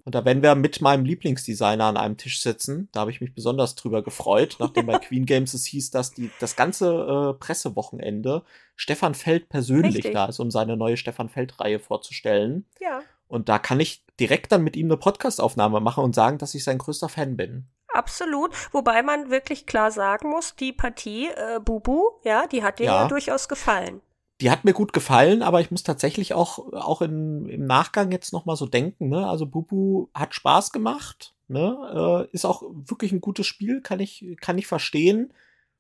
Und 0.04 0.16
da 0.16 0.26
werden 0.26 0.42
wir 0.42 0.56
mit 0.56 0.82
meinem 0.82 1.06
Lieblingsdesigner 1.06 1.86
an 1.86 1.96
einem 1.96 2.18
Tisch 2.18 2.42
sitzen. 2.42 2.90
Da 2.92 3.02
habe 3.02 3.12
ich 3.12 3.22
mich 3.22 3.36
besonders 3.36 3.76
drüber 3.76 4.02
gefreut, 4.02 4.56
nachdem 4.58 4.88
bei 4.88 4.98
Queen 4.98 5.28
Games 5.28 5.54
es 5.54 5.66
hieß, 5.66 5.92
dass 5.92 6.12
die 6.12 6.32
das 6.40 6.56
ganze 6.56 6.88
äh, 6.90 7.40
Pressewochenende 7.40 8.42
Stefan 8.76 9.14
Feld 9.14 9.48
persönlich 9.48 9.98
Richtig. 9.98 10.14
da 10.14 10.26
ist, 10.26 10.40
um 10.40 10.50
seine 10.50 10.76
neue 10.76 10.98
Stefan 10.98 11.30
Feld-Reihe 11.30 11.78
vorzustellen. 11.78 12.66
Ja. 12.82 13.04
Und 13.28 13.48
da 13.48 13.60
kann 13.60 13.80
ich 13.80 14.04
direkt 14.20 14.52
dann 14.52 14.64
mit 14.64 14.76
ihm 14.76 14.88
eine 14.88 14.98
Podcastaufnahme 14.98 15.82
machen 15.82 16.04
und 16.04 16.16
sagen, 16.16 16.40
dass 16.40 16.56
ich 16.56 16.64
sein 16.64 16.80
größter 16.80 17.10
Fan 17.10 17.38
bin. 17.38 17.68
Absolut. 17.90 18.56
Wobei 18.74 19.04
man 19.04 19.30
wirklich 19.30 19.68
klar 19.68 19.92
sagen 19.92 20.32
muss, 20.32 20.56
die 20.56 20.74
Partie 20.74 21.28
äh, 21.28 21.60
Bubu, 21.64 22.06
ja, 22.24 22.48
die 22.48 22.64
hat 22.64 22.80
dir 22.80 22.86
ja. 22.86 23.04
ja 23.04 23.08
durchaus 23.08 23.48
gefallen 23.48 24.02
die 24.44 24.52
hat 24.52 24.66
mir 24.66 24.74
gut 24.74 24.92
gefallen, 24.92 25.42
aber 25.42 25.62
ich 25.62 25.72
muss 25.72 25.84
tatsächlich 25.84 26.34
auch, 26.34 26.74
auch 26.74 27.02
in, 27.02 27.48
im 27.48 27.66
Nachgang 27.66 28.12
jetzt 28.12 28.34
nochmal 28.34 28.58
so 28.58 28.66
denken, 28.66 29.08
ne? 29.08 29.26
Also 29.26 29.46
Bubu 29.46 30.10
hat 30.14 30.36
Spaß 30.36 30.74
gemacht, 30.74 31.34
ne? 31.48 32.28
Äh, 32.30 32.36
ist 32.36 32.44
auch 32.44 32.62
wirklich 32.62 33.14
ein 33.14 33.22
gutes 33.22 33.48
Spiel, 33.48 33.80
kann 33.80 34.02
ich, 34.02 34.36
kann 34.42 34.58
ich 34.58 34.68
verstehen. 34.68 35.32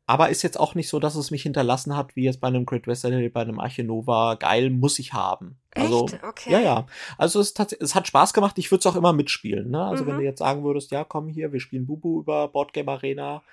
Aber 0.05 0.29
ist 0.29 0.41
jetzt 0.43 0.59
auch 0.59 0.75
nicht 0.75 0.89
so, 0.89 0.99
dass 0.99 1.15
es 1.15 1.31
mich 1.31 1.43
hinterlassen 1.43 1.95
hat, 1.95 2.15
wie 2.15 2.23
jetzt 2.23 2.39
bei 2.41 2.47
einem 2.47 2.65
Great 2.65 2.87
Western 2.87 3.31
bei 3.31 3.41
einem 3.41 3.59
Archinova. 3.59 4.35
Geil, 4.35 4.69
muss 4.69 4.99
ich 4.99 5.13
haben. 5.13 5.57
Also, 5.75 6.05
Echt? 6.05 6.23
Okay. 6.23 6.51
Ja, 6.51 6.59
ja. 6.59 6.85
Also 7.17 7.39
es, 7.39 7.53
es 7.57 7.95
hat 7.95 8.07
Spaß 8.07 8.33
gemacht. 8.33 8.57
Ich 8.57 8.69
würde 8.69 8.79
es 8.79 8.85
auch 8.85 8.97
immer 8.97 9.13
mitspielen. 9.13 9.71
Ne? 9.71 9.81
Also 9.81 10.03
mhm. 10.03 10.07
wenn 10.07 10.17
du 10.17 10.23
jetzt 10.23 10.39
sagen 10.39 10.63
würdest, 10.63 10.91
ja, 10.91 11.05
komm 11.05 11.29
hier, 11.29 11.53
wir 11.53 11.61
spielen 11.61 11.85
Bubu 11.85 12.19
über 12.19 12.49
Boardgame 12.49 12.91
Arena 12.91 13.43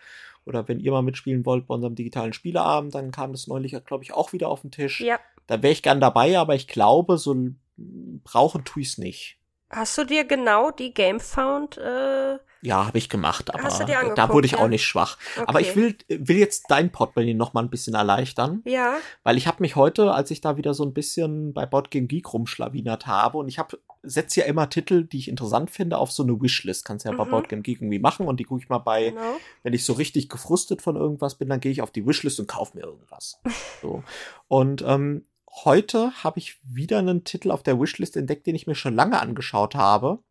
oder 0.44 0.68
wenn 0.68 0.80
ihr 0.80 0.92
mal 0.92 1.02
mitspielen 1.02 1.44
wollt 1.46 1.66
bei 1.66 1.74
unserem 1.74 1.94
digitalen 1.94 2.32
Spieleabend, 2.32 2.94
dann 2.94 3.10
kam 3.10 3.32
das 3.32 3.46
neulich, 3.46 3.76
glaube 3.84 4.04
ich, 4.04 4.12
auch 4.12 4.32
wieder 4.32 4.48
auf 4.48 4.62
den 4.62 4.70
Tisch. 4.70 5.00
Ja. 5.00 5.18
Da 5.46 5.62
wäre 5.62 5.72
ich 5.72 5.82
gern 5.82 6.00
dabei, 6.00 6.38
aber 6.38 6.54
ich 6.54 6.68
glaube, 6.68 7.18
so 7.18 7.36
brauchen 7.76 8.64
tue 8.64 8.82
ich 8.82 8.88
es 8.88 8.98
nicht. 8.98 9.38
Hast 9.70 9.96
du 9.98 10.04
dir 10.04 10.24
genau 10.24 10.70
die 10.70 10.92
Gamefound 10.92 11.78
äh, 11.78 12.38
ja, 12.62 12.86
habe 12.86 12.98
ich 12.98 13.08
gemacht, 13.08 13.54
aber 13.54 13.68
da 14.14 14.28
wurde 14.28 14.46
ich 14.46 14.52
ja? 14.52 14.58
auch 14.58 14.68
nicht 14.68 14.84
schwach. 14.84 15.16
Okay. 15.36 15.44
Aber 15.46 15.60
ich 15.60 15.74
will, 15.76 15.96
will 16.08 16.36
jetzt 16.36 16.66
dein 16.68 16.92
Podbelly 16.92 17.32
noch 17.32 17.54
mal 17.54 17.62
ein 17.62 17.70
bisschen 17.70 17.94
erleichtern. 17.94 18.62
Ja. 18.66 18.96
Weil 19.22 19.38
ich 19.38 19.46
habe 19.46 19.62
mich 19.62 19.76
heute, 19.76 20.12
als 20.12 20.30
ich 20.30 20.42
da 20.42 20.58
wieder 20.58 20.74
so 20.74 20.84
ein 20.84 20.92
bisschen 20.92 21.54
bei 21.54 21.64
Boardgame 21.64 22.06
Geek 22.06 22.32
rumschlawinert 22.32 23.06
habe 23.06 23.38
und 23.38 23.48
ich 23.48 23.58
habe 23.58 23.78
setze 24.02 24.40
ja 24.40 24.46
immer 24.46 24.68
Titel, 24.70 25.04
die 25.04 25.18
ich 25.18 25.28
interessant 25.28 25.70
finde, 25.70 25.98
auf 25.98 26.10
so 26.10 26.22
eine 26.22 26.40
Wishlist. 26.40 26.84
Kannst 26.84 27.04
ja 27.04 27.12
mhm. 27.12 27.18
bei 27.18 27.24
Boardgame 27.24 27.62
Geek 27.62 27.80
irgendwie 27.80 27.98
machen 27.98 28.26
und 28.26 28.40
die 28.40 28.44
gucke 28.44 28.62
ich 28.62 28.68
mal 28.68 28.78
bei, 28.78 29.10
genau. 29.10 29.36
wenn 29.62 29.72
ich 29.72 29.84
so 29.84 29.92
richtig 29.92 30.28
gefrustet 30.28 30.82
von 30.82 30.96
irgendwas 30.96 31.36
bin, 31.36 31.48
dann 31.48 31.60
gehe 31.60 31.72
ich 31.72 31.82
auf 31.82 31.90
die 31.90 32.06
Wishlist 32.06 32.40
und 32.40 32.48
kaufe 32.48 32.76
mir 32.76 32.84
irgendwas. 32.84 33.40
so. 33.82 34.02
Und 34.48 34.82
ähm, 34.86 35.26
heute 35.64 36.12
habe 36.24 36.38
ich 36.38 36.58
wieder 36.62 36.98
einen 36.98 37.24
Titel 37.24 37.50
auf 37.50 37.62
der 37.62 37.80
Wishlist 37.80 38.16
entdeckt, 38.16 38.46
den 38.46 38.54
ich 38.54 38.66
mir 38.66 38.74
schon 38.74 38.94
lange 38.94 39.20
angeschaut 39.20 39.74
habe 39.74 40.22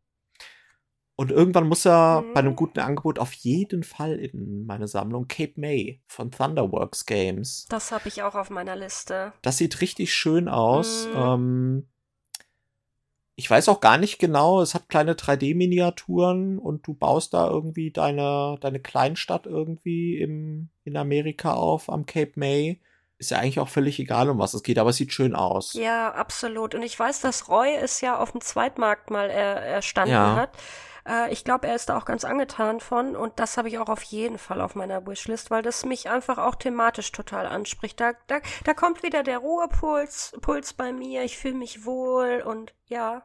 und 1.19 1.31
irgendwann 1.31 1.67
muss 1.67 1.85
er 1.85 2.21
mhm. 2.21 2.33
bei 2.33 2.39
einem 2.39 2.51
mhm. 2.51 2.55
guten 2.55 2.79
Angebot 2.79 3.19
auf 3.19 3.33
jeden 3.33 3.83
Fall 3.83 4.13
in 4.13 4.65
meine 4.65 4.87
Sammlung 4.87 5.27
Cape 5.27 5.51
May 5.57 6.01
von 6.07 6.31
Thunderworks 6.31 7.05
Games. 7.05 7.65
Das 7.67 7.91
habe 7.91 8.07
ich 8.07 8.23
auch 8.23 8.35
auf 8.35 8.49
meiner 8.49 8.77
Liste. 8.77 9.33
Das 9.41 9.57
sieht 9.57 9.81
richtig 9.81 10.13
schön 10.13 10.47
aus. 10.47 11.09
Mhm. 11.13 11.19
Ähm, 11.19 11.87
ich 13.39 13.49
weiß 13.49 13.69
auch 13.69 13.79
gar 13.79 13.97
nicht 13.97 14.19
genau, 14.19 14.61
es 14.61 14.75
hat 14.75 14.89
kleine 14.89 15.13
3D-Miniaturen 15.13 16.59
und 16.59 16.85
du 16.85 16.93
baust 16.93 17.33
da 17.33 17.47
irgendwie 17.47 17.89
deine, 17.89 18.57
deine 18.59 18.81
Kleinstadt 18.81 19.45
irgendwie 19.45 20.17
im, 20.19 20.67
in 20.83 20.97
Amerika 20.97 21.53
auf 21.53 21.89
am 21.89 22.05
Cape 22.05 22.33
May. 22.35 22.81
ist 23.17 23.31
ja 23.31 23.37
eigentlich 23.39 23.61
auch 23.61 23.69
völlig 23.69 23.97
egal, 23.97 24.29
um 24.29 24.39
was 24.39 24.53
es 24.53 24.61
geht, 24.61 24.77
aber 24.77 24.89
es 24.89 24.97
sieht 24.97 25.13
schön 25.13 25.35
aus. 25.35 25.73
Ja, 25.73 26.11
absolut. 26.11 26.75
Und 26.75 26.83
ich 26.83 26.99
weiß, 26.99 27.21
dass 27.21 27.47
Roy 27.47 27.73
es 27.81 28.01
ja 28.01 28.17
auf 28.19 28.33
dem 28.33 28.41
Zweitmarkt 28.41 29.09
mal 29.09 29.29
er, 29.29 29.55
erstanden 29.61 30.11
Ja. 30.13 30.35
hat. 30.35 30.49
Äh, 31.07 31.31
ich 31.31 31.43
glaube, 31.43 31.67
er 31.67 31.75
ist 31.75 31.89
da 31.89 31.97
auch 31.97 32.05
ganz 32.05 32.25
angetan 32.25 32.79
von 32.79 33.15
und 33.15 33.39
das 33.39 33.57
habe 33.57 33.67
ich 33.67 33.77
auch 33.77 33.89
auf 33.89 34.03
jeden 34.03 34.37
Fall 34.37 34.61
auf 34.61 34.75
meiner 34.75 35.05
Wishlist, 35.05 35.51
weil 35.51 35.61
das 35.61 35.85
mich 35.85 36.09
einfach 36.09 36.37
auch 36.37 36.55
thematisch 36.55 37.11
total 37.11 37.45
anspricht. 37.45 37.99
Da, 37.99 38.13
da, 38.27 38.39
da 38.63 38.73
kommt 38.73 39.03
wieder 39.03 39.23
der 39.23 39.39
Ruhepuls 39.39 40.37
Puls 40.41 40.73
bei 40.73 40.91
mir, 40.91 41.23
ich 41.23 41.37
fühle 41.37 41.55
mich 41.55 41.85
wohl 41.85 42.43
und 42.45 42.73
ja. 42.87 43.23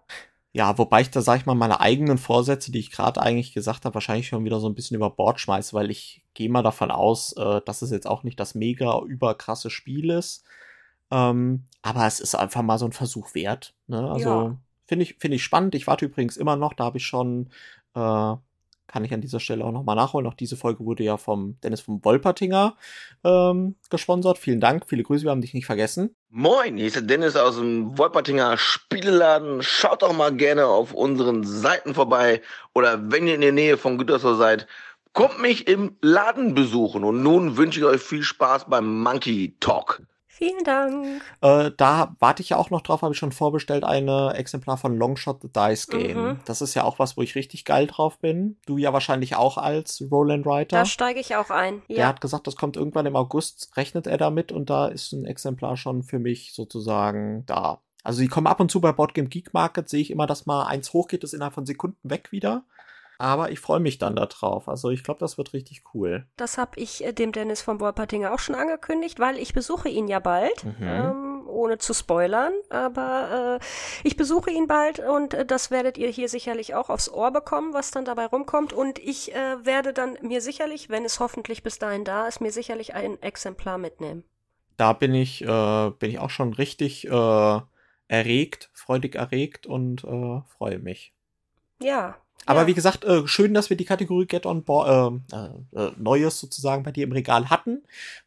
Ja, 0.52 0.78
wobei 0.78 1.00
ich 1.00 1.10
da, 1.10 1.20
sag 1.20 1.38
ich 1.40 1.46
mal, 1.46 1.56
meine 1.56 1.80
eigenen 1.80 2.16
Vorsätze, 2.16 2.70
die 2.70 2.78
ich 2.78 2.92
gerade 2.92 3.20
eigentlich 3.20 3.54
gesagt 3.54 3.84
habe, 3.84 3.94
wahrscheinlich 3.94 4.28
schon 4.28 4.44
wieder 4.44 4.60
so 4.60 4.68
ein 4.68 4.76
bisschen 4.76 4.96
über 4.96 5.10
Bord 5.10 5.40
schmeiße, 5.40 5.74
weil 5.74 5.90
ich 5.90 6.22
gehe 6.32 6.48
mal 6.48 6.62
davon 6.62 6.92
aus, 6.92 7.32
äh, 7.36 7.60
dass 7.66 7.82
es 7.82 7.90
jetzt 7.90 8.06
auch 8.06 8.22
nicht 8.22 8.38
das 8.38 8.54
mega 8.54 9.00
überkrasse 9.00 9.68
Spiel 9.68 10.10
ist. 10.10 10.44
Ähm, 11.10 11.64
aber 11.82 12.06
es 12.06 12.20
ist 12.20 12.36
einfach 12.36 12.62
mal 12.62 12.78
so 12.78 12.86
ein 12.86 12.92
Versuch 12.92 13.34
wert. 13.34 13.74
Ne? 13.88 14.08
Also 14.08 14.28
Ja. 14.28 14.56
Finde 14.86 15.04
ich, 15.04 15.16
finde 15.18 15.36
ich 15.36 15.44
spannend. 15.44 15.74
Ich 15.74 15.86
warte 15.86 16.04
übrigens 16.04 16.36
immer 16.36 16.56
noch, 16.56 16.74
da 16.74 16.84
habe 16.84 16.98
ich 16.98 17.06
schon, 17.06 17.48
äh, 17.94 18.34
kann 18.86 19.04
ich 19.04 19.14
an 19.14 19.20
dieser 19.20 19.40
Stelle 19.40 19.64
auch 19.64 19.72
nochmal 19.72 19.96
nachholen. 19.96 20.26
Auch 20.26 20.34
diese 20.34 20.56
Folge 20.56 20.84
wurde 20.84 21.02
ja 21.02 21.16
vom 21.16 21.58
Dennis 21.62 21.80
vom 21.80 22.04
Wolpertinger 22.04 22.76
ähm, 23.24 23.76
gesponsert. 23.90 24.38
Vielen 24.38 24.60
Dank, 24.60 24.84
viele 24.86 25.02
Grüße, 25.02 25.24
wir 25.24 25.30
haben 25.30 25.40
dich 25.40 25.54
nicht 25.54 25.66
vergessen. 25.66 26.14
Moin, 26.28 26.76
hier 26.76 26.86
ist 26.86 26.96
der 26.96 27.02
Dennis 27.02 27.36
aus 27.36 27.56
dem 27.56 27.96
Wolpertinger 27.96 28.56
Spieleladen. 28.58 29.62
Schaut 29.62 30.02
doch 30.02 30.12
mal 30.12 30.34
gerne 30.34 30.66
auf 30.66 30.92
unseren 30.92 31.44
Seiten 31.44 31.94
vorbei 31.94 32.42
oder 32.74 33.10
wenn 33.10 33.26
ihr 33.26 33.34
in 33.34 33.40
der 33.40 33.52
Nähe 33.52 33.78
von 33.78 33.98
Gütersloh 33.98 34.34
seid, 34.34 34.66
kommt 35.14 35.40
mich 35.40 35.66
im 35.66 35.96
Laden 36.02 36.54
besuchen. 36.54 37.04
Und 37.04 37.22
nun 37.22 37.56
wünsche 37.56 37.80
ich 37.80 37.86
euch 37.86 38.02
viel 38.02 38.22
Spaß 38.22 38.66
beim 38.68 39.00
Monkey 39.00 39.56
Talk. 39.60 40.02
Vielen 40.36 40.64
Dank. 40.64 41.22
Äh, 41.42 41.70
da 41.76 42.16
warte 42.18 42.42
ich 42.42 42.48
ja 42.48 42.56
auch 42.56 42.70
noch 42.70 42.80
drauf, 42.80 43.02
habe 43.02 43.12
ich 43.14 43.18
schon 43.18 43.30
vorbestellt, 43.30 43.84
eine 43.84 44.34
Exemplar 44.34 44.76
von 44.76 44.96
Longshot 44.96 45.42
the 45.42 45.48
Dice 45.48 45.86
Game. 45.86 46.22
Mhm. 46.22 46.40
Das 46.44 46.60
ist 46.60 46.74
ja 46.74 46.82
auch 46.82 46.98
was, 46.98 47.16
wo 47.16 47.22
ich 47.22 47.36
richtig 47.36 47.64
geil 47.64 47.86
drauf 47.86 48.18
bin. 48.18 48.56
Du 48.66 48.76
ja 48.76 48.92
wahrscheinlich 48.92 49.36
auch 49.36 49.58
als 49.58 50.02
Roland 50.10 50.44
Writer. 50.44 50.78
Da 50.78 50.86
steige 50.86 51.20
ich 51.20 51.36
auch 51.36 51.50
ein. 51.50 51.82
Der 51.88 51.96
Ja. 51.96 52.06
hat 52.08 52.20
gesagt, 52.20 52.48
das 52.48 52.56
kommt 52.56 52.76
irgendwann 52.76 53.06
im 53.06 53.14
August, 53.14 53.70
rechnet 53.76 54.08
er 54.08 54.18
damit 54.18 54.50
und 54.50 54.70
da 54.70 54.88
ist 54.88 55.12
ein 55.12 55.24
Exemplar 55.24 55.76
schon 55.76 56.02
für 56.02 56.18
mich 56.18 56.52
sozusagen 56.52 57.44
da. 57.46 57.80
Also 58.02 58.20
die 58.20 58.28
kommen 58.28 58.48
ab 58.48 58.58
und 58.58 58.70
zu 58.72 58.80
bei 58.80 58.90
Boardgame 58.90 59.28
Geek 59.28 59.54
Market, 59.54 59.88
sehe 59.88 60.00
ich 60.00 60.10
immer, 60.10 60.26
dass 60.26 60.46
mal 60.46 60.64
eins 60.66 60.92
hochgeht, 60.92 61.22
ist 61.22 61.32
innerhalb 61.32 61.54
von 61.54 61.64
Sekunden 61.64 62.10
weg 62.10 62.32
wieder. 62.32 62.64
Aber 63.18 63.50
ich 63.50 63.60
freue 63.60 63.80
mich 63.80 63.98
dann 63.98 64.16
da 64.16 64.26
drauf. 64.26 64.68
Also 64.68 64.90
ich 64.90 65.04
glaube, 65.04 65.20
das 65.20 65.38
wird 65.38 65.52
richtig 65.52 65.82
cool. 65.94 66.26
Das 66.36 66.58
habe 66.58 66.72
ich 66.80 67.04
äh, 67.04 67.12
dem 67.12 67.32
Dennis 67.32 67.62
von 67.62 67.78
Wolpertinger 67.80 68.32
auch 68.34 68.38
schon 68.40 68.54
angekündigt, 68.54 69.20
weil 69.20 69.38
ich 69.38 69.54
besuche 69.54 69.88
ihn 69.88 70.08
ja 70.08 70.18
bald, 70.18 70.64
Mhm. 70.64 70.74
ähm, 70.80 71.44
ohne 71.48 71.78
zu 71.78 71.94
spoilern. 71.94 72.52
Aber 72.70 73.58
äh, 73.60 73.64
ich 74.02 74.16
besuche 74.16 74.50
ihn 74.50 74.66
bald 74.66 74.98
und 74.98 75.34
äh, 75.34 75.46
das 75.46 75.70
werdet 75.70 75.96
ihr 75.98 76.08
hier 76.08 76.28
sicherlich 76.28 76.74
auch 76.74 76.90
aufs 76.90 77.08
Ohr 77.08 77.30
bekommen, 77.30 77.72
was 77.72 77.90
dann 77.92 78.04
dabei 78.04 78.26
rumkommt. 78.26 78.72
Und 78.72 78.98
ich 78.98 79.34
äh, 79.34 79.64
werde 79.64 79.92
dann 79.92 80.18
mir 80.22 80.40
sicherlich, 80.40 80.90
wenn 80.90 81.04
es 81.04 81.20
hoffentlich 81.20 81.62
bis 81.62 81.78
dahin 81.78 82.04
da 82.04 82.26
ist, 82.26 82.40
mir 82.40 82.50
sicherlich 82.52 82.94
ein 82.94 83.22
Exemplar 83.22 83.78
mitnehmen. 83.78 84.24
da 84.76 84.92
bin 84.92 85.14
ich, 85.14 85.42
äh, 85.42 85.90
bin 85.98 86.10
ich 86.10 86.18
auch 86.18 86.30
schon 86.30 86.52
richtig 86.52 87.06
äh, 87.08 87.60
erregt, 88.08 88.70
freudig 88.74 89.14
erregt 89.14 89.66
und 89.66 90.00
freue 90.02 90.78
mich. 90.80 91.14
Ja. 91.80 92.16
Aber 92.46 92.62
ja. 92.62 92.66
wie 92.66 92.74
gesagt, 92.74 93.04
äh, 93.04 93.26
schön, 93.26 93.54
dass 93.54 93.70
wir 93.70 93.76
die 93.76 93.84
Kategorie 93.84 94.26
Get 94.26 94.46
on 94.46 94.62
Board, 94.64 95.22
äh, 95.32 95.36
äh, 95.78 95.90
Neues 95.98 96.40
sozusagen 96.40 96.82
bei 96.82 96.92
dir 96.92 97.04
im 97.04 97.12
Regal 97.12 97.50
hatten, 97.50 97.82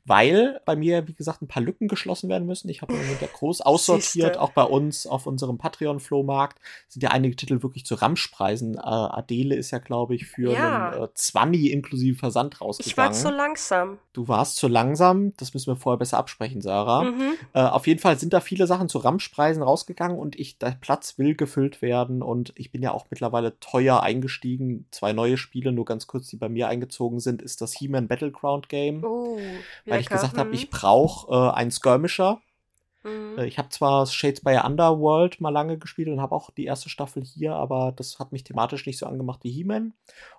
weil 0.06 0.60
bei 0.66 0.76
mir, 0.76 1.08
wie 1.08 1.14
gesagt, 1.14 1.42
ein 1.42 1.48
paar 1.48 1.62
Lücken 1.64 1.88
geschlossen 1.88 2.30
werden 2.30 2.46
müssen. 2.48 2.70
Ich 2.70 2.82
habe 2.82 2.94
ja 2.94 3.28
groß 3.34 3.62
aussortiert, 3.62 4.04
Siehste. 4.34 4.42
auch 4.42 4.52
bei 4.52 4.64
uns 4.64 5.06
auf 5.08 5.28
unserem 5.28 5.58
Patreon-Flohmarkt 5.58 6.60
sind 6.88 7.04
ja 7.04 7.10
einige 7.12 7.36
Titel 7.36 7.62
wirklich 7.64 7.86
zu 7.86 7.96
Ramschpreisen. 7.96 8.76
Äh, 8.76 8.80
Adele 8.82 9.56
ist 9.56 9.72
ja, 9.72 9.80
glaube 9.80 10.16
ich, 10.16 10.26
für 10.28 10.52
Ja. 10.54 10.90
einen 10.92 11.04
äh, 11.04 11.08
20 11.14 11.72
inklusive 11.72 12.18
Versand 12.18 12.56
ich 12.56 12.60
war 12.62 12.68
rausgegangen. 12.68 13.14
zu 13.14 13.30
langsam. 13.30 13.98
du 14.14 14.28
warst 14.28 14.56
zu 14.58 14.68
langsam, 14.68 15.34
das 15.38 15.54
müssen 15.54 15.68
wir 15.68 15.76
vorher 15.76 15.98
besser 16.00 16.18
absprechen, 16.18 16.62
Sarah. 16.62 17.04
Mhm. 17.04 17.34
Äh, 17.54 17.62
auf 17.62 17.88
jeden 17.88 18.00
Fall 18.00 18.18
sind 18.18 18.34
da 18.34 18.40
viele 18.40 18.68
Sachen 18.68 18.90
zu 18.90 18.98
Ramschpreisen 19.00 19.62
rausgegangen 19.64 20.18
und 20.18 20.38
ich, 20.40 20.58
der 20.58 20.72
Platz 20.80 21.18
will 21.18 21.36
gefüllt 21.36 21.82
werden 21.82 22.22
und 22.22 22.54
ich 22.56 22.72
bin 22.72 22.82
ja 22.82 22.92
auch 22.92 23.06
mittlerweile 23.10 23.60
teuer 23.60 24.02
eingestiegen. 24.08 24.88
Zwei 24.92 25.14
neue 25.14 25.38
Spiele, 25.38 25.72
nur 25.72 25.86
ganz 25.86 26.08
kurz, 26.08 26.28
die 26.28 26.38
bei 26.38 26.50
mir 26.50 26.68
eingezogen 26.68 27.20
sind, 27.20 27.42
ist 27.42 27.62
das 27.62 27.74
He-Man 27.74 28.08
Battleground 28.08 28.70
Game. 28.70 29.04
Oh, 29.04 29.38
weil 29.86 30.02
ich 30.02 30.10
gesagt 30.10 30.38
habe, 30.38 30.50
Mhm. 30.50 30.56
ich 30.56 30.70
brauche 30.70 31.32
äh, 31.34 31.52
einen 31.52 31.72
Skirmisher. 31.72 32.42
Mhm. 33.04 33.38
Äh, 33.38 33.46
ich 33.46 33.58
habe 33.58 33.70
zwar 33.70 34.06
Shadespire 34.06 34.64
Underworld 34.64 35.40
mal 35.42 35.50
lange 35.50 35.78
gespielt 35.78 36.08
und 36.08 36.22
habe 36.22 36.34
auch 36.36 36.50
die 36.52 36.66
erste 36.66 36.90
Staffel 36.90 37.24
hier, 37.24 37.54
aber 37.54 37.94
das 37.96 38.18
hat 38.20 38.32
mich 38.32 38.44
thematisch 38.44 38.86
nicht 38.86 38.98
so 38.98 39.06
angemacht 39.06 39.44
wie 39.44 39.52
He-Man. 39.52 39.94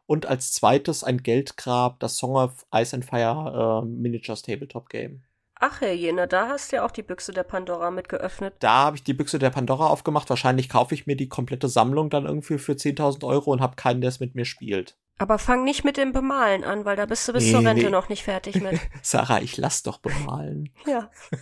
Und 0.07 0.27
als 0.27 0.53
zweites 0.53 1.05
ein 1.05 1.23
Geldgrab, 1.23 2.01
das 2.01 2.17
Song 2.17 2.37
of 2.37 2.67
Ice 2.75 2.95
and 2.97 3.05
Fire 3.05 3.83
äh, 3.83 3.87
Miniatures 3.87 4.43
Tabletop 4.43 4.89
Game. 4.89 5.23
Ach, 5.61 5.81
Herr 5.81 5.93
Jena, 5.93 6.27
da 6.27 6.49
hast 6.49 6.71
du 6.73 6.77
ja 6.77 6.85
auch 6.87 6.91
die 6.91 7.03
Büchse 7.03 7.33
der 7.33 7.43
Pandora 7.43 7.91
mit 7.91 8.09
geöffnet. 8.09 8.55
da 8.61 8.85
habe 8.85 8.97
ich 8.97 9.03
die 9.03 9.15
Büchse 9.15 9.39
der 9.39 9.51
Pandora 9.51 9.89
aufgemacht. 9.89 10.31
Wahrscheinlich 10.31 10.69
kaufe 10.69 10.95
ich 10.95 11.07
mir 11.07 11.17
die 11.17 11.29
komplette 11.29 11.69
Sammlung 11.69 12.11
dann 12.11 12.27
irgendwie 12.27 12.59
für 12.59 12.73
10.000 12.73 13.25
Euro 13.27 13.51
und 13.51 13.61
habe 13.61 13.77
keinen, 13.77 14.01
der 14.01 14.09
es 14.09 14.21
mit 14.21 14.35
mir 14.35 14.45
spielt. 14.45 14.97
Aber 15.21 15.39
fang 15.39 15.65
nicht 15.65 15.83
mit 15.85 15.97
dem 15.97 16.13
Bemalen 16.13 16.63
an, 16.63 16.85
weil 16.85 16.95
da 16.95 17.05
bist 17.05 17.27
du 17.27 17.33
bis 17.33 17.47
Nee, 17.47 17.51
zur 17.51 17.65
Rente 17.65 17.87
nee. 17.87 17.91
noch 17.91 18.09
nicht 18.09 18.23
fertig 18.23 18.63
mit. 18.63 18.79
Sarah, 19.03 19.41
ich 19.41 19.57
lass 19.57 19.83
doch 19.83 19.99
bemalen. 19.99 20.71
ja. 20.87 21.11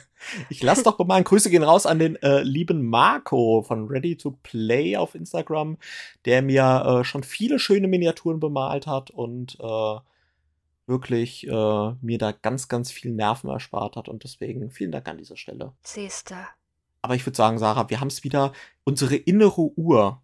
Ich 0.48 0.62
lass 0.62 0.82
doch 0.82 0.96
bemalen. 0.96 1.24
Grüße 1.24 1.50
gehen 1.50 1.62
raus 1.62 1.84
an 1.84 1.98
den 1.98 2.16
äh, 2.22 2.40
lieben 2.42 2.86
Marco 2.88 3.62
von 3.62 3.86
Ready 3.86 4.16
to 4.16 4.30
Play 4.42 4.96
auf 4.96 5.14
Instagram, 5.14 5.76
der 6.24 6.40
mir 6.40 7.00
äh, 7.00 7.04
schon 7.04 7.22
viele 7.22 7.58
schöne 7.58 7.86
Miniaturen 7.86 8.40
bemalt 8.40 8.86
hat 8.86 9.10
und 9.10 9.58
äh, 9.60 9.96
wirklich 10.86 11.46
äh, 11.46 11.50
mir 12.00 12.18
da 12.18 12.32
ganz, 12.32 12.68
ganz 12.68 12.90
viel 12.92 13.12
Nerven 13.12 13.50
erspart 13.50 13.96
hat. 13.96 14.08
Und 14.08 14.24
deswegen 14.24 14.70
vielen 14.70 14.92
Dank 14.92 15.08
an 15.08 15.18
dieser 15.18 15.36
Stelle. 15.36 15.72
Siehste. 15.82 16.36
Aber 17.02 17.14
ich 17.14 17.24
würde 17.26 17.36
sagen, 17.36 17.58
Sarah, 17.58 17.90
wir 17.90 18.00
haben 18.00 18.08
es 18.08 18.24
wieder. 18.24 18.52
Unsere 18.84 19.16
innere 19.16 19.60
Uhr 19.78 20.22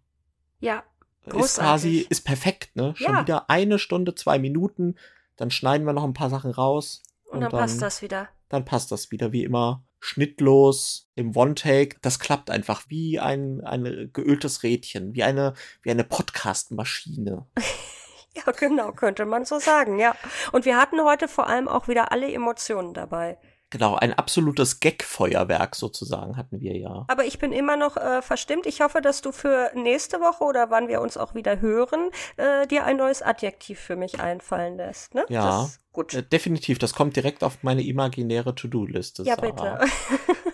Ja, 0.59 0.83
ist 1.25 1.57
quasi, 1.59 2.05
ist 2.09 2.25
perfekt, 2.25 2.75
ne? 2.75 2.93
Schon 2.95 3.13
Ja. 3.13 3.21
wieder 3.21 3.49
eine 3.49 3.79
Stunde, 3.79 4.15
zwei 4.15 4.39
Minuten. 4.39 4.95
Dann 5.35 5.51
schneiden 5.51 5.85
wir 5.85 5.93
noch 5.93 6.03
ein 6.03 6.13
paar 6.13 6.29
Sachen 6.29 6.51
raus. 6.51 7.01
und, 7.25 7.41
dann, 7.41 7.49
passt 7.51 7.81
das 7.81 8.01
wieder. 8.01 8.29
Dann 8.49 8.63
passt 8.65 8.91
das 8.91 9.09
wieder, 9.11 9.31
wie 9.31 9.43
immer. 9.43 9.83
Schnittlos, 9.99 11.09
im 11.15 11.35
One-Take. 11.35 11.97
Das 12.01 12.19
klappt 12.19 12.49
einfach 12.51 12.83
wie 12.89 13.19
ein, 13.19 13.61
ein 13.61 14.09
geöltes 14.13 14.61
Rädchen, 14.63 15.15
wie 15.15 15.23
eine, 15.23 15.53
wie 15.81 15.91
eine 15.91 16.03
Podcast-Maschine. 16.03 17.47
Ja, 18.45 18.51
genau, 18.51 18.91
könnte 18.93 19.25
man 19.25 19.45
so 19.45 19.59
sagen, 19.59 19.99
ja. 19.99 20.15
Und 20.51 20.65
wir 20.65 20.77
hatten 20.77 21.03
heute 21.03 21.27
vor 21.27 21.47
allem 21.47 21.67
auch 21.67 21.87
wieder 21.87 22.11
alle 22.11 22.31
Emotionen 22.31 22.93
dabei. 22.93 23.37
Genau, 23.73 23.95
ein 23.95 24.13
absolutes 24.13 24.79
Gag-Feuerwerk 24.81 25.75
sozusagen 25.75 26.37
hatten 26.37 26.61
wir 26.61 26.77
ja. 26.77 27.05
Aber 27.07 27.25
ich 27.25 27.39
bin 27.39 27.51
immer 27.51 27.75
noch 27.75 27.97
äh, 27.97 28.21
verstimmt. 28.21 28.67
Ich 28.67 28.81
hoffe, 28.81 29.01
dass 29.01 29.21
du 29.21 29.31
für 29.31 29.71
nächste 29.73 30.19
Woche 30.19 30.43
oder 30.43 30.69
wann 30.69 30.87
wir 30.87 31.01
uns 31.01 31.17
auch 31.17 31.33
wieder 31.33 31.59
hören, 31.59 32.11
äh, 32.37 32.67
dir 32.67 32.83
ein 32.83 32.97
neues 32.97 33.23
Adjektiv 33.23 33.79
für 33.79 33.95
mich 33.95 34.19
einfallen 34.19 34.77
lässt. 34.77 35.15
Ne? 35.15 35.25
Ja. 35.29 35.69
Gut. 35.91 36.13
Äh, 36.13 36.21
definitiv, 36.21 36.77
das 36.77 36.93
kommt 36.93 37.15
direkt 37.15 37.43
auf 37.43 37.63
meine 37.63 37.83
imaginäre 37.83 38.53
To-Do-Liste. 38.53 39.23
ja, 39.23 39.35
Sarah. 39.35 39.79
bitte. 39.79 40.41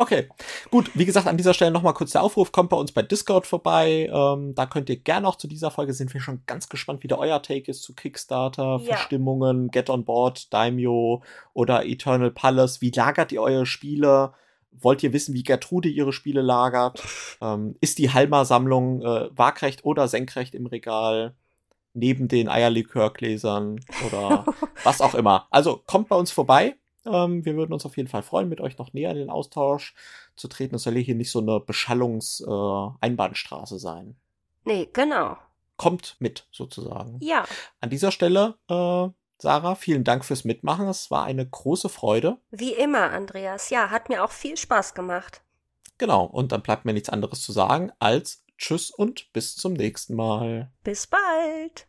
Okay, 0.00 0.30
gut. 0.70 0.90
Wie 0.94 1.04
gesagt, 1.04 1.26
an 1.26 1.36
dieser 1.36 1.52
Stelle 1.52 1.70
nochmal 1.72 1.92
kurz 1.92 2.12
der 2.12 2.22
Aufruf. 2.22 2.52
Kommt 2.52 2.70
bei 2.70 2.76
uns 2.78 2.90
bei 2.90 3.02
Discord 3.02 3.46
vorbei. 3.46 4.10
Ähm, 4.10 4.54
da 4.54 4.64
könnt 4.64 4.88
ihr 4.88 4.96
gerne 4.96 5.28
auch 5.28 5.36
zu 5.36 5.46
dieser 5.46 5.70
Folge, 5.70 5.92
sind 5.92 6.14
wir 6.14 6.22
schon 6.22 6.42
ganz 6.46 6.70
gespannt, 6.70 7.02
wie 7.02 7.08
der 7.08 7.18
euer 7.18 7.42
Take 7.42 7.70
ist 7.70 7.82
zu 7.82 7.94
Kickstarter, 7.94 8.78
Ja. 8.78 8.94
Verstimmungen, 8.94 9.70
Get 9.70 9.90
on 9.90 10.06
Board, 10.06 10.54
Daimyo 10.54 11.22
oder 11.52 11.84
Eternal 11.84 12.30
Palace. 12.30 12.80
Wie 12.80 12.90
lagert 12.90 13.30
ihr 13.30 13.42
eure 13.42 13.66
Spiele? 13.66 14.32
Wollt 14.72 15.02
ihr 15.02 15.12
wissen, 15.12 15.34
wie 15.34 15.42
Gertrude 15.42 15.90
ihre 15.90 16.14
Spiele 16.14 16.40
lagert? 16.40 17.02
Ähm, 17.42 17.76
ist 17.82 17.98
die 17.98 18.10
Halma-Sammlung 18.10 19.02
äh, 19.02 19.28
waagrecht 19.36 19.84
oder 19.84 20.08
senkrecht 20.08 20.54
im 20.54 20.64
Regal? 20.64 21.34
Neben 21.92 22.26
den 22.26 22.48
Eierlikörgläsern 22.48 23.80
oder 24.06 24.46
was 24.82 25.02
auch 25.02 25.14
immer. 25.14 25.46
Also 25.50 25.82
kommt 25.86 26.08
bei 26.08 26.16
uns 26.16 26.30
vorbei. 26.30 26.76
Ähm, 27.06 27.44
wir 27.44 27.54
würden 27.56 27.72
uns 27.72 27.86
auf 27.86 27.96
jeden 27.96 28.08
Fall 28.08 28.22
freuen, 28.22 28.48
mit 28.48 28.60
euch 28.60 28.76
noch 28.78 28.92
näher 28.92 29.10
in 29.12 29.16
den 29.16 29.30
Austausch 29.30 29.94
zu 30.36 30.48
treten. 30.48 30.74
Es 30.74 30.82
soll 30.82 30.96
hier 30.96 31.14
nicht 31.14 31.30
so 31.30 31.38
eine 31.40 31.60
Beschallungs-Einbahnstraße 31.60 33.78
sein. 33.78 34.16
nee, 34.64 34.88
genau. 34.92 35.36
Kommt 35.76 36.16
mit, 36.18 36.46
sozusagen. 36.52 37.16
Ja, 37.22 37.44
An 37.80 37.88
dieser 37.88 38.12
Stelle, 38.12 38.56
äh, 38.68 39.08
Sarah, 39.38 39.74
vielen 39.74 40.04
Dank 40.04 40.26
fürs 40.26 40.44
Mitmachen. 40.44 40.86
Es 40.88 41.10
war 41.10 41.24
eine 41.24 41.48
große 41.48 41.88
Freude. 41.88 42.36
wie 42.50 42.74
immer, 42.74 43.10
Andreas. 43.12 43.70
Ja, 43.70 43.88
hat 43.88 44.10
mir 44.10 44.22
auch 44.22 44.30
viel 44.32 44.58
Spaß 44.58 44.92
gemacht. 44.92 45.40
Genau, 45.96 46.26
und 46.26 46.52
dann 46.52 46.60
bleibt 46.60 46.84
mir 46.84 46.92
nichts 46.92 47.08
anderes 47.08 47.40
zu 47.40 47.52
sagen 47.52 47.90
als 47.98 48.44
Tschüss 48.58 48.90
und 48.90 49.32
bis 49.32 49.56
zum 49.56 49.72
nächsten 49.72 50.14
Mal. 50.14 50.70
Bis 50.84 51.06
bald. 51.06 51.86